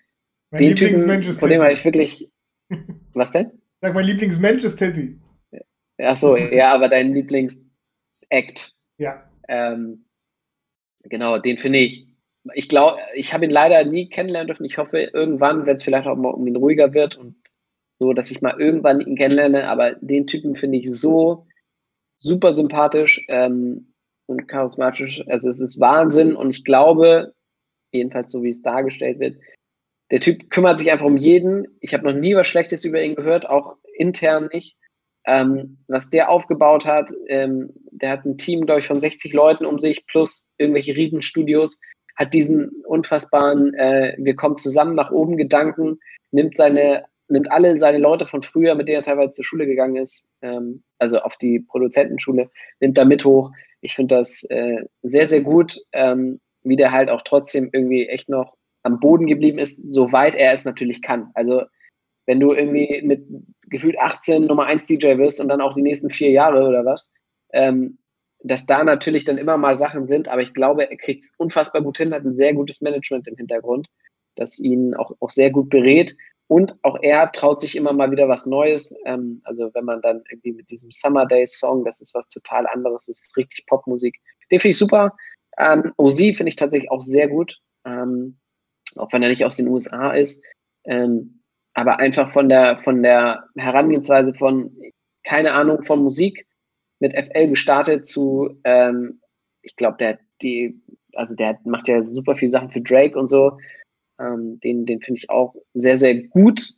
mein 0.52 0.62
den 0.62 0.76
Typen, 0.76 1.24
von 1.24 1.50
dem 1.50 1.62
habe 1.62 1.74
ich 1.74 1.86
wirklich. 1.86 2.32
Was 3.14 3.32
denn? 3.32 3.52
Sag, 3.82 3.94
mein 3.94 4.06
Lieblingsmensch 4.06 4.64
ist 4.64 4.78
Tessie. 4.78 5.20
Achso, 5.98 6.36
ja, 6.36 6.74
aber 6.74 6.90
dein 6.90 7.14
Lieblings-Act. 7.14 8.76
Ja. 8.98 9.30
Ähm, 9.48 10.06
genau, 11.04 11.38
den 11.38 11.58
finde 11.58 11.80
ich. 11.80 12.08
Ich 12.56 12.70
glaube, 12.70 12.98
ich 13.14 13.34
habe 13.34 13.46
ihn 13.46 13.52
leider 13.52 13.84
nie 13.86 14.10
kennenlernen 14.10 14.48
dürfen. 14.48 14.66
Ich 14.66 14.78
hoffe, 14.78 15.12
irgendwann, 15.14 15.66
wenn 15.66 15.76
es 15.76 15.84
vielleicht 15.84 16.08
auch 16.08 16.16
mal 16.16 16.30
um 16.30 16.48
ihn 16.48 16.56
ruhiger 16.56 16.94
wird 16.94 17.18
und 17.18 17.36
so, 18.00 18.14
dass 18.14 18.32
ich 18.32 18.42
mal 18.42 18.60
irgendwann 18.60 19.02
ihn 19.02 19.16
kennenlerne. 19.16 19.68
Aber 19.68 19.94
den 19.96 20.26
Typen 20.26 20.56
finde 20.56 20.80
ich 20.80 20.92
so 20.92 21.46
super 22.22 22.54
sympathisch 22.54 23.26
ähm, 23.28 23.94
und 24.28 24.48
charismatisch. 24.48 25.24
Also 25.28 25.50
es 25.50 25.60
ist 25.60 25.80
Wahnsinn 25.80 26.36
und 26.36 26.52
ich 26.52 26.64
glaube, 26.64 27.34
jedenfalls 27.92 28.32
so 28.32 28.44
wie 28.44 28.50
es 28.50 28.62
dargestellt 28.62 29.20
wird, 29.20 29.38
der 30.12 30.20
Typ 30.20 30.50
kümmert 30.50 30.80
sich 30.80 30.92
einfach 30.92 31.06
um 31.06 31.18
jeden. 31.18 31.68
Ich 31.80 31.94
habe 31.94 32.06
noch 32.06 32.18
nie 32.18 32.36
was 32.36 32.48
Schlechtes 32.48 32.86
über 32.86 33.02
ihn 33.02 33.16
gehört, 33.16 33.50
auch 33.50 33.78
intern 33.98 34.50
nicht. 34.54 34.78
Ähm, 35.26 35.78
was 35.88 36.10
der 36.10 36.30
aufgebaut 36.30 36.86
hat, 36.86 37.12
ähm, 37.28 37.72
der 37.92 38.12
hat 38.12 38.26
ein 38.26 38.38
Team, 38.38 38.66
glaube 38.66 38.80
ich, 38.80 38.88
von 38.88 39.00
60 39.00 39.34
Leuten 39.34 39.66
um 39.66 39.80
sich 39.80 40.06
plus 40.08 40.50
irgendwelche 40.58 40.96
Riesenstudios, 40.96 41.80
hat 42.16 42.34
diesen 42.34 42.72
unfassbaren, 42.86 43.74
äh, 43.76 44.16
wir 44.18 44.36
kommen 44.36 44.58
zusammen 44.58 44.96
nach 44.96 45.12
oben 45.12 45.38
Gedanken, 45.38 46.00
nimmt 46.32 46.58
seine 46.58 47.06
nimmt 47.28 47.50
alle 47.50 47.80
seine 47.80 47.98
Leute 47.98 48.28
von 48.28 48.44
früher, 48.44 48.76
mit 48.76 48.88
denen 48.88 48.98
er 48.98 49.04
teilweise 49.04 49.32
zur 49.32 49.46
Schule 49.46 49.66
gegangen 49.66 49.96
ist, 49.96 50.26
ähm, 50.42 50.84
also 51.00 51.20
auf 51.20 51.38
die 51.38 51.60
Produzentenschule, 51.60 52.50
nimmt 52.80 52.98
da 52.98 53.06
mit 53.06 53.26
hoch. 53.26 53.52
Ich 53.82 53.96
finde 53.96 54.16
das 54.16 54.44
äh, 54.50 54.84
sehr, 55.02 55.28
sehr 55.28 55.42
gut, 55.42 55.80
ähm, 55.94 56.40
wie 56.64 56.76
der 56.76 56.92
halt 56.92 57.10
auch 57.10 57.22
trotzdem 57.24 57.70
irgendwie 57.72 58.08
echt 58.08 58.30
noch 58.30 58.56
am 58.84 59.00
Boden 59.00 59.28
geblieben 59.28 59.60
ist, 59.60 59.92
soweit 59.92 60.36
er 60.36 60.54
es 60.54 60.66
natürlich 60.66 61.02
kann. 61.02 61.32
Also 61.34 61.64
wenn 62.26 62.40
du 62.40 62.54
irgendwie 62.54 63.02
mit 63.04 63.26
gefühlt 63.64 63.98
18 64.00 64.46
Nummer 64.46 64.66
1 64.66 64.86
DJ 64.88 65.18
wirst 65.18 65.40
und 65.40 65.48
dann 65.48 65.62
auch 65.62 65.74
die 65.74 65.82
nächsten 65.82 66.10
vier 66.10 66.32
Jahre 66.32 66.68
oder 66.68 66.86
was, 66.86 67.12
ähm, 67.54 67.98
dass 68.44 68.66
da 68.66 68.84
natürlich 68.84 69.26
dann 69.26 69.38
immer 69.38 69.58
mal 69.58 69.76
Sachen 69.76 70.08
sind, 70.08 70.28
aber 70.28 70.42
ich 70.42 70.54
glaube, 70.54 70.90
er 70.90 70.98
kriegt 70.98 71.24
es 71.24 71.34
unfassbar 71.38 71.82
gut 71.82 71.98
hin, 71.98 72.14
hat 72.14 72.24
ein 72.24 72.34
sehr 72.34 72.54
gutes 72.54 72.82
Management 72.82 73.28
im 73.28 73.38
Hintergrund, 73.38 73.88
das 74.36 74.60
ihn 74.60 74.96
auch, 74.96 75.12
auch 75.20 75.30
sehr 75.30 75.52
gut 75.52 75.70
berät 75.70 76.16
und 76.52 76.76
auch 76.82 76.98
er 77.02 77.32
traut 77.32 77.62
sich 77.62 77.78
immer 77.78 77.94
mal 77.94 78.12
wieder 78.12 78.28
was 78.28 78.46
Neues. 78.46 78.94
Ähm, 79.06 79.40
also 79.46 79.74
wenn 79.74 79.86
man 79.86 80.02
dann 80.02 80.22
irgendwie 80.30 80.52
mit 80.52 80.70
diesem 80.70 80.92
Summer 80.92 81.26
Days 81.26 81.58
Song, 81.58 81.86
das 81.86 82.02
ist 82.02 82.14
was 82.14 82.28
total 82.28 82.68
anderes, 82.68 83.06
das 83.06 83.20
ist 83.20 83.38
richtig 83.38 83.66
Popmusik. 83.68 84.20
Den 84.52 84.60
finde 84.60 84.72
ich 84.72 84.78
super. 84.78 85.16
Ähm, 85.58 85.94
OZ 85.96 86.18
finde 86.18 86.50
ich 86.50 86.58
tatsächlich 86.58 86.92
auch 86.92 87.00
sehr 87.00 87.30
gut, 87.30 87.58
ähm, 87.86 88.38
auch 88.98 89.14
wenn 89.14 89.24
er 89.24 89.30
nicht 89.30 89.46
aus 89.46 89.56
den 89.56 89.70
USA 89.70 90.12
ist. 90.12 90.44
Ähm, 90.84 91.42
aber 91.74 92.00
einfach 92.00 92.30
von 92.30 92.50
der, 92.50 92.80
von 92.80 93.02
der 93.02 93.46
Herangehensweise 93.56 94.34
von, 94.34 94.76
keine 95.24 95.54
Ahnung, 95.54 95.84
von 95.84 96.04
Musik 96.04 96.46
mit 97.00 97.14
FL 97.14 97.48
gestartet 97.48 98.06
zu, 98.06 98.60
ähm, 98.66 99.22
ich 99.62 99.78
glaube, 99.78 99.96
der, 100.00 100.20
die, 100.42 100.82
also 101.14 101.34
der 101.34 101.62
macht 101.64 101.88
ja 101.88 102.04
super 102.04 102.36
viele 102.36 102.52
Sachen 102.52 102.72
für 102.72 102.82
Drake 102.82 103.18
und 103.18 103.28
so. 103.28 103.58
Ähm, 104.22 104.60
den 104.60 104.86
den 104.86 105.02
finde 105.02 105.20
ich 105.20 105.30
auch 105.30 105.56
sehr, 105.74 105.98
sehr 105.98 106.24
gut 106.24 106.76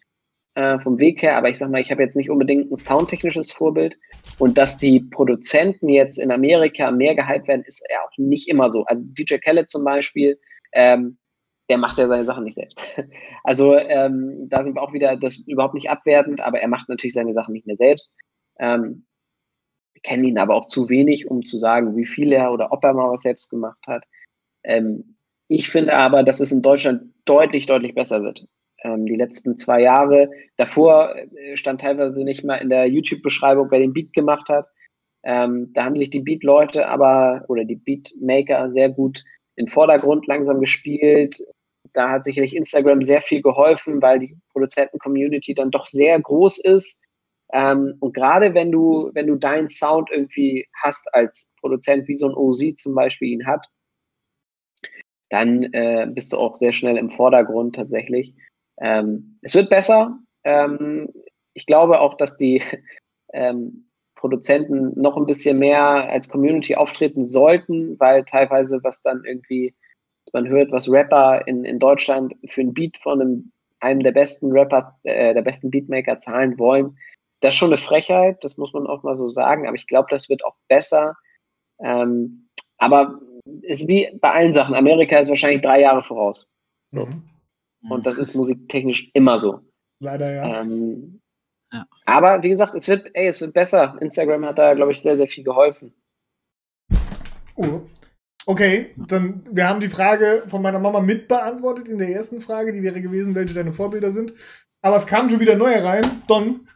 äh, 0.55 0.79
vom 0.79 0.99
Weg 0.99 1.21
her. 1.21 1.37
Aber 1.37 1.49
ich 1.49 1.57
sag 1.57 1.69
mal, 1.69 1.81
ich 1.81 1.91
habe 1.91 2.03
jetzt 2.03 2.15
nicht 2.15 2.29
unbedingt 2.29 2.71
ein 2.71 2.75
soundtechnisches 2.75 3.51
Vorbild. 3.51 3.97
Und 4.39 4.57
dass 4.57 4.77
die 4.77 4.99
Produzenten 4.99 5.89
jetzt 5.89 6.17
in 6.17 6.31
Amerika 6.31 6.91
mehr 6.91 7.15
gehypt 7.15 7.47
werden, 7.47 7.63
ist 7.65 7.85
ja 7.89 7.97
auch 8.01 8.17
nicht 8.17 8.47
immer 8.47 8.71
so. 8.71 8.83
Also 8.85 9.03
DJ 9.05 9.37
Khaled 9.37 9.69
zum 9.69 9.83
Beispiel, 9.83 10.39
ähm, 10.73 11.17
der 11.69 11.77
macht 11.77 11.97
ja 11.97 12.07
seine 12.07 12.25
Sachen 12.25 12.43
nicht 12.43 12.55
selbst. 12.55 12.79
Also 13.45 13.75
ähm, 13.75 14.47
da 14.47 14.63
sind 14.63 14.75
wir 14.75 14.81
auch 14.81 14.93
wieder 14.93 15.17
das 15.17 15.39
überhaupt 15.39 15.73
nicht 15.73 15.89
abwertend, 15.89 16.39
aber 16.39 16.61
er 16.61 16.69
macht 16.69 16.87
natürlich 16.87 17.13
seine 17.13 17.33
Sachen 17.33 17.51
nicht 17.51 17.67
mehr 17.67 17.75
selbst. 17.75 18.13
Ähm, 18.57 19.05
wir 19.93 20.01
kennen 20.01 20.23
ihn 20.23 20.37
aber 20.37 20.55
auch 20.55 20.67
zu 20.67 20.87
wenig, 20.87 21.29
um 21.29 21.43
zu 21.43 21.57
sagen, 21.57 21.97
wie 21.97 22.05
viel 22.05 22.31
er 22.31 22.53
oder 22.53 22.71
ob 22.71 22.85
er 22.85 22.93
mal 22.93 23.11
was 23.11 23.23
selbst 23.23 23.49
gemacht 23.49 23.83
hat. 23.85 24.05
Ähm, 24.63 25.17
ich 25.49 25.69
finde 25.69 25.93
aber, 25.93 26.23
dass 26.23 26.39
es 26.39 26.53
in 26.53 26.61
Deutschland 26.61 27.12
deutlich, 27.25 27.65
deutlich 27.65 27.95
besser 27.95 28.23
wird. 28.23 28.45
Ähm, 28.83 29.05
die 29.05 29.15
letzten 29.15 29.55
zwei 29.55 29.81
Jahre. 29.81 30.29
Davor 30.57 31.15
äh, 31.15 31.57
stand 31.57 31.81
teilweise 31.81 32.23
nicht 32.23 32.43
mal 32.43 32.57
in 32.57 32.69
der 32.69 32.87
YouTube-Beschreibung, 32.87 33.71
wer 33.71 33.79
den 33.79 33.93
Beat 33.93 34.13
gemacht 34.13 34.49
hat. 34.49 34.67
Ähm, 35.23 35.71
da 35.73 35.85
haben 35.85 35.95
sich 35.95 36.09
die 36.09 36.19
Beat-Leute 36.19 36.87
aber 36.87 37.45
oder 37.47 37.63
die 37.63 37.77
Beatmaker 37.77 38.69
sehr 38.69 38.89
gut 38.89 39.23
in 39.55 39.65
den 39.65 39.71
Vordergrund 39.71 40.27
langsam 40.27 40.59
gespielt. 40.59 41.37
Da 41.93 42.09
hat 42.09 42.23
sicherlich 42.23 42.55
Instagram 42.55 43.01
sehr 43.01 43.21
viel 43.21 43.41
geholfen, 43.41 44.01
weil 44.01 44.19
die 44.19 44.35
Produzenten-Community 44.51 45.53
dann 45.53 45.71
doch 45.71 45.85
sehr 45.85 46.19
groß 46.19 46.59
ist. 46.59 46.99
Ähm, 47.53 47.95
und 47.99 48.13
gerade 48.13 48.53
wenn 48.53 48.71
du, 48.71 49.11
wenn 49.13 49.27
du 49.27 49.35
deinen 49.35 49.69
Sound 49.69 50.09
irgendwie 50.11 50.67
hast 50.81 51.13
als 51.13 51.53
Produzent, 51.61 52.07
wie 52.07 52.17
so 52.17 52.27
ein 52.27 52.35
OZ 52.35 52.75
zum 52.75 52.95
Beispiel 52.95 53.29
ihn 53.29 53.45
hat, 53.45 53.65
dann 55.33 55.63
äh, 55.73 56.07
bist 56.07 56.31
du 56.31 56.37
auch 56.37 56.53
sehr 56.53 56.73
schnell 56.73 56.95
im 56.95 57.09
Vordergrund 57.09 57.75
tatsächlich. 57.75 58.35
Ähm, 58.79 59.39
es 59.41 59.55
wird 59.55 59.67
besser. 59.71 60.19
Ähm, 60.43 61.09
ich 61.55 61.65
glaube 61.65 62.01
auch, 62.01 62.17
dass 62.17 62.37
die 62.37 62.61
ähm, 63.33 63.89
Produzenten 64.13 64.93
noch 65.01 65.17
ein 65.17 65.25
bisschen 65.25 65.57
mehr 65.57 65.81
als 65.83 66.29
Community 66.29 66.75
auftreten 66.75 67.25
sollten, 67.25 67.99
weil 67.99 68.23
teilweise, 68.25 68.79
was 68.83 69.01
dann 69.01 69.23
irgendwie, 69.25 69.73
man 70.33 70.47
hört, 70.47 70.71
was 70.71 70.87
Rapper 70.87 71.47
in, 71.47 71.65
in 71.65 71.79
Deutschland 71.79 72.35
für 72.47 72.61
ein 72.61 72.75
Beat 72.75 72.99
von 72.99 73.19
einem, 73.19 73.51
einem 73.79 74.01
der 74.01 74.11
besten 74.11 74.51
Rapper, 74.51 74.99
äh, 75.01 75.33
der 75.33 75.41
besten 75.41 75.71
Beatmaker 75.71 76.19
zahlen 76.19 76.59
wollen, 76.59 76.95
das 77.39 77.55
ist 77.55 77.57
schon 77.57 77.69
eine 77.69 77.77
Frechheit, 77.77 78.43
das 78.43 78.57
muss 78.57 78.71
man 78.71 78.85
auch 78.85 79.01
mal 79.01 79.17
so 79.17 79.29
sagen, 79.29 79.67
aber 79.67 79.75
ich 79.75 79.87
glaube, 79.87 80.09
das 80.11 80.29
wird 80.29 80.45
auch 80.45 80.55
besser. 80.67 81.15
Ähm, 81.79 82.49
aber 82.77 83.19
ist 83.61 83.87
wie 83.87 84.17
bei 84.21 84.31
allen 84.31 84.53
Sachen. 84.53 84.75
Amerika 84.75 85.19
ist 85.19 85.29
wahrscheinlich 85.29 85.61
drei 85.61 85.81
Jahre 85.81 86.03
voraus. 86.03 86.49
So. 86.89 87.05
Mhm. 87.05 87.23
Und 87.89 88.05
das 88.05 88.17
ist 88.17 88.35
musiktechnisch 88.35 89.09
immer 89.13 89.39
so. 89.39 89.59
Leider 89.99 90.31
ja. 90.31 90.61
Ähm, 90.61 91.19
ja. 91.71 91.85
Aber 92.05 92.43
wie 92.43 92.49
gesagt, 92.49 92.75
es 92.75 92.87
wird, 92.87 93.09
ey, 93.13 93.27
es 93.27 93.41
wird 93.41 93.53
besser. 93.53 93.97
Instagram 93.99 94.45
hat 94.45 94.57
da, 94.57 94.73
glaube 94.73 94.93
ich, 94.93 95.01
sehr, 95.01 95.17
sehr 95.17 95.27
viel 95.27 95.43
geholfen. 95.43 95.93
Oh. 97.55 97.81
Okay, 98.45 98.93
dann 98.97 99.45
wir 99.49 99.69
haben 99.69 99.79
die 99.79 99.89
Frage 99.89 100.43
von 100.47 100.61
meiner 100.61 100.79
Mama 100.79 100.99
mitbeantwortet 100.99 101.87
in 101.87 101.97
der 101.97 102.09
ersten 102.09 102.41
Frage, 102.41 102.73
die 102.73 102.83
wäre 102.83 102.99
gewesen, 102.99 103.35
welche 103.35 103.53
deine 103.53 103.71
Vorbilder 103.71 104.11
sind. 104.11 104.33
Aber 104.81 104.97
es 104.97 105.07
kamen 105.07 105.29
schon 105.29 105.39
wieder 105.39 105.55
neue 105.55 105.81
rein. 105.83 106.03
Don. 106.27 106.67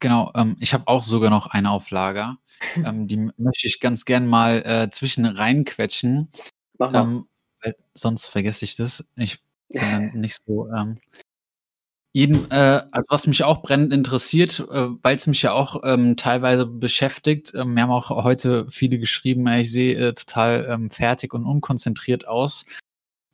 Genau, 0.00 0.32
ähm, 0.34 0.56
ich 0.60 0.72
habe 0.74 0.88
auch 0.88 1.02
sogar 1.02 1.30
noch 1.30 1.46
eine 1.46 1.70
auf 1.70 1.90
Lager. 1.90 2.38
ähm, 2.84 3.06
die 3.06 3.30
möchte 3.36 3.66
ich 3.66 3.80
ganz 3.80 4.04
gern 4.04 4.26
mal 4.26 4.62
äh, 4.64 4.90
zwischen 4.90 5.24
reinquetschen. 5.26 6.30
Mach 6.78 6.90
mal. 6.90 7.02
Ähm, 7.02 7.28
weil 7.62 7.76
sonst 7.94 8.26
vergesse 8.26 8.64
ich 8.64 8.76
das. 8.76 9.04
Ich 9.16 9.40
bin 9.68 9.80
dann 9.82 10.12
nicht 10.14 10.38
so. 10.46 10.68
Ähm, 10.68 10.98
jeden, 12.12 12.50
äh, 12.50 12.82
also 12.90 13.06
was 13.08 13.26
mich 13.28 13.44
auch 13.44 13.62
brennend 13.62 13.92
interessiert, 13.92 14.58
äh, 14.70 14.88
weil 15.02 15.16
es 15.16 15.28
mich 15.28 15.42
ja 15.42 15.52
auch 15.52 15.82
ähm, 15.84 16.16
teilweise 16.16 16.66
beschäftigt. 16.66 17.52
Ähm, 17.54 17.74
wir 17.74 17.84
haben 17.84 17.90
auch 17.90 18.10
heute 18.10 18.66
viele 18.70 18.98
geschrieben, 18.98 19.46
ich 19.46 19.70
sehe 19.70 19.96
äh, 19.96 20.14
total 20.14 20.66
ähm, 20.68 20.90
fertig 20.90 21.32
und 21.34 21.44
unkonzentriert 21.44 22.26
aus. 22.26 22.64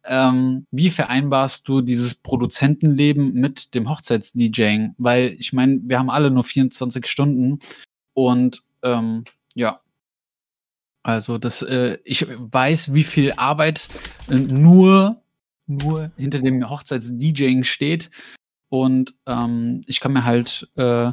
Ähm, 0.09 0.67
wie 0.71 0.91
vereinbarst 0.91 1.67
du 1.69 1.81
dieses 1.81 2.15
Produzentenleben 2.15 3.33
mit 3.33 3.75
dem 3.75 3.89
Hochzeits-DJing? 3.89 4.95
Weil 4.99 5.37
ich 5.39 5.53
meine, 5.53 5.81
wir 5.83 5.99
haben 5.99 6.11
alle 6.11 6.31
nur 6.31 6.45
24 6.45 7.07
Stunden 7.07 7.61
und 8.15 8.63
ähm, 8.83 9.25
ja. 9.55 9.81
Also 11.03 11.39
das, 11.39 11.63
äh, 11.63 11.99
ich 12.05 12.27
weiß, 12.29 12.93
wie 12.93 13.05
viel 13.05 13.33
Arbeit 13.37 13.89
äh, 14.29 14.35
nur, 14.35 15.23
nur 15.67 16.11
hinter 16.17 16.41
dem 16.41 16.69
Hochzeits-DJing 16.69 17.65
steht. 17.65 18.11
Und 18.69 19.15
ähm, 19.27 19.83
ich 19.87 20.01
kann 20.01 20.13
mir 20.13 20.25
halt 20.25 20.69
äh, 20.75 21.13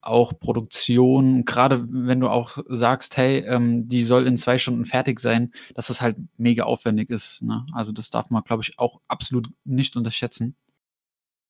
auch 0.00 0.38
Produktion, 0.38 1.44
gerade 1.44 1.84
wenn 1.90 2.20
du 2.20 2.28
auch 2.28 2.58
sagst, 2.68 3.16
hey, 3.16 3.40
ähm, 3.46 3.88
die 3.88 4.02
soll 4.02 4.26
in 4.26 4.36
zwei 4.36 4.58
Stunden 4.58 4.84
fertig 4.84 5.20
sein, 5.20 5.52
dass 5.74 5.90
es 5.90 6.00
halt 6.00 6.16
mega 6.36 6.64
aufwendig 6.64 7.10
ist. 7.10 7.42
Ne? 7.42 7.66
Also 7.72 7.92
das 7.92 8.10
darf 8.10 8.30
man, 8.30 8.44
glaube 8.44 8.62
ich, 8.62 8.78
auch 8.78 9.00
absolut 9.08 9.48
nicht 9.64 9.96
unterschätzen. 9.96 10.56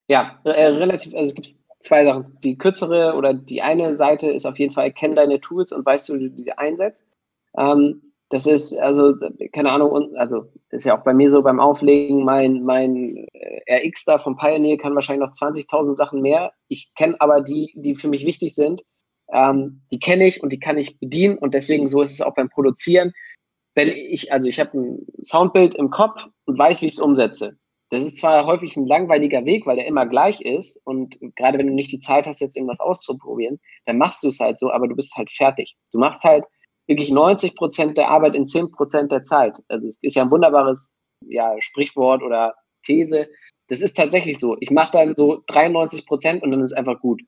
Ja, 0.07 0.39
äh, 0.43 0.65
relativ, 0.65 1.13
also 1.13 1.29
es 1.29 1.35
gibt 1.35 1.49
zwei 1.79 2.03
Sachen. 2.03 2.37
Die 2.43 2.57
kürzere 2.57 3.15
oder 3.15 3.33
die 3.33 3.61
eine 3.61 3.95
Seite 3.95 4.31
ist 4.31 4.45
auf 4.45 4.57
jeden 4.59 4.73
Fall, 4.73 4.91
kenn 4.91 5.15
deine 5.15 5.39
Tools 5.39 5.71
und 5.71 5.85
weißt, 5.85 6.11
wie 6.13 6.29
du 6.29 6.29
die 6.29 6.51
einsetzt. 6.57 7.05
Ähm, 7.57 8.08
das 8.29 8.45
ist, 8.45 8.77
also, 8.77 9.15
keine 9.53 9.71
Ahnung, 9.71 10.15
also 10.15 10.51
ist 10.69 10.85
ja 10.85 10.97
auch 10.97 11.03
bei 11.03 11.13
mir 11.13 11.29
so 11.29 11.41
beim 11.41 11.59
Auflegen, 11.59 12.23
mein, 12.23 12.63
mein 12.63 13.25
äh, 13.33 13.87
RX 13.87 14.05
da 14.05 14.19
vom 14.19 14.37
Pioneer 14.37 14.77
kann 14.77 14.93
wahrscheinlich 14.93 15.27
noch 15.27 15.35
20.000 15.35 15.95
Sachen 15.95 16.21
mehr. 16.21 16.53
Ich 16.67 16.91
kenne 16.95 17.15
aber 17.19 17.41
die, 17.41 17.73
die 17.75 17.95
für 17.95 18.07
mich 18.07 18.25
wichtig 18.25 18.53
sind. 18.53 18.83
Ähm, 19.31 19.81
die 19.91 19.99
kenne 19.99 20.27
ich 20.27 20.43
und 20.43 20.51
die 20.51 20.59
kann 20.59 20.77
ich 20.77 20.99
bedienen 20.99 21.39
und 21.39 21.55
deswegen 21.55 21.89
so 21.89 22.03
ist 22.03 22.13
es 22.13 22.21
auch 22.21 22.35
beim 22.35 22.49
Produzieren. 22.49 23.13
Wenn 23.73 23.87
ich, 23.87 24.31
also 24.31 24.47
ich 24.47 24.59
habe 24.59 24.77
ein 24.77 25.07
Soundbild 25.23 25.73
im 25.73 25.89
Kopf 25.89 26.27
und 26.45 26.57
weiß, 26.57 26.81
wie 26.81 26.87
ich 26.87 26.93
es 26.93 26.99
umsetze. 26.99 27.57
Das 27.89 28.03
ist 28.03 28.19
zwar 28.19 28.45
häufig 28.45 28.77
ein 28.77 28.85
langweiliger 28.85 29.45
Weg, 29.45 29.65
weil 29.65 29.77
der 29.77 29.87
immer 29.87 30.05
gleich 30.05 30.41
ist 30.41 30.79
und 30.85 31.17
gerade 31.35 31.57
wenn 31.57 31.67
du 31.67 31.73
nicht 31.73 31.91
die 31.91 31.99
Zeit 31.99 32.27
hast, 32.27 32.41
jetzt 32.41 32.55
irgendwas 32.55 32.79
auszuprobieren, 32.79 33.59
dann 33.85 33.97
machst 33.97 34.23
du 34.23 34.27
es 34.27 34.39
halt 34.39 34.59
so, 34.59 34.71
aber 34.71 34.87
du 34.87 34.95
bist 34.95 35.15
halt 35.15 35.31
fertig. 35.31 35.75
Du 35.91 35.97
machst 35.97 36.23
halt 36.23 36.45
wirklich 36.89 37.11
90 37.11 37.55
Prozent 37.55 37.97
der 37.97 38.09
Arbeit 38.09 38.35
in 38.35 38.47
10 38.47 38.71
Prozent 38.71 39.11
der 39.11 39.21
Zeit. 39.21 39.61
Also 39.67 39.87
es 39.87 40.01
ist 40.01 40.15
ja 40.15 40.23
ein 40.23 40.31
wunderbares 40.31 40.99
ja, 41.25 41.53
Sprichwort 41.61 42.23
oder 42.23 42.55
These. 42.83 43.29
Das 43.67 43.81
ist 43.81 43.95
tatsächlich 43.95 44.39
so. 44.39 44.57
Ich 44.59 44.71
mache 44.71 44.91
dann 44.91 45.15
so 45.15 45.43
93 45.47 46.07
Prozent 46.07 46.41
und 46.41 46.49
dann 46.51 46.61
ist 46.61 46.73
einfach 46.73 46.99
gut. 46.99 47.21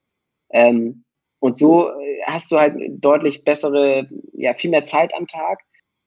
Ähm, 0.50 1.04
und 1.38 1.56
so 1.56 1.90
äh, 1.90 2.22
hast 2.26 2.50
du 2.50 2.58
halt 2.58 2.74
deutlich 2.88 3.44
bessere, 3.44 4.08
ja, 4.32 4.54
viel 4.54 4.70
mehr 4.70 4.82
Zeit 4.82 5.14
am 5.14 5.28
Tag. 5.28 5.60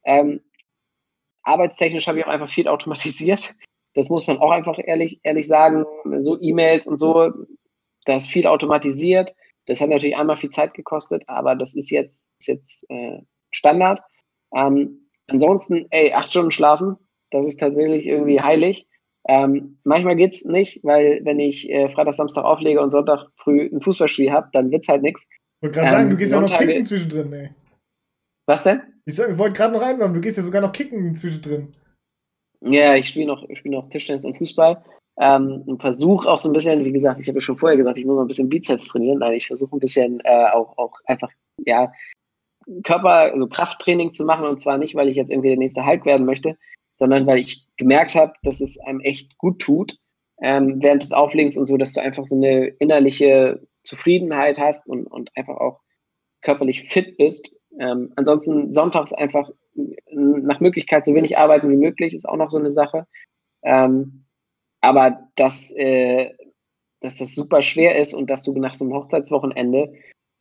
Ähm, 0.04 0.42
arbeitstechnisch 1.44 2.08
habe 2.08 2.20
ich 2.20 2.26
auch 2.26 2.30
einfach 2.30 2.50
viel 2.50 2.68
automatisiert. 2.68 3.56
Das 3.94 4.10
muss 4.10 4.28
man 4.28 4.40
auch 4.40 4.52
einfach 4.52 4.78
ehrlich, 4.84 5.22
ehrlich 5.24 5.48
sagen. 5.48 5.86
So 6.20 6.38
E-Mails 6.42 6.88
und 6.88 6.98
so, 6.98 7.32
da 8.04 8.18
ist 8.18 8.28
viel 8.28 8.48
automatisiert. 8.48 9.34
Das 9.66 9.80
hat 9.80 9.90
natürlich 9.90 10.18
einmal 10.18 10.36
viel 10.36 10.50
Zeit 10.50 10.74
gekostet, 10.74 11.24
aber 11.28 11.56
das 11.56 11.76
ist 11.76 11.90
jetzt, 11.90 12.34
ist 12.38 12.48
jetzt 12.48 12.90
äh, 12.90 13.22
Standard. 13.56 14.02
Ähm, 14.54 15.10
ansonsten, 15.28 15.88
ey, 15.90 16.14
acht 16.14 16.30
Stunden 16.30 16.52
schlafen, 16.52 16.98
das 17.32 17.48
ist 17.48 17.60
tatsächlich 17.60 18.08
irgendwie 18.08 18.42
heilig. 18.42 18.88
Ähm, 19.28 19.80
manchmal 19.84 20.20
es 20.22 20.46
nicht, 20.46 20.84
weil 20.84 21.22
wenn 21.24 21.40
ich 21.40 21.70
äh, 21.70 21.90
Freitag, 21.90 22.14
Samstag 22.14 22.44
auflege 22.44 22.82
und 22.82 22.92
Sonntag 22.92 23.28
früh 23.38 23.70
ein 23.72 23.82
Fußballspiel 23.82 24.32
habe, 24.32 24.50
dann 24.54 24.70
wird 24.70 24.84
es 24.84 24.88
halt 24.88 25.02
nichts. 25.02 25.24
Ich 25.28 25.64
wollte 25.64 25.80
gerade 25.80 25.88
ähm, 25.88 25.94
sagen, 25.94 26.10
du 26.12 26.18
gehst 26.18 26.32
ja 26.32 26.42
noch 26.42 26.58
kicken 26.58 26.86
zwischendrin, 26.86 27.34
ey. 27.34 27.50
Was 28.46 28.64
denn? 28.64 28.82
Ich, 29.06 29.18
ich 29.18 29.38
wollte 29.38 29.56
gerade 29.56 29.74
noch 29.74 29.82
einwerfen, 29.82 30.14
du 30.14 30.22
gehst 30.22 30.38
ja 30.38 30.44
sogar 30.44 30.62
noch 30.62 30.72
kicken 30.72 31.14
zwischendrin. 31.14 31.72
Ja, 32.62 32.96
ich 32.96 33.08
spiele 33.08 33.28
noch, 33.28 33.44
spiel 33.54 33.72
noch 33.72 33.90
Tischtennis 33.90 34.26
und 34.26 34.38
Fußball. 34.38 34.84
Ähm, 35.18 35.64
und 35.66 35.80
versuche 35.80 36.30
auch 36.30 36.40
so 36.40 36.50
ein 36.50 36.54
bisschen, 36.54 36.84
wie 36.84 36.92
gesagt, 36.92 37.20
ich 37.20 37.28
habe 37.28 37.38
ja 37.38 37.42
schon 37.42 37.58
vorher 37.58 37.78
gesagt, 37.78 37.98
ich 37.98 38.06
muss 38.06 38.18
noch 38.18 38.24
ein 38.24 38.28
bisschen 38.28 38.50
Bizeps 38.50 38.90
trainieren, 38.90 39.20
weil 39.22 39.36
ich 39.36 39.48
versuche 39.48 39.76
ein 39.76 39.80
bisschen 39.80 40.20
äh, 40.26 40.50
auch, 40.52 40.78
auch 40.78 41.00
einfach, 41.06 41.30
ja, 41.66 41.92
Körper, 42.84 43.32
also 43.34 43.48
Krafttraining 43.48 44.12
zu 44.12 44.26
machen 44.26 44.46
und 44.46 44.60
zwar 44.60 44.78
nicht, 44.78 44.96
weil 44.96 45.08
ich 45.08 45.16
jetzt 45.16 45.32
irgendwie 45.32 45.50
der 45.50 45.58
nächste 45.58 45.86
Hulk 45.86 46.06
werden 46.06 46.26
möchte, 46.26 46.58
sondern 46.96 47.28
weil 47.28 47.40
ich 47.40 47.68
gemerkt 47.78 48.16
habe, 48.16 48.34
dass 48.44 48.62
es 48.62 48.80
einem 48.80 49.02
echt 49.02 49.38
gut 49.38 49.60
tut, 49.60 49.98
ähm, 50.42 50.82
während 50.82 51.04
des 51.04 51.12
Auflegens 51.12 51.58
und 51.58 51.66
so, 51.66 51.78
dass 51.78 51.94
du 51.94 52.02
einfach 52.02 52.26
so 52.26 52.36
eine 52.36 52.68
innerliche 52.68 53.62
Zufriedenheit 53.84 54.58
hast 54.58 54.88
und, 54.88 55.06
und 55.06 55.30
einfach 55.36 55.58
auch 55.58 55.82
körperlich 56.42 56.90
fit 56.90 57.18
bist. 57.18 57.52
Ähm, 57.80 58.14
ansonsten 58.16 58.72
sonntags 58.72 59.14
einfach 59.14 59.50
nach 60.12 60.60
Möglichkeit 60.60 61.04
so 61.04 61.14
wenig 61.14 61.38
arbeiten 61.38 61.70
wie 61.70 61.76
möglich, 61.76 62.14
ist 62.14 62.28
auch 62.28 62.38
noch 62.38 62.50
so 62.50 62.58
eine 62.58 62.72
Sache. 62.72 63.08
Ähm, 63.64 64.26
aber 64.82 65.30
dass, 65.36 65.76
äh, 65.76 66.32
dass 67.02 67.18
das 67.18 67.36
super 67.36 67.62
schwer 67.62 67.98
ist 67.98 68.14
und 68.14 68.30
dass 68.30 68.44
du 68.44 68.58
nach 68.58 68.76
so 68.76 68.86
einem 68.86 68.94
Hochzeitswochenende 68.94 69.94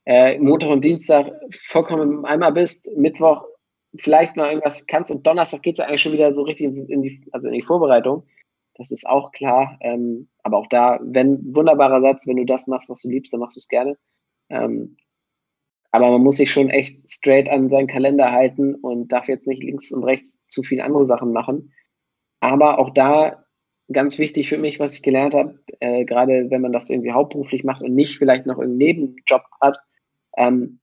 äh, 0.07 0.39
Montag 0.39 0.71
und 0.71 0.85
Dienstag 0.85 1.33
vollkommen 1.51 2.19
im 2.19 2.25
Eimer 2.25 2.53
bist, 2.53 2.91
Mittwoch 2.97 3.45
vielleicht 3.97 4.37
noch 4.37 4.47
irgendwas 4.47 4.87
kannst 4.87 5.11
und 5.11 5.27
Donnerstag 5.27 5.63
geht 5.63 5.75
es 5.75 5.79
ja 5.79 5.87
eigentlich 5.87 6.03
schon 6.03 6.13
wieder 6.13 6.33
so 6.35 6.43
richtig 6.43 6.77
in 6.89 7.03
die, 7.03 7.27
also 7.33 7.49
in 7.49 7.55
die 7.55 7.63
Vorbereitung. 7.63 8.25
Das 8.77 8.91
ist 8.91 9.09
auch 9.09 9.31
klar. 9.33 9.79
Ähm, 9.81 10.29
aber 10.43 10.59
auch 10.59 10.67
da, 10.67 10.99
wenn, 11.03 11.55
wunderbarer 11.55 12.01
Satz, 12.01 12.27
wenn 12.27 12.37
du 12.37 12.45
das 12.45 12.67
machst, 12.67 12.89
was 12.91 13.03
du 13.03 13.09
liebst, 13.09 13.33
dann 13.33 13.41
machst 13.41 13.57
du 13.57 13.61
es 13.61 13.69
gerne. 13.69 13.97
Ähm, 14.51 14.97
aber 15.93 16.11
man 16.11 16.23
muss 16.23 16.39
sich 16.39 16.51
schon 16.51 16.71
echt 16.71 17.09
straight 17.09 17.49
an 17.49 17.69
seinen 17.69 17.87
Kalender 17.87 18.33
halten 18.33 18.75
und 18.75 19.13
darf 19.13 19.29
jetzt 19.29 19.47
nicht 19.47 19.63
links 19.63 19.93
und 19.93 20.03
rechts 20.03 20.47
zu 20.49 20.65
viel 20.65 20.81
andere 20.81 21.05
Sachen 21.05 21.33
machen. 21.33 21.73
Aber 22.41 22.81
auch 22.81 22.91
da 22.91 23.45
ganz 23.93 24.19
wichtig 24.19 24.49
für 24.49 24.59
mich, 24.59 24.81
was 24.81 24.95
ich 24.95 25.03
gelernt 25.03 25.35
habe, 25.35 25.61
äh, 25.79 26.05
gerade 26.05 26.51
wenn 26.51 26.63
man 26.63 26.73
das 26.73 26.91
irgendwie 26.91 27.13
hauptberuflich 27.13 27.63
macht 27.63 27.83
und 27.83 27.95
nicht 27.95 28.19
vielleicht 28.19 28.45
noch 28.45 28.59
einen 28.59 28.77
Nebenjob 28.77 29.43
hat, 29.61 29.79
ähm, 30.37 30.81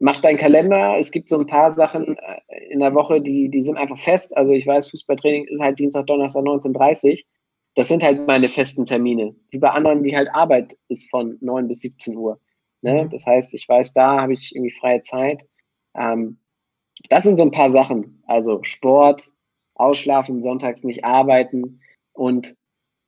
mach 0.00 0.20
deinen 0.20 0.38
Kalender. 0.38 0.96
Es 0.98 1.10
gibt 1.10 1.28
so 1.28 1.38
ein 1.38 1.46
paar 1.46 1.70
Sachen 1.70 2.16
äh, 2.16 2.64
in 2.70 2.80
der 2.80 2.94
Woche, 2.94 3.20
die, 3.20 3.48
die 3.48 3.62
sind 3.62 3.76
einfach 3.76 3.98
fest. 3.98 4.36
Also 4.36 4.52
ich 4.52 4.66
weiß, 4.66 4.90
Fußballtraining 4.90 5.46
ist 5.46 5.60
halt 5.60 5.78
Dienstag, 5.78 6.06
Donnerstag 6.06 6.44
19.30 6.44 7.24
Das 7.74 7.88
sind 7.88 8.02
halt 8.02 8.26
meine 8.26 8.48
festen 8.48 8.84
Termine. 8.84 9.34
Wie 9.50 9.58
bei 9.58 9.70
anderen, 9.70 10.02
die 10.02 10.16
halt 10.16 10.28
Arbeit 10.32 10.76
ist 10.88 11.10
von 11.10 11.38
9 11.40 11.68
bis 11.68 11.80
17 11.80 12.16
Uhr. 12.16 12.38
Ne? 12.82 13.04
Mhm. 13.04 13.10
Das 13.10 13.26
heißt, 13.26 13.54
ich 13.54 13.68
weiß, 13.68 13.92
da 13.94 14.20
habe 14.20 14.34
ich 14.34 14.54
irgendwie 14.54 14.72
freie 14.72 15.00
Zeit. 15.00 15.44
Ähm, 15.94 16.38
das 17.08 17.22
sind 17.22 17.36
so 17.36 17.44
ein 17.44 17.50
paar 17.50 17.70
Sachen. 17.70 18.22
Also 18.26 18.62
Sport, 18.62 19.32
ausschlafen, 19.74 20.40
sonntags 20.40 20.84
nicht 20.84 21.04
arbeiten 21.04 21.80
und 22.12 22.56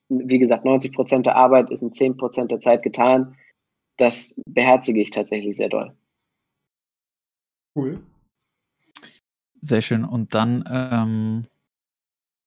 wie 0.08 0.38
gesagt, 0.38 0.64
90 0.64 0.92
Prozent 0.92 1.26
der 1.26 1.36
Arbeit 1.36 1.70
ist 1.70 1.82
in 1.82 1.92
10 1.92 2.16
Prozent 2.16 2.50
der 2.50 2.58
Zeit 2.58 2.82
getan 2.82 3.36
das 4.00 4.40
beherzige 4.46 5.00
ich 5.00 5.10
tatsächlich 5.10 5.56
sehr 5.56 5.68
doll. 5.68 5.94
Cool. 7.74 8.00
Sehr 9.60 9.80
schön. 9.80 10.04
Und 10.04 10.34
dann 10.34 10.64
ähm, 10.70 11.46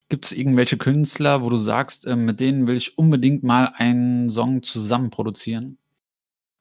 gibt 0.09 0.25
es 0.25 0.31
irgendwelche 0.31 0.77
Künstler, 0.77 1.43
wo 1.43 1.49
du 1.49 1.57
sagst, 1.57 2.05
äh, 2.05 2.15
mit 2.15 2.39
denen 2.39 2.67
will 2.67 2.75
ich 2.75 2.97
unbedingt 2.97 3.43
mal 3.43 3.71
einen 3.75 4.29
Song 4.29 4.63
zusammen 4.63 5.09
produzieren? 5.11 5.77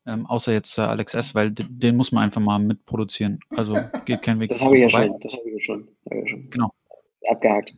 Ähm, 0.07 0.26
außer 0.26 0.53
jetzt 0.53 0.78
äh, 0.78 0.82
Alex 0.82 1.14
S., 1.14 1.34
weil 1.34 1.51
den 1.53 1.97
muss 1.97 2.12
man 2.12 2.24
einfach 2.24 2.40
mal 2.40 2.59
mitproduzieren. 2.59 3.40
Also 3.51 3.74
geht 4.05 4.22
kein 4.22 4.40
Weg. 4.40 4.51
das 4.51 4.61
habe 4.61 4.76
ich 4.76 4.82
ja 4.82 4.90
schon. 4.90 5.18
Das 5.20 5.32
habe 5.32 5.49
ich 5.49 5.55
ja 5.55 5.61
schon. 5.61 5.88
Hab 6.11 6.24
ich 6.24 6.30
schon. 6.30 6.51
Genau. 6.51 6.70
Abgehakt. 7.28 7.72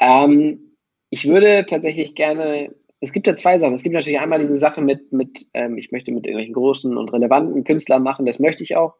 Ähm, 0.00 0.76
ich 1.10 1.26
würde 1.26 1.64
tatsächlich 1.66 2.14
gerne 2.14 2.74
es 3.00 3.12
gibt 3.12 3.26
ja 3.26 3.34
zwei 3.34 3.58
Sachen. 3.58 3.74
Es 3.74 3.82
gibt 3.82 3.94
natürlich 3.94 4.18
einmal 4.18 4.40
diese 4.40 4.56
Sache 4.56 4.80
mit, 4.80 5.12
mit 5.12 5.48
ähm, 5.54 5.78
ich 5.78 5.92
möchte 5.92 6.12
mit 6.12 6.26
irgendwelchen 6.26 6.54
großen 6.54 6.96
und 6.96 7.12
relevanten 7.12 7.64
Künstlern 7.64 8.02
machen, 8.02 8.26
das 8.26 8.38
möchte 8.38 8.64
ich 8.64 8.76
auch. 8.76 8.96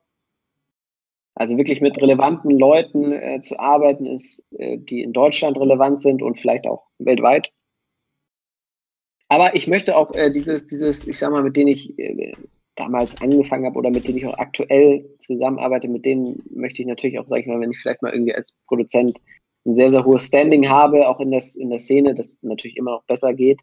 Also 1.34 1.56
wirklich 1.56 1.80
mit 1.80 2.00
relevanten 2.00 2.50
Leuten 2.50 3.12
äh, 3.12 3.40
zu 3.42 3.58
arbeiten, 3.60 4.06
ist, 4.06 4.44
äh, 4.58 4.78
die 4.78 5.02
in 5.02 5.12
Deutschland 5.12 5.58
relevant 5.58 6.00
sind 6.00 6.20
und 6.20 6.38
vielleicht 6.38 6.66
auch 6.66 6.86
weltweit. 6.98 7.52
Aber 9.28 9.54
ich 9.54 9.68
möchte 9.68 9.96
auch 9.96 10.14
äh, 10.14 10.32
dieses, 10.32 10.66
dieses, 10.66 11.06
ich 11.06 11.18
sag 11.18 11.30
mal, 11.30 11.42
mit 11.42 11.56
denen 11.56 11.68
ich 11.68 11.96
äh, 11.98 12.32
damals 12.74 13.20
angefangen 13.20 13.66
habe 13.66 13.78
oder 13.78 13.90
mit 13.90 14.06
denen 14.06 14.18
ich 14.18 14.26
auch 14.26 14.38
aktuell 14.38 15.08
zusammenarbeite, 15.18 15.88
mit 15.88 16.04
denen 16.04 16.42
möchte 16.50 16.82
ich 16.82 16.88
natürlich 16.88 17.18
auch, 17.18 17.26
sag 17.26 17.40
ich 17.40 17.46
mal, 17.46 17.60
wenn 17.60 17.70
ich 17.70 17.78
vielleicht 17.78 18.02
mal 18.02 18.12
irgendwie 18.12 18.34
als 18.34 18.56
Produzent 18.66 19.20
ein 19.64 19.72
sehr, 19.72 19.90
sehr 19.90 20.04
hohes 20.04 20.26
Standing 20.26 20.68
habe, 20.68 21.08
auch 21.08 21.20
in, 21.20 21.30
das, 21.30 21.56
in 21.56 21.70
der 21.70 21.78
Szene, 21.78 22.14
das 22.14 22.38
natürlich 22.42 22.76
immer 22.76 22.92
noch 22.92 23.04
besser 23.04 23.34
geht, 23.34 23.60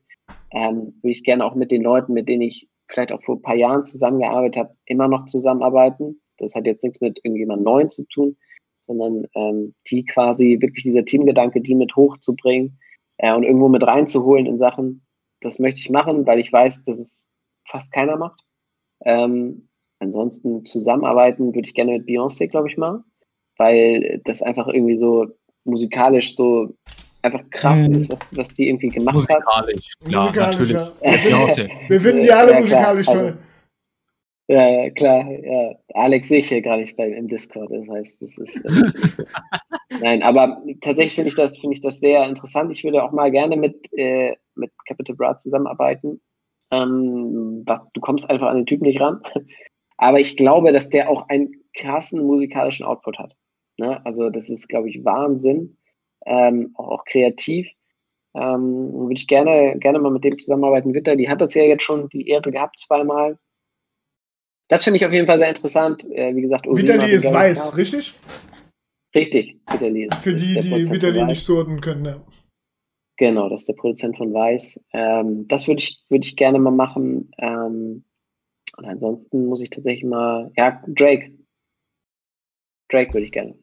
ähm, 0.51 0.93
würde 1.01 1.11
ich 1.11 1.23
gerne 1.23 1.45
auch 1.45 1.55
mit 1.55 1.71
den 1.71 1.81
Leuten, 1.81 2.13
mit 2.13 2.29
denen 2.29 2.43
ich 2.43 2.69
vielleicht 2.87 3.11
auch 3.11 3.21
vor 3.21 3.35
ein 3.35 3.41
paar 3.41 3.55
Jahren 3.55 3.83
zusammengearbeitet 3.83 4.57
habe, 4.57 4.75
immer 4.85 5.07
noch 5.07 5.25
zusammenarbeiten. 5.25 6.21
Das 6.37 6.55
hat 6.55 6.65
jetzt 6.65 6.83
nichts 6.83 7.01
mit 7.01 7.19
irgendjemand 7.23 7.63
Neuen 7.63 7.89
zu 7.89 8.05
tun, 8.07 8.37
sondern 8.79 9.25
ähm, 9.35 9.73
die 9.89 10.05
quasi 10.05 10.57
wirklich 10.61 10.83
dieser 10.83 11.05
Teamgedanke, 11.05 11.61
die 11.61 11.75
mit 11.75 11.95
hochzubringen 11.95 12.79
äh, 13.17 13.33
und 13.33 13.43
irgendwo 13.43 13.69
mit 13.69 13.85
reinzuholen 13.85 14.45
in 14.45 14.57
Sachen, 14.57 15.05
das 15.41 15.59
möchte 15.59 15.79
ich 15.79 15.89
machen, 15.89 16.25
weil 16.25 16.39
ich 16.39 16.51
weiß, 16.51 16.83
dass 16.83 16.99
es 16.99 17.31
fast 17.67 17.91
keiner 17.93 18.17
macht. 18.17 18.41
Ähm, 19.03 19.67
ansonsten 19.99 20.65
zusammenarbeiten 20.65 21.53
würde 21.53 21.67
ich 21.67 21.73
gerne 21.73 21.93
mit 21.93 22.07
Beyoncé, 22.07 22.47
glaube 22.47 22.69
ich, 22.69 22.77
mal, 22.77 23.03
weil 23.57 24.21
das 24.25 24.41
einfach 24.41 24.67
irgendwie 24.67 24.95
so 24.95 25.27
musikalisch 25.65 26.35
so 26.35 26.75
einfach 27.21 27.41
krass 27.49 27.87
mhm. 27.87 27.95
ist, 27.95 28.09
was, 28.09 28.35
was 28.37 28.49
die 28.49 28.69
irgendwie 28.69 28.89
gemacht 28.89 29.15
musikalisch, 29.15 29.45
hat. 29.45 30.05
Klar, 30.05 30.23
musikalisch, 30.23 30.57
natürlich. 30.57 30.71
Ja. 30.71 30.91
Wir, 31.01 31.19
finden, 31.19 31.89
wir 31.89 32.01
finden 32.01 32.23
die 32.23 32.31
alle 32.31 32.51
ja, 32.51 32.59
musikalisch 32.59 33.05
toll. 33.05 33.17
Also, 33.17 33.37
Ja, 34.47 34.89
klar, 34.91 35.31
ja. 35.31 35.75
Alex 35.95 36.27
sehe 36.27 36.39
ich 36.39 36.49
hier 36.49 36.61
gerade 36.61 36.81
nicht 36.81 36.95
beim 36.95 37.13
im 37.13 37.27
Discord, 37.27 37.71
das 37.71 37.87
heißt, 37.89 38.21
das 38.21 38.37
ist 38.37 38.61
so. 38.61 39.23
Nein, 40.01 40.21
aber 40.23 40.61
tatsächlich 40.81 41.15
finde 41.15 41.29
ich 41.29 41.35
das, 41.35 41.57
finde 41.57 41.73
ich 41.73 41.81
das 41.81 41.99
sehr 41.99 42.23
interessant. 42.27 42.71
Ich 42.71 42.83
würde 42.83 43.03
auch 43.03 43.11
mal 43.11 43.31
gerne 43.31 43.57
mit, 43.57 43.89
äh, 43.97 44.35
mit 44.55 44.71
Capital 44.87 45.15
Bra 45.15 45.35
zusammenarbeiten. 45.35 46.21
Ähm, 46.71 47.65
du 47.65 48.01
kommst 48.01 48.29
einfach 48.29 48.47
an 48.47 48.57
den 48.57 48.65
Typen 48.65 48.85
nicht 48.85 48.99
ran. 48.99 49.21
Aber 49.97 50.19
ich 50.19 50.35
glaube, 50.35 50.71
dass 50.71 50.89
der 50.89 51.09
auch 51.09 51.29
einen 51.29 51.51
krassen 51.73 52.25
musikalischen 52.25 52.85
Output 52.85 53.17
hat. 53.17 53.33
Ne? 53.77 54.03
Also, 54.05 54.29
das 54.29 54.49
ist, 54.49 54.67
glaube 54.67 54.89
ich, 54.89 55.03
Wahnsinn. 55.03 55.77
Ähm, 56.25 56.71
auch, 56.75 56.87
auch 56.89 57.05
kreativ. 57.05 57.67
Ähm, 58.35 58.91
würde 58.93 59.13
ich 59.13 59.27
gerne, 59.27 59.77
gerne 59.79 59.99
mal 59.99 60.11
mit 60.11 60.25
dem 60.25 60.37
zusammenarbeiten. 60.37 60.93
Witter, 60.93 61.15
die 61.15 61.29
hat 61.29 61.39
das 61.39 61.53
ja 61.53 61.63
jetzt 61.63 61.83
schon 61.83 62.09
die 62.09 62.27
Ehre 62.27 62.51
gehabt, 62.51 62.77
zweimal. 62.79 63.37
Das 64.67 64.83
finde 64.83 64.97
ich 64.97 65.05
auf 65.05 65.13
jeden 65.13 65.27
Fall 65.27 65.37
sehr 65.37 65.49
interessant. 65.49 66.05
Äh, 66.11 66.35
wie 66.35 66.41
gesagt, 66.41 66.65
Vitali 66.67 67.13
ist 67.13 67.31
weiß, 67.31 67.61
auch. 67.61 67.77
richtig? 67.77 68.13
Richtig, 69.15 69.61
Vitali 69.71 70.05
ist 70.05 70.15
Für 70.15 70.35
die, 70.35 70.57
ist 70.57 70.65
die 70.65 70.91
Vitali 70.91 71.23
nicht 71.23 71.45
sorten 71.45 71.79
können, 71.79 72.05
ja. 72.05 72.21
Genau, 73.17 73.47
das 73.47 73.61
ist 73.61 73.69
der 73.69 73.75
Produzent 73.75 74.17
von 74.17 74.33
Weiß. 74.33 74.83
Ähm, 74.91 75.47
das 75.47 75.69
würde 75.69 75.79
ich, 75.79 76.03
würd 76.09 76.25
ich 76.25 76.35
gerne 76.35 76.59
mal 76.59 76.71
machen. 76.71 77.29
Ähm, 77.37 78.03
und 78.75 78.85
ansonsten 78.85 79.45
muss 79.45 79.61
ich 79.61 79.69
tatsächlich 79.69 80.03
mal, 80.03 80.51
ja, 80.57 80.83
Drake. 80.87 81.31
Drake 82.89 83.13
würde 83.13 83.25
ich 83.25 83.31
gerne 83.31 83.57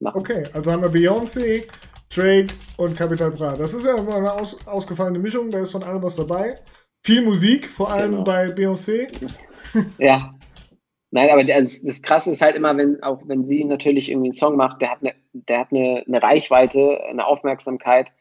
machen. 0.00 0.18
Okay, 0.18 0.46
also 0.52 0.72
haben 0.72 0.82
wir 0.82 0.90
Beyoncé, 0.90 1.64
Drake 2.10 2.52
und 2.76 2.96
Capital 2.96 3.30
Bra. 3.30 3.56
Das 3.56 3.72
ist 3.72 3.84
ja 3.84 3.96
immer 3.96 4.16
eine 4.16 4.32
aus, 4.32 4.66
ausgefallene 4.66 5.18
Mischung, 5.18 5.50
da 5.50 5.60
ist 5.60 5.72
von 5.72 5.82
allem 5.82 6.02
was 6.02 6.16
dabei. 6.16 6.54
Viel 7.04 7.22
Musik, 7.22 7.66
vor 7.66 7.90
allem 7.90 8.10
genau. 8.10 8.24
bei 8.24 8.46
Beyoncé. 8.48 9.08
ja. 9.98 10.34
Nein, 11.12 11.30
aber 11.30 11.42
das, 11.42 11.82
das 11.82 12.02
Krasse 12.02 12.30
ist 12.30 12.40
halt 12.42 12.54
immer, 12.54 12.76
wenn, 12.76 13.02
auch 13.02 13.20
wenn 13.26 13.44
sie 13.44 13.64
natürlich 13.64 14.10
irgendwie 14.10 14.28
einen 14.28 14.32
Song 14.32 14.56
macht, 14.56 14.80
der 14.80 14.92
hat 14.92 15.00
eine, 15.00 15.14
der 15.32 15.58
hat 15.60 15.72
eine, 15.72 16.04
eine 16.06 16.22
Reichweite, 16.22 17.00
eine 17.08 17.26
Aufmerksamkeit. 17.26 18.12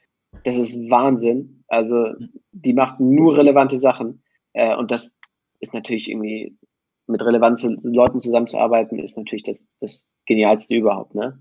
Das 0.44 0.58
ist 0.58 0.90
Wahnsinn. 0.90 1.64
Also, 1.68 2.14
die 2.52 2.74
macht 2.74 3.00
nur 3.00 3.38
relevante 3.38 3.78
Sachen. 3.78 4.24
Äh, 4.54 4.76
und 4.76 4.90
das 4.90 5.16
ist 5.60 5.74
natürlich 5.74 6.10
irgendwie 6.10 6.58
mit 7.08 7.22
relevanten 7.24 7.78
Leuten 7.94 8.20
zusammenzuarbeiten, 8.20 9.00
ist 9.00 9.18
natürlich 9.18 9.44
das, 9.44 9.68
das 9.80 10.10
Genialste 10.26 10.76
überhaupt, 10.76 11.16
ne? 11.16 11.40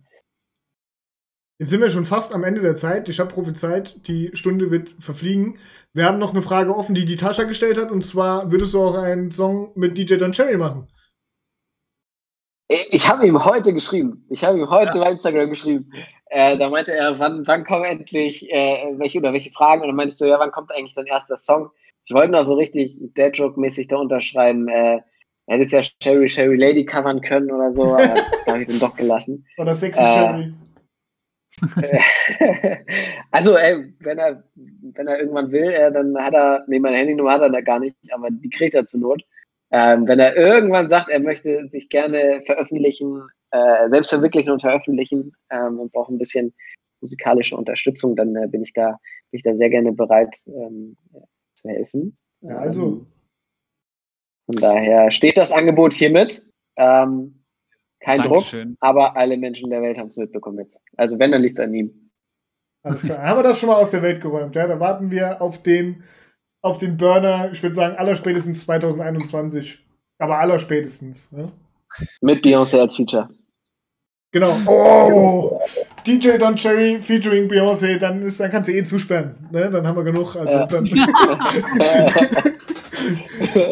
Jetzt 1.61 1.71
sind 1.71 1.81
wir 1.81 1.91
schon 1.91 2.07
fast 2.07 2.33
am 2.33 2.45
Ende 2.45 2.61
der 2.61 2.77
Zeit. 2.77 3.09
Ich 3.09 3.19
habe 3.19 3.33
prophezeit, 3.33 4.07
die 4.07 4.31
Stunde 4.35 4.71
wird 4.71 4.95
verfliegen. 5.01 5.59
Wir 5.93 6.05
haben 6.05 6.21
noch 6.21 6.33
eine 6.33 6.43
Frage 6.43 6.75
offen, 6.77 6.95
die 6.95 7.05
die 7.05 7.17
Tascha 7.17 7.43
gestellt 7.45 7.79
hat. 7.79 7.91
Und 7.91 8.05
zwar, 8.05 8.53
würdest 8.53 8.75
du 8.75 8.81
auch 8.81 8.95
einen 8.95 9.33
Song 9.33 9.73
mit 9.75 9.99
DJ 9.99 10.17
Don 10.17 10.31
Cherry 10.31 10.57
machen? 10.57 10.87
Ich 12.69 13.09
habe 13.09 13.27
ihm 13.27 13.45
heute 13.45 13.73
geschrieben. 13.73 14.25
Ich 14.31 14.45
habe 14.45 14.59
ihm 14.59 14.71
heute 14.71 14.99
ja. 14.99 15.05
bei 15.05 15.11
Instagram 15.11 15.49
geschrieben. 15.49 15.91
Äh, 16.27 16.59
da 16.59 16.69
meinte 16.69 16.93
er, 16.93 17.19
wann, 17.19 17.45
wann 17.47 17.65
kommen 17.65 17.87
endlich 17.87 18.49
äh, 18.51 18.95
welche 18.97 19.19
oder 19.19 19.33
welche 19.33 19.51
Fragen? 19.51 19.81
Und 19.81 19.89
dann 19.89 19.97
meinte 19.97 20.13
ich 20.13 20.19
so, 20.19 20.27
ja, 20.27 20.39
wann 20.39 20.53
kommt 20.53 20.73
eigentlich 20.73 20.95
dein 20.95 21.07
erster 21.07 21.37
Song? 21.37 21.71
Ich 22.05 22.15
wollte 22.15 22.33
noch 22.33 22.45
so 22.45 22.55
richtig 22.55 22.99
Dead-Joke-mäßig 23.01 23.89
da 23.89 23.97
unterschreiben. 23.97 24.69
Äh, 24.69 25.01
er 25.47 25.57
hätte 25.57 25.65
es 25.65 25.73
ja 25.73 25.81
Sherry 26.03 26.29
Sherry 26.29 26.57
Lady 26.57 26.85
covern 26.85 27.23
können 27.23 27.51
oder 27.51 27.73
so, 27.73 27.95
aber 27.95 27.99
da 28.47 28.53
habe 28.53 28.63
ich 28.63 28.69
den 28.69 28.79
doch 28.79 28.95
gelassen. 28.95 29.47
Oder 29.57 29.75
Sexy 29.75 30.01
äh, 30.01 30.11
Cherry. 30.11 30.55
also, 33.31 33.57
ey, 33.57 33.93
wenn 34.01 34.19
er, 34.19 34.43
wenn 34.55 35.07
er 35.07 35.19
irgendwann 35.19 35.53
will, 35.53 35.71
äh, 35.71 35.93
dann 35.93 36.17
hat 36.19 36.35
er, 36.35 36.65
nee, 36.67 36.79
meine 36.79 36.97
Handynummer 36.97 37.33
hat 37.33 37.43
er 37.43 37.51
da 37.51 37.61
gar 37.61 37.79
nicht, 37.81 37.97
aber 38.13 38.29
die 38.31 38.51
kriegt 38.51 38.75
er 38.75 38.85
zur 38.85 39.01
Not. 39.01 39.23
Ähm, 39.71 40.09
wenn 40.09 40.19
er 40.19 40.37
irgendwann 40.37 40.89
sagt, 40.89 41.11
er 41.11 41.21
möchte 41.21 41.69
sich 41.69 41.89
gerne 41.89 42.43
veröffentlichen, 42.47 43.23
äh, 43.51 43.89
selbst 43.89 44.11
verwirklichen 44.11 44.53
und 44.53 44.61
veröffentlichen 44.61 45.33
ähm, 45.51 45.79
und 45.79 45.93
braucht 45.93 46.11
ein 46.11 46.19
bisschen 46.19 46.55
musikalische 47.01 47.57
Unterstützung, 47.57 48.17
dann 48.17 48.35
äh, 48.37 48.47
bin 48.49 48.63
ich 48.63 48.73
da, 48.73 48.99
bin 49.31 49.39
ich 49.39 49.43
da 49.43 49.55
sehr 49.55 49.71
gerne 49.71 49.93
bereit 49.93 50.35
ähm, 50.47 50.97
zu 51.55 51.69
helfen. 51.69 52.15
Ja, 52.41 52.59
also. 52.59 52.87
Ähm, 52.87 53.07
von 54.47 54.57
daher 54.57 55.11
steht 55.11 55.37
das 55.37 55.53
Angebot 55.53 55.93
hiermit. 55.93 56.43
Ähm, 56.77 57.38
kein 58.01 58.23
Dankeschön. 58.23 58.69
Druck, 58.69 58.79
aber 58.81 59.17
alle 59.17 59.37
Menschen 59.37 59.71
der 59.71 59.83
Welt 59.83 59.99
haben 59.99 60.07
es 60.07 60.17
mitbekommen 60.17 60.59
jetzt. 60.59 60.81
Also 60.97 61.19
wenn, 61.19 61.33
dann 61.33 61.43
liegt 61.43 61.59
es 61.59 61.65
an 61.65 61.75
ihm. 61.75 62.11
Alles 62.83 63.03
klar. 63.03 63.23
haben 63.23 63.39
wir 63.39 63.43
das 63.43 63.59
schon 63.59 63.69
mal 63.69 63.77
aus 63.77 63.91
der 63.91 64.03
Welt 64.03 64.21
geräumt. 64.21 64.55
Ja, 64.55 64.67
da 64.67 64.79
warten 64.79 65.11
wir 65.11 65.43
auf 65.43 65.63
den, 65.63 66.05
auf 66.63 66.79
den 66.79 66.97
Burner, 66.97 67.51
ich 67.53 67.63
würde 67.63 67.75
sagen, 67.75 67.97
allerspätestens 67.97 68.65
2021. 68.65 69.85
Aber 70.19 70.39
allerspätestens. 70.39 71.33
Ne? 71.33 71.51
Mit 72.21 72.45
Beyoncé 72.45 72.81
als 72.81 72.97
Feature. 72.97 73.29
Genau. 74.31 74.57
Oh! 74.67 75.61
DJ 76.07 76.37
Don 76.39 76.55
Cherry 76.55 76.99
featuring 77.01 77.49
Beyoncé, 77.49 77.99
dann, 77.99 78.23
ist, 78.23 78.39
dann 78.41 78.51
kannst 78.51 78.69
du 78.69 78.75
eh 78.75 78.85
zusperren. 78.85 79.49
Ne? 79.51 79.71
Dann 79.71 79.87
haben 79.87 79.97
wir 79.97 80.05
genug. 80.05 80.37
Also 80.37 80.59
ja. 80.59 80.67
dann 80.67 80.85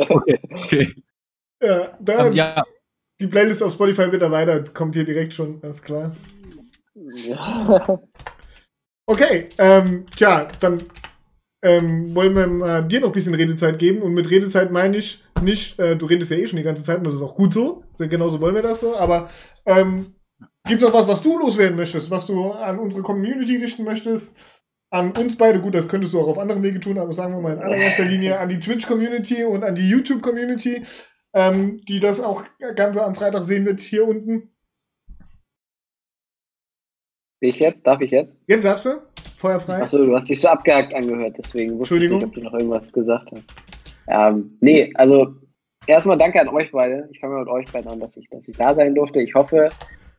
okay, 0.09 0.39
okay. 0.64 0.95
Ja, 1.62 1.97
dann, 2.01 2.29
um, 2.29 2.33
ja, 2.35 2.64
die 3.21 3.27
Playlist 3.27 3.62
auf 3.62 3.73
Spotify 3.73 4.11
wird 4.12 4.23
erweitert, 4.23 4.75
kommt 4.75 4.95
hier 4.95 5.05
direkt 5.05 5.35
schon, 5.35 5.61
ganz 5.61 5.83
klar. 5.83 6.14
Ja. 6.95 8.01
Okay, 9.09 9.49
ähm, 9.59 10.07
tja, 10.17 10.49
dann 10.59 10.83
ähm, 11.62 12.14
wollen 12.14 12.35
wir 12.35 12.67
äh, 12.67 12.89
dir 12.89 13.01
noch 13.01 13.09
ein 13.09 13.12
bisschen 13.12 13.35
Redezeit 13.35 13.79
geben. 13.79 14.03
Und 14.03 14.14
mit 14.14 14.31
Redezeit 14.31 14.71
meine 14.71 14.97
ich 14.97 15.23
nicht, 15.43 15.79
äh, 15.79 15.97
du 15.97 16.07
redest 16.07 16.31
ja 16.31 16.37
eh 16.37 16.47
schon 16.47 16.59
die 16.59 16.64
ganze 16.64 16.83
Zeit 16.83 16.99
und 16.99 17.05
das 17.05 17.14
ist 17.14 17.21
auch 17.21 17.35
gut 17.35 17.53
so. 17.53 17.85
Genauso 17.99 18.41
wollen 18.41 18.55
wir 18.55 18.62
das 18.62 18.81
so. 18.81 18.97
Aber 18.97 19.31
ähm, 19.64 20.14
gibt 20.67 20.83
es 20.83 20.89
auch 20.89 20.95
was, 20.95 21.09
was 21.09 21.23
du 21.23 21.39
loswerden 21.39 21.77
möchtest, 21.77 22.11
was 22.11 22.27
du 22.27 22.51
an 22.51 22.79
unsere 22.79 23.03
Community 23.03 23.57
richten 23.57 23.85
möchtest? 23.85 24.35
An 24.91 25.12
uns 25.12 25.37
beide, 25.37 25.61
gut, 25.61 25.75
das 25.75 25.89
könntest 25.89 26.14
du 26.14 26.21
auch 26.21 26.29
auf 26.29 26.39
anderen 26.39 26.62
Wege 26.62 26.79
tun, 26.79 26.99
aber 26.99 27.12
sagen 27.12 27.35
wir 27.35 27.41
mal 27.41 27.55
in 27.55 27.62
allererster 27.62 28.05
Linie 28.05 28.39
an 28.39 28.49
die 28.49 28.61
Twitch-Community 28.61 29.45
und 29.45 29.64
an 29.64 29.75
die 29.75 29.89
YouTube-Community 29.89 30.83
ähm, 31.37 31.82
die 31.84 32.01
das 32.01 32.20
auch 32.20 32.45
ganz 32.74 32.97
am 32.97 33.14
Freitag 33.14 33.45
sehen 33.45 33.66
wird, 33.66 33.78
hier 33.78 34.09
unten. 34.09 34.51
Ich 37.41 37.59
jetzt? 37.59 37.87
Darf 37.87 38.01
ich 38.01 38.11
jetzt? 38.11 38.34
Jetzt 38.47 38.64
darfst 38.64 38.87
du. 38.87 39.03
Feuerfrei. 39.37 39.82
Achso, 39.82 39.99
du 39.99 40.16
hast 40.16 40.30
dich 40.30 40.41
so 40.41 40.49
abgehakt 40.49 40.95
angehört, 40.95 41.37
deswegen 41.37 41.78
wusste 41.78 42.03
ich 42.03 42.11
nicht, 42.11 42.24
ob 42.24 42.32
du 42.32 42.41
noch 42.41 42.55
irgendwas 42.55 42.91
gesagt 42.91 43.30
hast. 43.37 43.53
Ähm, 44.09 44.57
nee, 44.62 44.91
also 44.95 45.34
erstmal 45.87 46.16
danke 46.16 46.41
an 46.41 46.49
euch 46.49 46.72
beide. 46.72 47.07
Ich 47.12 47.20
fange 47.20 47.34
mal 47.34 47.41
mit 47.41 47.51
euch 47.51 47.70
beiden 47.70 47.91
an, 47.91 48.01
dass 48.01 48.16
ich, 48.16 48.30
dass 48.30 48.49
ich 48.49 48.57
da 48.57 48.74
sein 48.74 48.95
durfte. 48.95 49.20
Ich 49.20 49.34
hoffe, 49.34 49.68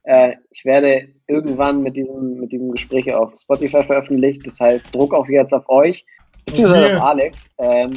äh, 0.04 0.36
ich 0.52 0.64
werde 0.66 1.08
irgendwann 1.26 1.82
mit 1.82 1.98
diesem, 1.98 2.36
mit 2.36 2.52
diesem 2.52 2.72
Gespräch 2.72 3.12
auf 3.12 3.34
Spotify 3.36 3.82
veröffentlicht. 3.82 4.46
Das 4.46 4.60
heißt, 4.60 4.94
Druck 4.94 5.16
auf 5.16 5.28
jetzt 5.30 5.54
auf 5.54 5.68
euch, 5.68 6.06
beziehungsweise 6.46 6.98
auf 6.98 7.04
Alex. 7.04 7.50
Ähm, 7.58 7.94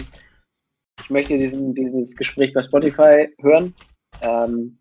möchte 1.10 1.38
diesen, 1.38 1.74
dieses 1.74 2.16
Gespräch 2.16 2.52
bei 2.52 2.62
Spotify 2.62 3.28
hören. 3.40 3.74
Ähm, 4.22 4.78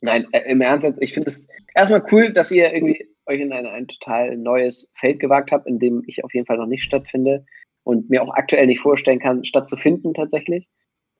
nein, 0.00 0.26
äh, 0.32 0.50
im 0.50 0.60
Ernst, 0.60 0.88
ich 1.00 1.14
finde 1.14 1.28
es 1.28 1.48
erstmal 1.74 2.04
cool, 2.12 2.32
dass 2.32 2.50
ihr 2.50 2.72
irgendwie 2.72 3.08
euch 3.26 3.40
in 3.40 3.52
ein, 3.52 3.66
ein 3.66 3.88
total 3.88 4.36
neues 4.36 4.90
Feld 4.94 5.20
gewagt 5.20 5.50
habt, 5.52 5.66
in 5.66 5.78
dem 5.78 6.02
ich 6.06 6.24
auf 6.24 6.32
jeden 6.34 6.46
Fall 6.46 6.58
noch 6.58 6.66
nicht 6.66 6.84
stattfinde 6.84 7.44
und 7.84 8.10
mir 8.10 8.22
auch 8.22 8.34
aktuell 8.34 8.66
nicht 8.66 8.80
vorstellen 8.80 9.18
kann, 9.18 9.44
stattzufinden 9.44 10.14
tatsächlich. 10.14 10.68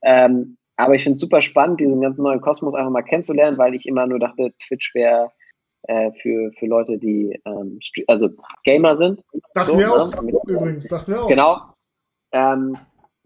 Ähm, 0.03 0.57
aber 0.77 0.95
ich 0.95 1.03
finde 1.03 1.15
es 1.15 1.21
super 1.21 1.41
spannend, 1.41 1.81
diesen 1.81 2.01
ganzen 2.01 2.23
neuen 2.23 2.41
Kosmos 2.41 2.75
einfach 2.75 2.91
mal 2.91 3.03
kennenzulernen, 3.03 3.59
weil 3.59 3.75
ich 3.75 3.87
immer 3.87 4.07
nur 4.07 4.19
dachte, 4.19 4.53
Twitch 4.59 4.95
wäre 4.95 5.33
äh, 5.85 6.13
für, 6.13 6.53
für 6.59 6.67
Leute, 6.67 6.99
die 6.99 7.41
ähm, 7.45 7.79
also 8.07 8.31
Gamer 8.65 8.97
sind. 8.97 9.23
Dachten 9.55 9.73
so, 9.73 9.79
wir 9.79 9.93
auch, 9.93 10.23
ne? 10.23 10.33
übrigens, 10.47 10.89
dachten 10.89 11.13
wir 11.13 11.23
auch. 11.23 11.29
Genau. 11.29 11.61
Ähm, 12.33 12.77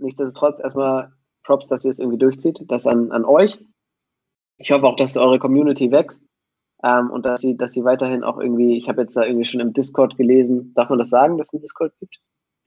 nichtsdestotrotz 0.01 0.61
erstmal 0.61 1.13
Props, 1.45 1.69
dass 1.69 1.85
ihr 1.85 1.91
es 1.91 1.99
irgendwie 1.99 2.19
durchzieht. 2.19 2.61
Das 2.67 2.87
an, 2.87 3.13
an 3.13 3.25
euch. 3.25 3.59
Ich 4.59 4.71
hoffe 4.73 4.87
auch, 4.87 4.97
dass 4.97 5.17
eure 5.17 5.39
Community 5.39 5.91
wächst 5.91 6.27
ähm, 6.85 7.11
und 7.11 7.25
dass 7.25 7.41
sie, 7.41 7.57
dass 7.57 7.73
sie 7.73 7.85
weiterhin 7.85 8.25
auch 8.25 8.39
irgendwie, 8.39 8.77
ich 8.77 8.89
habe 8.89 9.03
jetzt 9.03 9.17
da 9.17 9.25
irgendwie 9.25 9.45
schon 9.45 9.61
im 9.61 9.73
Discord 9.73 10.17
gelesen, 10.17 10.73
darf 10.75 10.91
man 10.91 10.99
das 10.99 11.11
sagen, 11.11 11.39
dass 11.39 11.49
es 11.49 11.55
einen 11.55 11.63
Discord 11.63 11.93
gibt? 11.99 12.19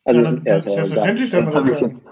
Also, 0.05 0.21
ja, 0.21 0.41
ja, 0.43 0.61
selbstverständlich 0.61 1.29
darf 1.29 1.43
man 1.43 1.53
das 1.53 1.65
sagen. 1.65 1.85
Jetzt, 1.85 2.05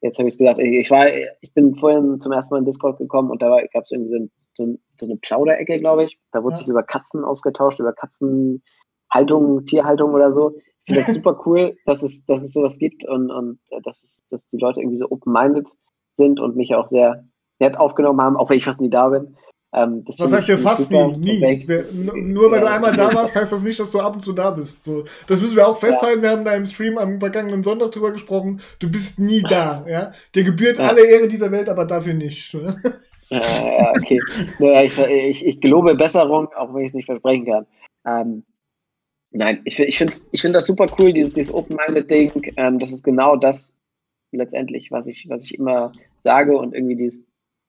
jetzt 0.00 0.18
habe 0.18 0.28
ich 0.28 0.34
es 0.34 0.38
gesagt, 0.38 0.58
ich, 0.60 0.90
war, 0.90 1.06
ich 1.40 1.52
bin 1.52 1.74
vorhin 1.76 2.20
zum 2.20 2.32
ersten 2.32 2.54
Mal 2.54 2.58
in 2.58 2.64
Discord 2.64 2.98
gekommen 2.98 3.30
und 3.30 3.42
da 3.42 3.60
gab 3.72 3.84
es 3.84 3.90
irgendwie 3.90 4.10
so, 4.10 4.28
so, 4.54 4.78
so, 5.00 5.06
eine 5.06 5.16
Plauderecke, 5.16 5.78
glaube 5.78 6.04
ich. 6.04 6.18
Da 6.32 6.42
wurde 6.42 6.54
ja. 6.54 6.58
sich 6.58 6.68
über 6.68 6.82
Katzen 6.82 7.24
ausgetauscht, 7.24 7.80
über 7.80 7.92
Katzenhaltung, 7.92 9.64
Tierhaltung 9.66 10.14
oder 10.14 10.32
so. 10.32 10.56
Ich 10.84 10.94
finde 10.94 11.00
das 11.00 11.14
super 11.14 11.40
cool, 11.46 11.76
dass 11.86 12.02
es, 12.02 12.26
dass 12.26 12.42
es 12.42 12.52
sowas 12.52 12.78
gibt 12.78 13.04
und, 13.06 13.30
und 13.30 13.58
äh, 13.70 13.80
dass, 13.82 14.02
es, 14.04 14.24
dass 14.30 14.46
die 14.46 14.58
Leute 14.58 14.80
irgendwie 14.80 14.98
so 14.98 15.10
open-minded 15.10 15.68
sind 16.12 16.40
und 16.40 16.56
mich 16.56 16.74
auch 16.74 16.86
sehr 16.86 17.24
nett 17.58 17.78
aufgenommen 17.78 18.20
haben, 18.20 18.36
auch 18.36 18.50
wenn 18.50 18.58
ich 18.58 18.64
fast 18.64 18.80
nie 18.80 18.90
da 18.90 19.08
bin. 19.08 19.36
Ähm, 19.74 20.04
das 20.04 20.20
heißt 20.20 20.48
ja 20.48 20.56
fast 20.56 20.90
nie, 20.90 21.16
nie. 21.16 21.64
Wer, 21.66 21.84
nur 21.92 22.50
weil 22.50 22.60
ja. 22.60 22.66
du 22.66 22.70
einmal 22.70 22.96
da 22.96 23.12
warst, 23.12 23.34
heißt 23.34 23.50
das 23.50 23.62
nicht, 23.62 23.78
dass 23.80 23.90
du 23.90 23.98
ab 23.98 24.14
und 24.14 24.20
zu 24.20 24.32
da 24.32 24.52
bist. 24.52 24.84
So, 24.84 25.02
das 25.26 25.40
müssen 25.40 25.56
wir 25.56 25.66
auch 25.66 25.76
festhalten. 25.76 26.18
Ja. 26.18 26.22
Wir 26.22 26.30
haben 26.30 26.42
in 26.42 26.48
einem 26.48 26.66
Stream 26.66 26.96
am 26.96 27.18
vergangenen 27.18 27.64
Sonntag 27.64 27.90
drüber 27.90 28.12
gesprochen. 28.12 28.60
Du 28.78 28.88
bist 28.88 29.18
nie 29.18 29.42
da. 29.42 29.84
Ja? 29.88 30.12
Dir 30.32 30.44
gebührt 30.44 30.78
ja. 30.78 30.88
alle 30.88 31.04
Ehre 31.04 31.26
dieser 31.26 31.50
Welt, 31.50 31.68
aber 31.68 31.86
dafür 31.86 32.14
nicht. 32.14 32.54
ja, 33.30 33.92
okay. 33.96 34.20
Naja, 34.60 34.84
ich, 34.84 34.98
ich, 34.98 35.46
ich 35.46 35.60
gelobe 35.60 35.96
Besserung, 35.96 36.48
auch 36.56 36.72
wenn 36.72 36.82
ich 36.82 36.90
es 36.90 36.94
nicht 36.94 37.06
versprechen 37.06 37.46
kann. 37.46 37.66
Ähm, 38.06 38.44
nein, 39.34 39.60
ich, 39.64 39.78
ich 39.78 39.98
finde 39.98 40.14
ich 40.32 40.40
find 40.40 40.54
das 40.54 40.66
super 40.66 40.86
cool, 40.98 41.12
dieses, 41.12 41.34
dieses 41.34 41.52
Open-Minded-Ding. 41.52 42.54
Ähm, 42.56 42.78
das 42.78 42.90
ist 42.90 43.02
genau 43.02 43.36
das 43.36 43.74
letztendlich, 44.32 44.90
was 44.90 45.06
ich, 45.06 45.28
was 45.28 45.44
ich 45.44 45.58
immer 45.58 45.92
sage 46.20 46.56
und 46.56 46.74
irgendwie 46.74 46.96
dieses 46.96 47.24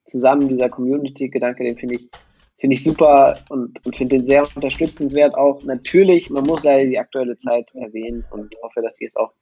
zusammen, 0.05 0.47
dieser 0.47 0.69
Community-Gedanke, 0.69 1.63
den 1.63 1.77
finde 1.77 1.95
ich, 1.95 2.09
finde 2.57 2.75
ich 2.75 2.83
super 2.83 3.37
und, 3.49 3.83
und 3.85 3.95
finde 3.95 4.17
den 4.17 4.25
sehr 4.25 4.43
unterstützenswert 4.55 5.35
auch. 5.35 5.63
Natürlich, 5.63 6.29
man 6.29 6.45
muss 6.45 6.63
leider 6.63 6.87
die 6.87 6.99
aktuelle 6.99 7.37
Zeit 7.37 7.73
erwähnen 7.73 8.23
und 8.31 8.55
hoffe, 8.61 8.81
dass 8.81 9.01
ihr 9.01 9.07
es 9.07 9.15
auch 9.15 9.33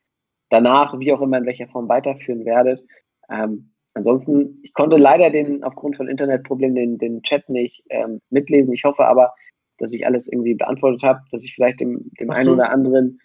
danach, 0.50 0.98
wie 1.00 1.12
auch 1.12 1.22
immer, 1.22 1.38
in 1.38 1.46
welcher 1.46 1.68
Form 1.68 1.90
weiterführen 1.90 2.46
werdet. 2.46 2.84
Ähm, 3.30 3.72
ansonsten, 3.94 4.60
ich 4.64 4.74
konnte 4.74 4.98
leider 4.98 5.30
den, 5.30 5.64
aufgrund 5.64 5.98
von 5.98 6.08
Internetproblemen 6.08 6.76
den, 6.76 6.98
den 6.98 7.22
Chat 7.24 7.50
nicht 7.50 7.84
ähm, 7.90 8.22
mitlesen. 8.30 8.74
Ich 8.74 8.84
hoffe 8.84 9.06
aber, 9.06 9.34
dass 9.78 9.94
ich 9.94 10.06
alles 10.06 10.28
irgendwie 10.28 10.56
beantwortet 10.56 11.04
habe, 11.04 11.22
dass 11.32 11.44
ich 11.44 11.54
vielleicht 11.56 11.80
dem, 11.80 12.12
dem 12.20 12.30
einen 12.30 12.50
oder 12.50 12.70
anderen, 12.70 13.20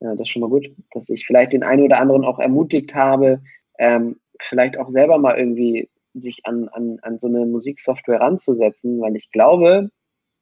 ja, 0.00 0.12
das 0.12 0.22
ist 0.22 0.30
schon 0.30 0.40
mal 0.40 0.50
gut, 0.50 0.70
dass 0.92 1.08
ich 1.08 1.26
vielleicht 1.26 1.52
den 1.52 1.62
einen 1.62 1.82
oder 1.82 1.98
anderen 1.98 2.24
auch 2.24 2.38
ermutigt 2.38 2.94
habe, 2.94 3.42
ähm, 3.78 4.16
vielleicht 4.40 4.78
auch 4.78 4.90
selber 4.90 5.18
mal 5.18 5.38
irgendwie 5.38 5.88
sich 6.14 6.40
an, 6.44 6.68
an, 6.68 6.98
an 7.02 7.18
so 7.18 7.28
eine 7.28 7.46
Musiksoftware 7.46 8.20
ranzusetzen, 8.20 9.00
weil 9.00 9.16
ich 9.16 9.30
glaube, 9.30 9.90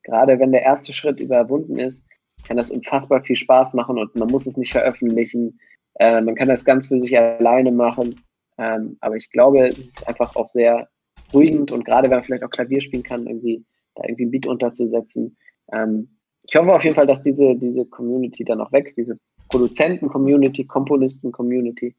gerade 0.02 0.38
wenn 0.38 0.52
der 0.52 0.62
erste 0.62 0.94
Schritt 0.94 1.20
überwunden 1.20 1.78
ist, 1.78 2.04
kann 2.46 2.56
das 2.56 2.70
unfassbar 2.70 3.22
viel 3.22 3.36
Spaß 3.36 3.74
machen 3.74 3.98
und 3.98 4.14
man 4.14 4.30
muss 4.30 4.46
es 4.46 4.56
nicht 4.56 4.72
veröffentlichen. 4.72 5.60
Äh, 5.98 6.20
man 6.20 6.34
kann 6.34 6.48
das 6.48 6.64
ganz 6.64 6.86
für 6.86 7.00
sich 7.00 7.18
alleine 7.18 7.72
machen. 7.72 8.24
Ähm, 8.58 8.96
aber 9.00 9.16
ich 9.16 9.30
glaube, 9.30 9.66
es 9.66 9.78
ist 9.78 10.08
einfach 10.08 10.34
auch 10.36 10.48
sehr 10.48 10.88
beruhigend 11.30 11.70
und 11.70 11.84
gerade 11.84 12.08
wenn 12.08 12.18
man 12.18 12.24
vielleicht 12.24 12.44
auch 12.44 12.50
Klavier 12.50 12.80
spielen 12.80 13.02
kann, 13.02 13.26
irgendwie 13.26 13.64
da 13.94 14.04
irgendwie 14.04 14.26
ein 14.26 14.30
Beat 14.30 14.46
unterzusetzen. 14.46 15.36
Ähm, 15.72 16.18
ich 16.42 16.56
hoffe 16.56 16.72
auf 16.72 16.84
jeden 16.84 16.96
Fall, 16.96 17.06
dass 17.06 17.22
diese, 17.22 17.54
diese 17.56 17.84
Community 17.86 18.44
dann 18.44 18.60
auch 18.60 18.72
wächst, 18.72 18.96
diese 18.96 19.18
Produzenten-Community, 19.48 20.64
Komponisten-Community. 20.64 21.94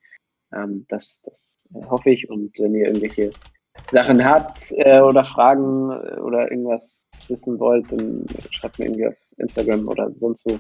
Ähm, 0.54 0.86
das, 0.90 1.22
das 1.24 1.68
hoffe 1.90 2.10
ich. 2.10 2.30
Und 2.30 2.58
wenn 2.60 2.74
ihr 2.74 2.88
irgendwelche 2.88 3.32
Sachen 3.92 4.24
habt 4.24 4.74
äh, 4.78 5.00
oder 5.00 5.24
Fragen 5.24 5.92
äh, 5.92 6.20
oder 6.20 6.52
irgendwas 6.52 7.04
wissen 7.28 7.60
wollt, 7.60 7.92
dann 7.92 8.26
schreibt 8.50 8.80
mir 8.80 8.86
irgendwie 8.86 9.08
auf 9.08 9.16
Instagram 9.38 9.88
oder 9.88 10.12
sonst 10.12 10.46
wo. 10.46 10.60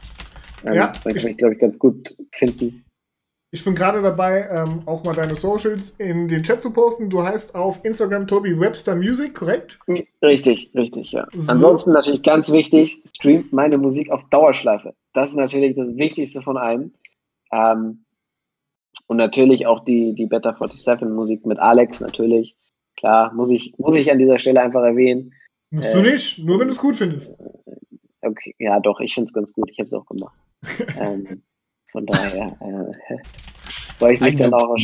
Ähm, 0.65 0.73
ja, 0.73 0.91
dann 1.03 1.13
kann 1.13 1.27
ich, 1.27 1.37
glaube 1.37 1.53
ich, 1.53 1.59
ganz 1.59 1.79
gut 1.79 2.15
finden. 2.31 2.83
Ich 3.51 3.63
bin 3.63 3.73
gerade 3.73 4.01
dabei, 4.03 4.47
ähm, 4.51 4.83
auch 4.85 5.03
mal 5.03 5.15
deine 5.15 5.35
Socials 5.35 5.91
in 5.97 6.27
den 6.27 6.43
Chat 6.43 6.61
zu 6.61 6.71
posten. 6.71 7.09
Du 7.09 7.23
heißt 7.23 7.55
auf 7.55 7.83
Instagram 7.83 8.27
Toby 8.27 8.59
Webster 8.59 8.95
Music, 8.95 9.33
korrekt? 9.33 9.79
Richtig, 10.21 10.71
richtig, 10.75 11.11
ja. 11.11 11.27
So. 11.33 11.51
Ansonsten 11.51 11.93
natürlich 11.93 12.21
ganz 12.21 12.51
wichtig, 12.51 13.01
streamt 13.07 13.51
meine 13.51 13.79
Musik 13.79 14.11
auf 14.11 14.23
Dauerschleife. 14.29 14.93
Das 15.13 15.29
ist 15.29 15.35
natürlich 15.35 15.75
das 15.75 15.95
Wichtigste 15.95 16.43
von 16.43 16.57
allem. 16.57 16.93
Ähm, 17.51 18.05
und 19.07 19.17
natürlich 19.17 19.65
auch 19.65 19.83
die, 19.83 20.13
die 20.13 20.27
Better 20.27 20.55
47 20.55 21.07
Musik 21.07 21.43
mit 21.47 21.57
Alex, 21.57 22.01
natürlich. 22.01 22.55
Klar, 22.97 23.33
muss 23.33 23.49
ich, 23.49 23.73
muss 23.79 23.95
ich 23.95 24.11
an 24.11 24.19
dieser 24.19 24.37
Stelle 24.37 24.61
einfach 24.61 24.83
erwähnen. 24.83 25.33
Musst 25.71 25.95
äh, 25.95 26.03
du 26.03 26.09
nicht, 26.09 26.37
nur 26.37 26.59
wenn 26.59 26.67
du 26.67 26.73
es 26.73 26.79
gut 26.79 26.97
findest. 26.97 27.35
Okay, 28.21 28.53
ja, 28.59 28.79
doch, 28.79 28.99
ich 28.99 29.15
finde 29.15 29.29
es 29.29 29.33
ganz 29.33 29.53
gut. 29.53 29.71
Ich 29.71 29.79
habe 29.79 29.87
es 29.87 29.93
auch 29.93 30.05
gemacht. 30.05 30.37
ähm, 30.99 31.41
von 31.91 32.05
daher, 32.05 32.55
äh, 32.59 33.15
weil 33.99 34.13
ich 34.13 34.21
mich 34.21 34.35
dann 34.35 34.53
auch, 34.53 34.75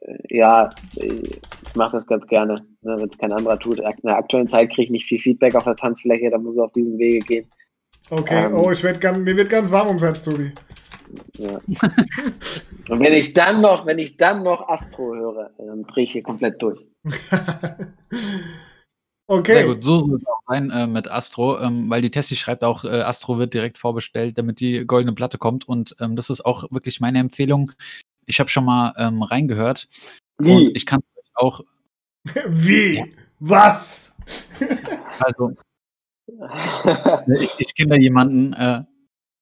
äh, 0.00 0.14
ja, 0.28 0.70
ich 0.94 1.40
mache 1.74 1.92
das 1.92 2.06
ganz 2.06 2.26
gerne, 2.26 2.54
ne, 2.82 2.96
wenn 2.98 3.08
es 3.08 3.18
kein 3.18 3.32
anderer 3.32 3.58
tut. 3.58 3.78
In 3.78 3.84
der 4.04 4.16
aktuellen 4.16 4.48
Zeit 4.48 4.70
kriege 4.70 4.84
ich 4.84 4.90
nicht 4.90 5.06
viel 5.06 5.18
Feedback 5.18 5.54
auf 5.54 5.64
der 5.64 5.76
Tanzfläche, 5.76 6.30
da 6.30 6.38
muss 6.38 6.54
es 6.54 6.60
auf 6.60 6.72
diesem 6.72 6.98
Wege 6.98 7.20
gehen. 7.20 7.52
Okay, 8.10 8.46
ähm, 8.46 8.54
oh, 8.54 8.70
ich 8.70 8.82
werd 8.82 9.00
ganz, 9.00 9.18
mir 9.18 9.36
wird 9.36 9.50
ganz 9.50 9.70
warm 9.70 9.88
ums 9.88 10.02
Herz, 10.02 10.24
Tobi. 10.24 10.52
Ja. 11.38 11.60
Und 12.88 13.00
wenn 13.00 13.12
ich 13.12 13.32
dann 13.32 13.60
noch, 13.60 13.86
wenn 13.86 13.98
ich 13.98 14.16
dann 14.16 14.42
noch 14.42 14.68
Astro 14.68 15.14
höre, 15.14 15.50
dann 15.58 15.84
drehe 15.84 16.04
ich 16.04 16.12
hier 16.12 16.22
komplett 16.22 16.60
durch. 16.60 16.80
Okay. 19.28 19.52
Sehr 19.52 19.66
gut, 19.66 19.84
so 19.84 20.00
soll 20.00 20.16
es 20.16 20.26
auch 20.26 20.40
sein 20.48 20.70
äh, 20.70 20.86
mit 20.86 21.08
Astro, 21.08 21.58
ähm, 21.60 21.88
weil 21.88 22.02
die 22.02 22.10
Tessie 22.10 22.36
schreibt 22.36 22.64
auch, 22.64 22.84
äh, 22.84 23.00
Astro 23.02 23.38
wird 23.38 23.54
direkt 23.54 23.78
vorbestellt, 23.78 24.36
damit 24.36 24.60
die 24.60 24.84
goldene 24.84 25.14
Platte 25.14 25.38
kommt. 25.38 25.66
Und 25.66 25.96
ähm, 26.00 26.16
das 26.16 26.28
ist 26.28 26.44
auch 26.44 26.70
wirklich 26.70 27.00
meine 27.00 27.18
Empfehlung. 27.18 27.72
Ich 28.26 28.40
habe 28.40 28.50
schon 28.50 28.64
mal 28.64 28.92
ähm, 28.96 29.22
reingehört. 29.22 29.88
Wie? 30.38 30.50
Und 30.50 30.76
ich 30.76 30.86
kann 30.86 31.00
es 31.16 31.30
auch. 31.34 31.60
Wie? 32.46 32.96
Ja. 32.96 33.04
Was? 33.38 34.14
Also, 35.18 35.52
ich, 37.40 37.50
ich 37.58 37.74
kenne 37.76 37.90
da 37.90 37.96
jemanden 37.96 38.52
äh, 38.54 38.82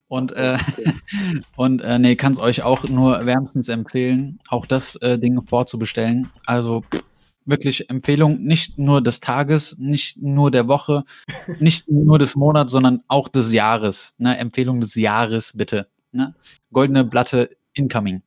und, 0.09 0.33
äh, 0.33 0.59
und 1.57 1.81
äh, 1.81 1.99
nee, 1.99 2.16
kann 2.16 2.33
es 2.33 2.39
euch 2.39 2.62
auch 2.62 2.85
nur 2.85 3.24
wärmstens 3.24 3.68
empfehlen, 3.68 4.41
auch 4.49 4.66
das 4.66 4.97
äh, 4.97 5.18
Ding 5.18 5.41
vorzubestellen. 5.47 6.31
Also 6.45 6.83
pff, 6.83 7.03
wirklich 7.51 7.90
Empfehlung, 7.90 8.42
nicht 8.42 8.78
nur 8.78 9.03
des 9.03 9.20
Tages, 9.20 9.76
nicht 9.78 10.22
nur 10.22 10.51
der 10.51 10.68
Woche, 10.68 11.05
nicht 11.61 11.90
nur 11.90 12.18
des 12.18 12.36
Monats, 12.36 12.72
sondern 12.72 13.03
auch 13.09 13.28
des 13.28 13.53
Jahres. 13.53 14.14
Ne? 14.18 14.36
Empfehlung 14.38 14.80
des 14.80 14.94
Jahres, 14.94 15.53
bitte. 15.55 15.88
Ne? 16.12 16.34
Goldene 16.72 17.05
Platte 17.05 17.51
incoming. 17.74 18.22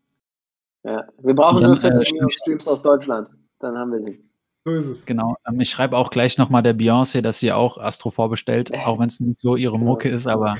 Ja, 0.83 1.05
wir 1.21 1.33
brauchen 1.33 1.61
dann, 1.61 1.71
nur 1.71 1.79
40 1.79 2.07
äh, 2.07 2.11
Millionen 2.11 2.31
Streams 2.31 2.67
aus 2.67 2.81
Deutschland. 2.81 3.29
Dann 3.59 3.77
haben 3.77 3.91
wir 3.91 4.05
sie. 4.05 4.23
So 4.65 4.73
ist 4.73 4.87
es. 4.87 5.05
Genau. 5.05 5.35
Ähm, 5.47 5.59
ich 5.59 5.69
schreibe 5.69 5.97
auch 5.97 6.09
gleich 6.09 6.37
nochmal 6.37 6.63
der 6.63 6.75
Beyoncé, 6.75 7.21
dass 7.21 7.39
sie 7.39 7.51
auch 7.51 7.77
Astro 7.77 8.11
vorbestellt, 8.11 8.71
äh. 8.71 8.77
auch 8.85 8.99
wenn 8.99 9.07
es 9.07 9.19
nicht 9.19 9.39
so 9.39 9.55
ihre 9.55 9.79
Mucke 9.79 10.09
ist, 10.09 10.27
aber. 10.27 10.55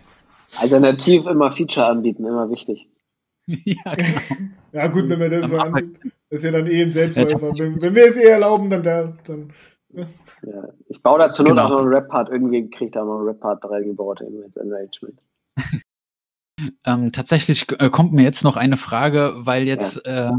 Alternativ 0.60 1.26
immer 1.26 1.50
Feature 1.50 1.86
anbieten, 1.86 2.26
immer 2.26 2.50
wichtig. 2.50 2.88
ja, 3.46 3.94
genau. 3.94 4.20
ja, 4.72 4.86
gut, 4.88 5.08
wenn 5.08 5.20
wir 5.20 5.30
das 5.30 5.50
so 5.50 5.58
anbieten. 5.58 6.12
Das 6.32 6.42
ist 6.42 6.44
ja 6.44 6.58
dann 6.58 6.66
eh 6.66 6.82
ein 6.82 6.92
Selbstläufer. 6.92 7.52
Wenn, 7.58 7.82
wenn 7.82 7.94
wir 7.94 8.06
es 8.06 8.16
eh 8.16 8.24
erlauben, 8.24 8.70
dann 8.70 8.82
da. 8.82 9.12
Dann, 9.26 9.52
ja. 9.90 10.06
Ja, 10.46 10.68
ich 10.88 11.02
baue 11.02 11.18
dazu 11.18 11.42
nur 11.42 11.52
genau. 11.52 11.68
noch 11.68 11.80
einen 11.80 11.88
Rap-Part. 11.88 12.30
Irgendwie 12.30 12.70
kriege 12.70 12.86
ich 12.86 12.90
da 12.92 13.04
noch 13.04 13.18
einen 13.18 13.28
Rap-Part 13.28 13.62
reingebaut 13.66 14.22
in 14.22 14.40
das 14.40 14.56
Enragement. 14.56 15.20
ähm, 16.86 17.12
tatsächlich 17.12 17.66
äh, 17.78 17.90
kommt 17.90 18.14
mir 18.14 18.22
jetzt 18.22 18.44
noch 18.44 18.56
eine 18.56 18.78
Frage, 18.78 19.34
weil 19.40 19.64
jetzt 19.64 20.00
ja. 20.06 20.30
äh, 20.30 20.32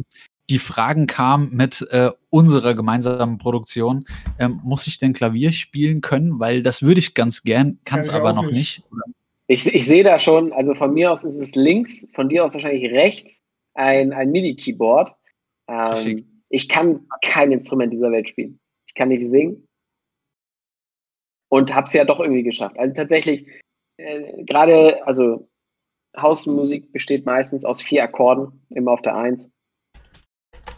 die 0.50 0.58
Fragen 0.58 1.06
kamen 1.06 1.52
mit 1.54 1.88
äh, 1.92 2.10
unserer 2.32 2.74
gemeinsamen 2.74 3.38
Produktion. 3.38 4.06
Ähm, 4.40 4.62
muss 4.64 4.88
ich 4.88 4.98
denn 4.98 5.14
Klavier 5.14 5.54
spielen 5.54 6.02
können? 6.02 6.40
Weil 6.40 6.64
das 6.64 6.82
würde 6.82 7.02
ich 7.02 7.14
ganz 7.14 7.44
gern, 7.44 7.78
kann 7.86 8.00
es 8.00 8.10
aber 8.10 8.34
noch 8.34 8.48
nicht. 8.48 8.56
nicht. 8.56 8.84
Ich, 9.46 9.76
ich 9.76 9.86
sehe 9.86 10.04
da 10.04 10.18
schon, 10.18 10.54
also 10.54 10.74
von 10.74 10.96
mir 10.96 11.12
aus 11.12 11.24
ist 11.24 11.40
es 11.40 11.54
links, 11.54 12.10
von 12.16 12.30
dir 12.30 12.46
aus 12.46 12.56
wahrscheinlich 12.56 12.92
rechts 12.92 13.44
ein, 13.76 14.12
ein 14.12 14.32
MIDI-Keyboard. 14.32 15.14
Ähm, 15.68 16.44
ich 16.50 16.70
kann 16.70 17.08
kein 17.24 17.52
Instrument 17.52 17.92
dieser 17.94 18.12
Welt 18.12 18.30
spielen. 18.30 18.60
Ich 18.88 18.94
kann 18.94 19.10
nicht 19.10 19.26
singen. 19.26 19.68
Und 21.50 21.74
habe 21.74 21.86
es 21.86 21.94
ja 21.94 22.06
doch 22.06 22.20
irgendwie 22.20 22.44
geschafft. 22.44 22.78
Also 22.78 22.94
tatsächlich, 22.96 23.48
äh, 23.98 24.44
gerade, 24.44 25.06
also 25.06 25.50
Hausmusik 26.18 26.92
besteht 26.92 27.26
meistens 27.26 27.66
aus 27.66 27.82
vier 27.82 28.04
Akkorden, 28.04 28.66
immer 28.70 28.92
auf 28.92 29.02
der 29.02 29.16
Eins. 29.16 29.52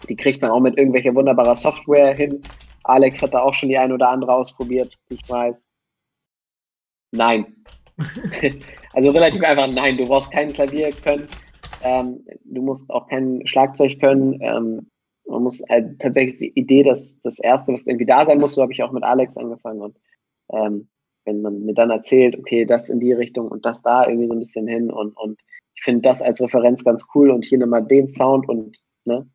Die 0.07 0.15
kriegt 0.15 0.41
man 0.41 0.51
auch 0.51 0.59
mit 0.59 0.77
irgendwelcher 0.77 1.15
wunderbarer 1.15 1.55
Software 1.55 2.13
hin. 2.13 2.41
Alex 2.83 3.21
hat 3.21 3.33
da 3.33 3.41
auch 3.41 3.53
schon 3.53 3.69
die 3.69 3.77
ein 3.77 3.91
oder 3.91 4.09
andere 4.09 4.33
ausprobiert, 4.33 4.97
ich 5.09 5.27
weiß. 5.27 5.65
Nein. 7.11 7.65
also 8.93 9.11
relativ 9.11 9.43
einfach 9.43 9.67
nein. 9.67 9.97
Du 9.97 10.07
brauchst 10.07 10.31
kein 10.31 10.51
Klavier 10.51 10.91
können. 10.91 11.27
Ähm, 11.85 12.25
du 12.43 12.61
musst 12.63 12.89
auch 12.89 13.07
kein 13.07 13.45
Schlagzeug 13.45 13.99
können. 13.99 14.39
Ähm, 14.41 14.89
man 15.27 15.43
muss 15.43 15.61
äh, 15.69 15.83
tatsächlich 15.99 16.37
die 16.37 16.59
Idee, 16.59 16.81
dass 16.81 17.21
das 17.21 17.39
Erste, 17.39 17.73
was 17.73 17.85
irgendwie 17.85 18.07
da 18.07 18.25
sein 18.25 18.39
muss, 18.39 18.55
so 18.55 18.61
habe 18.61 18.73
ich 18.73 18.81
auch 18.81 18.91
mit 18.91 19.03
Alex 19.03 19.37
angefangen. 19.37 19.81
Und 19.81 19.97
ähm, 20.51 20.87
wenn 21.25 21.41
man 21.41 21.63
mir 21.63 21.73
dann 21.73 21.91
erzählt, 21.91 22.37
okay, 22.37 22.65
das 22.65 22.89
in 22.89 22.99
die 22.99 23.13
Richtung 23.13 23.47
und 23.47 23.65
das 23.65 23.83
da 23.83 24.07
irgendwie 24.07 24.27
so 24.27 24.33
ein 24.33 24.39
bisschen 24.39 24.67
hin 24.67 24.91
und, 24.91 25.15
und 25.17 25.39
ich 25.75 25.83
finde 25.83 26.01
das 26.01 26.21
als 26.21 26.41
Referenz 26.41 26.83
ganz 26.83 27.07
cool 27.13 27.29
und 27.31 27.45
hier 27.45 27.59
nochmal 27.59 27.85
den 27.85 28.07
Sound 28.07 28.47
und 28.47 28.79
ne, 29.05 29.27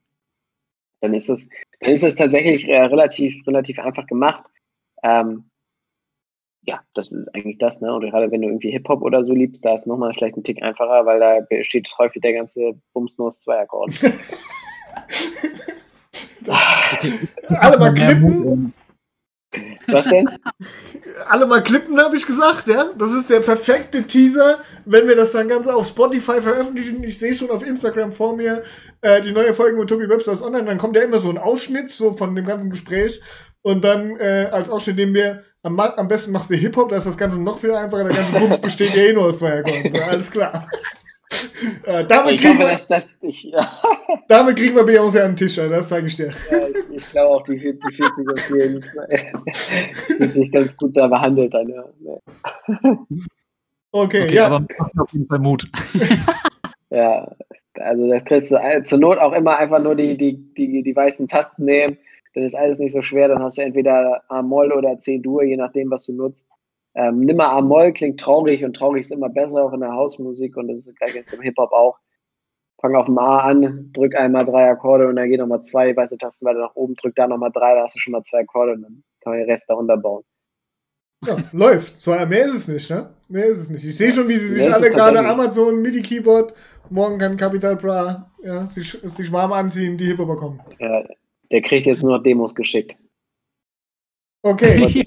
dann 1.01 1.15
ist 1.15 1.29
es, 1.29 1.49
dann 1.81 1.91
ist 1.91 2.05
es 2.05 2.17
tatsächlich 2.17 2.69
äh, 2.69 2.83
relativ, 2.83 3.47
relativ 3.47 3.79
einfach 3.79 4.07
gemacht. 4.07 4.45
Ähm, 5.03 5.50
ja, 6.71 6.81
das 6.95 7.11
ist 7.11 7.35
eigentlich 7.35 7.59
das, 7.59 7.81
ne? 7.81 7.93
Und 7.93 8.03
gerade 8.03 8.31
wenn 8.31 8.43
du 8.43 8.49
irgendwie 8.49 8.71
Hip-Hop 8.71 9.03
oder 9.03 9.25
so 9.25 9.33
liebst, 9.33 9.65
da 9.65 9.75
ist 9.75 9.89
nochmal 9.89 10.13
vielleicht 10.15 10.37
ein 10.37 10.45
Tick 10.45 10.63
einfacher, 10.63 11.05
weil 11.05 11.19
da 11.19 11.41
besteht 11.41 11.93
häufig 11.99 12.23
der 12.23 12.35
ganze 12.35 12.75
Bums 12.93 13.19
nur 13.19 13.27
aus 13.27 13.41
zwei 13.41 13.59
Akkorden. 13.59 13.93
Alle 17.49 17.79
mal 17.79 17.93
klippen. 17.93 18.73
Was 19.89 20.09
denn? 20.09 20.29
Alle 21.29 21.47
mal 21.47 21.63
klippen, 21.63 21.99
habe 22.01 22.17
ich 22.17 22.25
gesagt, 22.25 22.69
ja. 22.69 22.91
Das 22.97 23.13
ist 23.13 23.31
der 23.31 23.41
perfekte 23.41 24.05
Teaser, 24.05 24.61
wenn 24.85 25.09
wir 25.09 25.17
das 25.17 25.33
dann 25.33 25.49
ganz 25.49 25.67
auf 25.67 25.89
Spotify 25.89 26.41
veröffentlichen. 26.41 27.03
Ich 27.03 27.19
sehe 27.19 27.35
schon 27.35 27.51
auf 27.51 27.67
Instagram 27.67 28.13
vor 28.13 28.37
mir 28.37 28.63
äh, 29.01 29.21
die 29.23 29.33
neue 29.33 29.55
Folge 29.55 29.77
mit 29.77 29.89
Tobi 29.89 30.09
Webster 30.09 30.33
ist 30.33 30.43
online. 30.43 30.67
Dann 30.67 30.79
kommt 30.79 30.95
ja 30.95 31.03
immer 31.03 31.19
so 31.19 31.31
ein 31.31 31.39
Ausschnitt 31.39 31.91
so 31.91 32.13
von 32.13 32.35
dem 32.37 32.45
ganzen 32.45 32.71
Gespräch 32.71 33.21
Und 33.63 33.85
dann 33.85 34.19
äh, 34.19 34.49
als 34.51 34.71
Ausschnitt 34.71 34.97
nehmen 34.97 35.15
wir, 35.15 35.43
am, 35.63 35.79
am 35.79 36.09
besten 36.09 36.33
machst 36.33 36.51
du 36.51 36.55
Hip-Hop, 36.55 36.89
da 36.89 36.97
ist 36.97 37.07
das 37.07 37.19
Ganze 37.19 37.41
noch 37.41 37.59
viel 37.59 37.73
einfacher. 37.73 38.05
Der 38.05 38.17
ganze 38.17 38.39
Bums 38.39 38.61
besteht 38.61 38.95
ja 38.95 39.03
eh 39.03 39.13
nur 39.13 39.25
aus 39.25 39.39
zwei 39.39 39.59
Akkorden. 39.59 40.03
Alles 40.03 40.31
klar. 40.31 40.69
äh, 41.85 42.05
damit, 42.07 42.35
Ich 42.35 42.41
kriegen 42.43 42.59
hoffe, 42.59 42.69
wir, 42.69 42.71
dass 42.71 42.89
das. 42.89 43.09
Ich, 43.21 43.43
ja, 43.45 43.71
damit 44.29 44.57
kriegen 44.57 44.75
wir 44.75 44.85
Beyoncé 44.85 45.21
an 45.21 45.33
den 45.33 45.37
Tisch, 45.37 45.59
Alter, 45.59 45.77
das 45.77 45.89
sage 45.89 46.07
ich 46.07 46.17
dir. 46.17 46.29
ich, 46.29 46.97
ich 46.97 47.11
glaube 47.11 47.37
auch, 47.37 47.43
die, 47.45 47.57
die 47.59 47.93
fühlt 47.93 48.17
sich 48.17 48.29
auf 48.29 48.51
jeden 48.51 48.83
Fall 48.83 50.31
sich 50.33 50.51
ganz 50.51 50.77
gut 50.77 50.97
da 50.97 51.07
behandelt. 51.07 51.53
Dann, 51.53 51.69
ja. 51.69 51.85
Okay, 53.93 54.23
Okay, 54.23 54.35
ja. 54.35 54.47
aber 54.47 54.61
macht 54.61 54.99
auf 54.99 55.13
jeden 55.13 55.27
Fall 55.27 55.39
Mut. 55.41 55.69
ja, 56.91 57.31
also 57.75 58.09
das 58.09 58.25
kriegst 58.25 58.51
du 58.51 58.59
zur 58.85 58.99
Not 58.99 59.19
auch 59.19 59.33
immer 59.33 59.57
einfach 59.59 59.81
nur 59.81 59.95
die, 59.95 60.17
die, 60.17 60.37
die, 60.55 60.83
die 60.83 60.97
weißen 60.97 61.29
Tasten 61.29 61.65
nehmen. 61.65 61.99
Dann 62.35 62.45
ist 62.45 62.55
alles 62.55 62.79
nicht 62.79 62.93
so 62.93 63.03
schwer. 63.03 63.29
Dann 63.29 63.43
hast 63.43 63.59
du 63.59 63.63
entweder 63.63 64.23
A-Moll 64.29 64.73
oder 64.73 64.99
C-Dur, 64.99 65.43
je 65.43 65.57
nachdem, 65.57 65.91
was 65.91 66.07
du 66.07 66.13
nutzt. 66.13 66.49
Ähm, 66.95 67.21
nimm 67.21 67.37
mal 67.37 67.51
A-Moll, 67.51 67.93
klingt 67.93 68.21
traurig 68.21 68.65
und 68.65 68.75
traurig 68.75 69.03
ist 69.03 69.13
immer 69.13 69.29
besser, 69.29 69.65
auch 69.65 69.73
in 69.73 69.81
der 69.81 69.93
Hausmusik 69.93 70.57
und 70.57 70.69
das 70.69 70.87
ist 70.87 70.97
gleich 70.97 71.15
jetzt 71.15 71.33
im 71.33 71.41
Hip-Hop 71.41 71.73
auch. 71.73 71.99
Fang 72.81 72.97
auf 72.97 73.07
dem 73.07 73.19
A 73.19 73.39
an, 73.41 73.91
drück 73.93 74.17
einmal 74.17 74.45
drei 74.45 74.71
Akkorde 74.71 75.07
und 75.07 75.17
dann 75.17 75.29
geht 75.29 75.39
nochmal 75.39 75.63
zwei 75.63 75.95
weiße 75.95 76.19
Tasten 76.19 76.47
weiter 76.47 76.61
nach 76.61 76.75
oben, 76.75 76.97
drück 76.97 77.15
da 77.15 77.29
nochmal 77.29 77.53
drei, 77.53 77.75
da 77.75 77.83
hast 77.83 77.95
du 77.95 78.01
schon 78.01 78.13
mal 78.13 78.23
zwei 78.23 78.41
Akkorde 78.41 78.73
und 78.73 78.83
dann 78.83 79.05
kann 79.21 79.33
man 79.33 79.41
den 79.41 79.51
Rest 79.51 79.67
darunter 79.69 79.97
bauen. 79.99 80.25
Ja, 81.25 81.37
läuft. 81.53 82.01
So, 82.01 82.13
mehr 82.13 82.47
ist 82.47 82.55
es 82.55 82.69
nicht, 82.69 82.91
ne? 82.91 83.11
Mehr 83.29 83.47
ist 83.47 83.59
es 83.59 83.71
nicht. 83.71 83.85
Ich 83.85 83.97
sehe 83.97 84.11
schon, 84.11 84.27
wie 84.29 84.39
sie 84.39 84.55
sich 84.55 84.73
alle 84.73 84.91
gerade. 84.91 85.19
Amazon 85.21 85.83
MIDI-Keyboard, 85.83 86.55
morgen 86.89 87.19
kann 87.19 87.37
Capital 87.37 87.77
Bra 87.77 88.33
ja, 88.43 88.67
sich, 88.71 88.93
sich 88.93 89.31
warm 89.31 89.53
anziehen, 89.53 89.99
die 89.99 90.07
Hip-Hopper 90.07 90.37
kommen. 90.37 90.61
Ja, 90.79 91.05
der 91.51 91.63
kriegt 91.63 91.87
jetzt 91.87 92.03
nur 92.03 92.17
noch 92.17 92.23
Demos 92.23 92.55
geschickt. 92.55 92.97
Okay. 94.43 95.07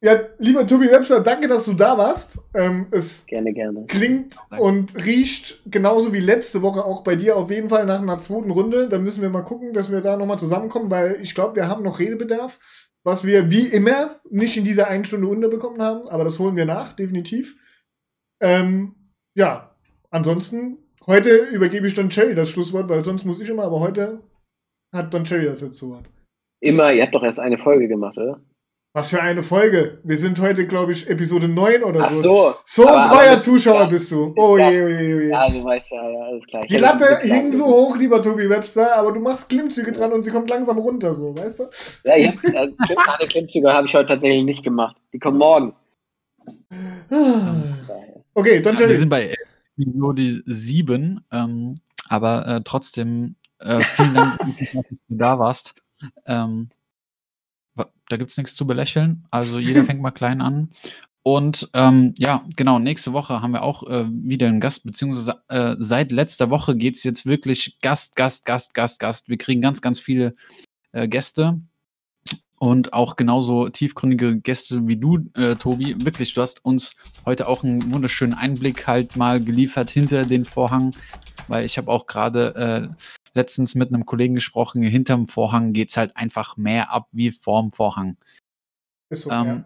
Ja, 0.00 0.12
lieber 0.38 0.64
Tobi 0.64 0.88
Webster, 0.88 1.20
danke, 1.20 1.48
dass 1.48 1.64
du 1.64 1.72
da 1.72 1.98
warst. 1.98 2.38
Ähm, 2.54 2.86
es 2.92 3.26
Gerne, 3.26 3.52
gerne. 3.52 3.84
klingt 3.86 4.36
Danke. 4.48 4.64
und 4.64 4.94
riecht 4.94 5.62
genauso 5.66 6.12
wie 6.12 6.20
letzte 6.20 6.62
Woche 6.62 6.84
auch 6.84 7.02
bei 7.02 7.16
dir 7.16 7.36
auf 7.36 7.50
jeden 7.50 7.68
Fall 7.68 7.84
nach 7.84 8.00
einer 8.00 8.20
zweiten 8.20 8.52
Runde. 8.52 8.88
Da 8.88 8.98
müssen 8.98 9.22
wir 9.22 9.30
mal 9.30 9.42
gucken, 9.42 9.72
dass 9.72 9.90
wir 9.90 10.00
da 10.00 10.16
nochmal 10.16 10.38
zusammenkommen, 10.38 10.88
weil 10.88 11.18
ich 11.20 11.34
glaube, 11.34 11.56
wir 11.56 11.66
haben 11.66 11.82
noch 11.82 11.98
Redebedarf, 11.98 12.60
was 13.02 13.24
wir 13.24 13.50
wie 13.50 13.66
immer 13.66 14.20
nicht 14.30 14.56
in 14.56 14.64
dieser 14.64 14.86
einen 14.86 15.04
Stunde 15.04 15.26
unterbekommen 15.26 15.82
haben, 15.82 16.08
aber 16.08 16.22
das 16.22 16.38
holen 16.38 16.54
wir 16.54 16.64
nach, 16.64 16.92
definitiv. 16.92 17.56
Ähm, 18.40 18.94
ja, 19.34 19.74
ansonsten, 20.10 20.78
heute 21.08 21.30
übergebe 21.46 21.88
ich 21.88 21.94
Don 21.94 22.10
Cherry 22.10 22.36
das 22.36 22.50
Schlusswort, 22.50 22.88
weil 22.88 23.04
sonst 23.04 23.24
muss 23.24 23.40
ich 23.40 23.48
immer, 23.48 23.64
aber 23.64 23.80
heute 23.80 24.20
hat 24.92 25.12
Don 25.12 25.24
Cherry 25.24 25.46
das 25.46 25.60
letzte 25.60 25.88
Wort. 25.88 26.04
Immer, 26.60 26.92
ihr 26.92 27.02
habt 27.04 27.14
doch 27.14 27.22
erst 27.22 27.40
eine 27.40 27.58
Folge 27.58 27.88
gemacht, 27.88 28.16
oder? 28.16 28.40
Was 28.94 29.10
für 29.10 29.22
eine 29.22 29.42
Folge. 29.44 30.00
Wir 30.02 30.18
sind 30.18 30.40
heute, 30.40 30.66
glaube 30.66 30.92
ich, 30.92 31.08
Episode 31.08 31.46
9 31.46 31.84
oder 31.84 32.04
Ach 32.04 32.10
so. 32.10 32.22
so. 32.22 32.54
So 32.64 32.86
ein 32.88 32.94
Aber- 32.94 33.08
treuer 33.08 33.32
aber- 33.32 33.40
Zuschauer 33.40 33.80
ja. 33.82 33.86
bist 33.86 34.10
du. 34.10 34.32
Oh 34.36 34.56
Ja. 34.56 34.70
je, 34.70 34.82
oh 34.82 34.88
je, 34.88 35.14
oh 35.14 35.20
je. 35.20 35.28
Ja, 35.28 35.48
du 35.50 35.62
weißt 35.62 35.92
ja, 35.92 36.10
ja, 36.10 36.20
alles 36.24 36.46
klar. 36.46 36.62
Ich 36.64 36.68
Die 36.70 36.78
Latte 36.78 37.18
hing 37.20 37.52
so 37.52 37.66
hoch, 37.66 37.96
lieber 37.96 38.20
Tobi 38.22 38.48
Webster, 38.48 38.96
aber 38.96 39.12
du 39.12 39.20
machst 39.20 39.48
Klimmzüge 39.48 39.92
dran 39.92 40.12
und 40.12 40.24
sie 40.24 40.30
kommt 40.32 40.48
langsam 40.50 40.78
runter, 40.78 41.14
so, 41.14 41.36
weißt 41.36 41.60
du? 41.60 41.64
Ja, 42.04 42.16
ich 42.16 42.28
hab, 42.28 42.42
äh, 42.44 42.56
eine 42.58 43.28
Klimmzüge 43.28 43.72
habe 43.72 43.86
ich 43.86 43.94
heute 43.94 44.06
tatsächlich 44.06 44.42
nicht 44.44 44.64
gemacht. 44.64 44.96
Die 45.12 45.18
kommen 45.18 45.38
morgen. 45.38 45.74
Okay, 48.34 48.62
dann 48.62 48.76
Ja, 48.76 48.88
wir 48.88 48.98
sind 48.98 49.08
bei 49.10 49.34
Episode 49.78 50.42
7, 50.46 51.20
ähm, 51.30 51.80
aber 52.08 52.46
äh, 52.46 52.60
trotzdem 52.64 53.36
äh, 53.60 53.82
vielen 53.82 54.14
Dank, 54.14 54.38
dass 54.72 55.06
du 55.08 55.16
da 55.16 55.38
warst. 55.38 55.74
Ähm, 56.26 56.68
da 58.08 58.16
gibt 58.16 58.30
es 58.30 58.36
nichts 58.36 58.54
zu 58.54 58.66
belächeln. 58.66 59.26
Also 59.30 59.58
jeder 59.58 59.84
fängt 59.84 60.00
mal 60.00 60.10
klein 60.10 60.40
an. 60.40 60.70
Und 61.22 61.68
ähm, 61.74 62.14
ja, 62.16 62.44
genau, 62.56 62.78
nächste 62.78 63.12
Woche 63.12 63.42
haben 63.42 63.50
wir 63.52 63.62
auch 63.62 63.82
äh, 63.86 64.06
wieder 64.08 64.46
einen 64.46 64.60
Gast, 64.60 64.84
beziehungsweise 64.84 65.42
äh, 65.48 65.76
seit 65.78 66.10
letzter 66.10 66.48
Woche 66.48 66.74
geht 66.74 66.96
es 66.96 67.04
jetzt 67.04 67.26
wirklich 67.26 67.78
Gast, 67.82 68.16
Gast, 68.16 68.46
Gast, 68.46 68.72
Gast, 68.72 68.98
Gast. 68.98 69.28
Wir 69.28 69.36
kriegen 69.36 69.60
ganz, 69.60 69.82
ganz 69.82 70.00
viele 70.00 70.34
äh, 70.92 71.06
Gäste 71.06 71.60
und 72.58 72.92
auch 72.92 73.16
genauso 73.16 73.68
tiefgründige 73.68 74.40
Gäste 74.40 74.86
wie 74.86 74.96
du, 74.96 75.18
äh, 75.34 75.56
Tobi. 75.56 75.96
Wirklich, 76.02 76.34
du 76.34 76.40
hast 76.40 76.64
uns 76.64 76.94
heute 77.26 77.46
auch 77.46 77.62
einen 77.62 77.92
wunderschönen 77.92 78.34
Einblick 78.34 78.86
halt 78.86 79.16
mal 79.16 79.40
geliefert 79.40 79.90
hinter 79.90 80.24
den 80.24 80.44
Vorhang, 80.44 80.94
weil 81.48 81.64
ich 81.64 81.78
habe 81.78 81.90
auch 81.90 82.06
gerade 82.06 82.54
äh, 82.54 83.04
letztens 83.34 83.74
mit 83.74 83.92
einem 83.92 84.06
Kollegen 84.06 84.34
gesprochen, 84.34 84.82
hinterm 84.82 85.28
Vorhang 85.28 85.72
geht 85.72 85.90
es 85.90 85.96
halt 85.96 86.16
einfach 86.16 86.56
mehr 86.56 86.92
ab 86.92 87.08
wie 87.12 87.30
vorm 87.30 87.72
Vorhang. 87.72 88.16
Ist 89.10 89.24
so, 89.24 89.30
Ähm, 89.30 89.64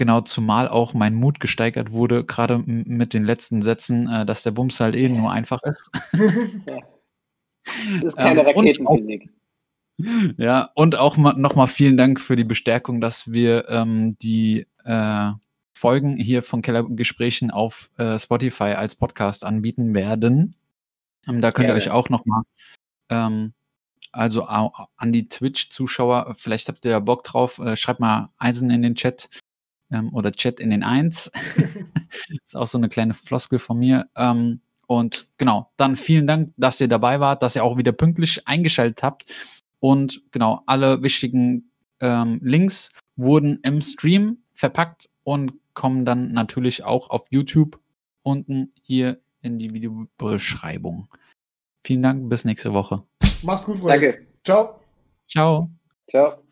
Genau, 0.00 0.22
zumal 0.22 0.66
auch 0.66 0.94
mein 0.94 1.14
Mut 1.14 1.40
gesteigert 1.40 1.92
wurde, 1.92 2.24
gerade 2.24 2.56
mit 2.56 3.12
den 3.12 3.22
letzten 3.22 3.60
Sätzen, 3.60 4.08
äh, 4.08 4.24
dass 4.24 4.42
der 4.42 4.50
Bums 4.50 4.80
halt 4.80 4.94
eben 4.94 5.18
nur 5.18 5.30
einfach 5.30 5.62
ist. 5.62 5.90
ja. 6.66 6.78
Das 8.00 8.14
ist 8.14 8.16
keine 8.16 8.40
Ähm, 8.40 8.46
und 8.46 8.56
Raketenphysik. 8.56 9.30
Ja, 10.38 10.70
und 10.74 10.96
auch 10.96 11.18
nochmal 11.18 11.66
vielen 11.66 11.98
Dank 11.98 12.18
für 12.18 12.34
die 12.34 12.44
Bestärkung, 12.44 13.02
dass 13.02 13.30
wir 13.30 13.68
ähm, 13.68 14.16
die 14.22 14.66
äh, 14.84 15.30
Folgen 15.76 16.16
hier 16.16 16.42
von 16.42 16.62
Kellergesprächen 16.62 17.50
auf 17.50 17.90
äh, 17.98 18.18
Spotify 18.18 18.72
als 18.72 18.94
Podcast 18.94 19.44
anbieten 19.44 19.92
werden. 19.92 20.56
Ähm, 21.30 21.40
da 21.40 21.52
könnt 21.52 21.68
ihr 21.68 21.74
Gerne. 21.74 21.80
euch 21.80 21.90
auch 21.90 22.08
nochmal, 22.08 22.42
ähm, 23.08 23.54
also 24.12 24.44
an 24.44 25.12
die 25.12 25.28
Twitch-Zuschauer, 25.28 26.34
vielleicht 26.36 26.68
habt 26.68 26.84
ihr 26.84 26.90
da 26.90 26.98
Bock 26.98 27.22
drauf, 27.22 27.58
äh, 27.58 27.76
schreibt 27.76 28.00
mal 28.00 28.30
Eisen 28.38 28.70
in 28.70 28.82
den 28.82 28.96
Chat 28.96 29.30
ähm, 29.92 30.12
oder 30.12 30.32
Chat 30.32 30.58
in 30.58 30.70
den 30.70 30.82
Eins. 30.82 31.30
ist 32.44 32.56
auch 32.56 32.66
so 32.66 32.78
eine 32.78 32.88
kleine 32.88 33.14
Floskel 33.14 33.60
von 33.60 33.78
mir. 33.78 34.08
Ähm, 34.16 34.60
und 34.88 35.28
genau, 35.38 35.70
dann 35.76 35.94
vielen 35.94 36.26
Dank, 36.26 36.52
dass 36.56 36.80
ihr 36.80 36.88
dabei 36.88 37.20
wart, 37.20 37.42
dass 37.44 37.54
ihr 37.54 37.62
auch 37.62 37.78
wieder 37.78 37.92
pünktlich 37.92 38.48
eingeschaltet 38.48 39.04
habt. 39.04 39.32
Und 39.78 40.22
genau, 40.32 40.62
alle 40.66 41.02
wichtigen 41.04 41.70
ähm, 42.00 42.40
Links 42.42 42.90
wurden 43.14 43.60
im 43.62 43.80
Stream 43.80 44.38
verpackt 44.54 45.08
und 45.22 45.52
kommen 45.74 46.04
dann 46.04 46.32
natürlich 46.32 46.82
auch 46.82 47.10
auf 47.10 47.26
YouTube 47.30 47.78
unten 48.22 48.72
hier 48.82 49.20
in 49.42 49.58
die 49.58 49.72
Videobeschreibung. 49.72 51.08
Vielen 51.82 52.02
Dank, 52.02 52.28
bis 52.28 52.44
nächste 52.44 52.72
Woche. 52.72 53.02
Mach's 53.42 53.64
gut, 53.64 53.78
Freunde. 53.78 54.12
Danke. 54.12 54.26
Ciao. 54.44 54.80
Ciao. 55.26 55.70
Ciao. 56.08 56.42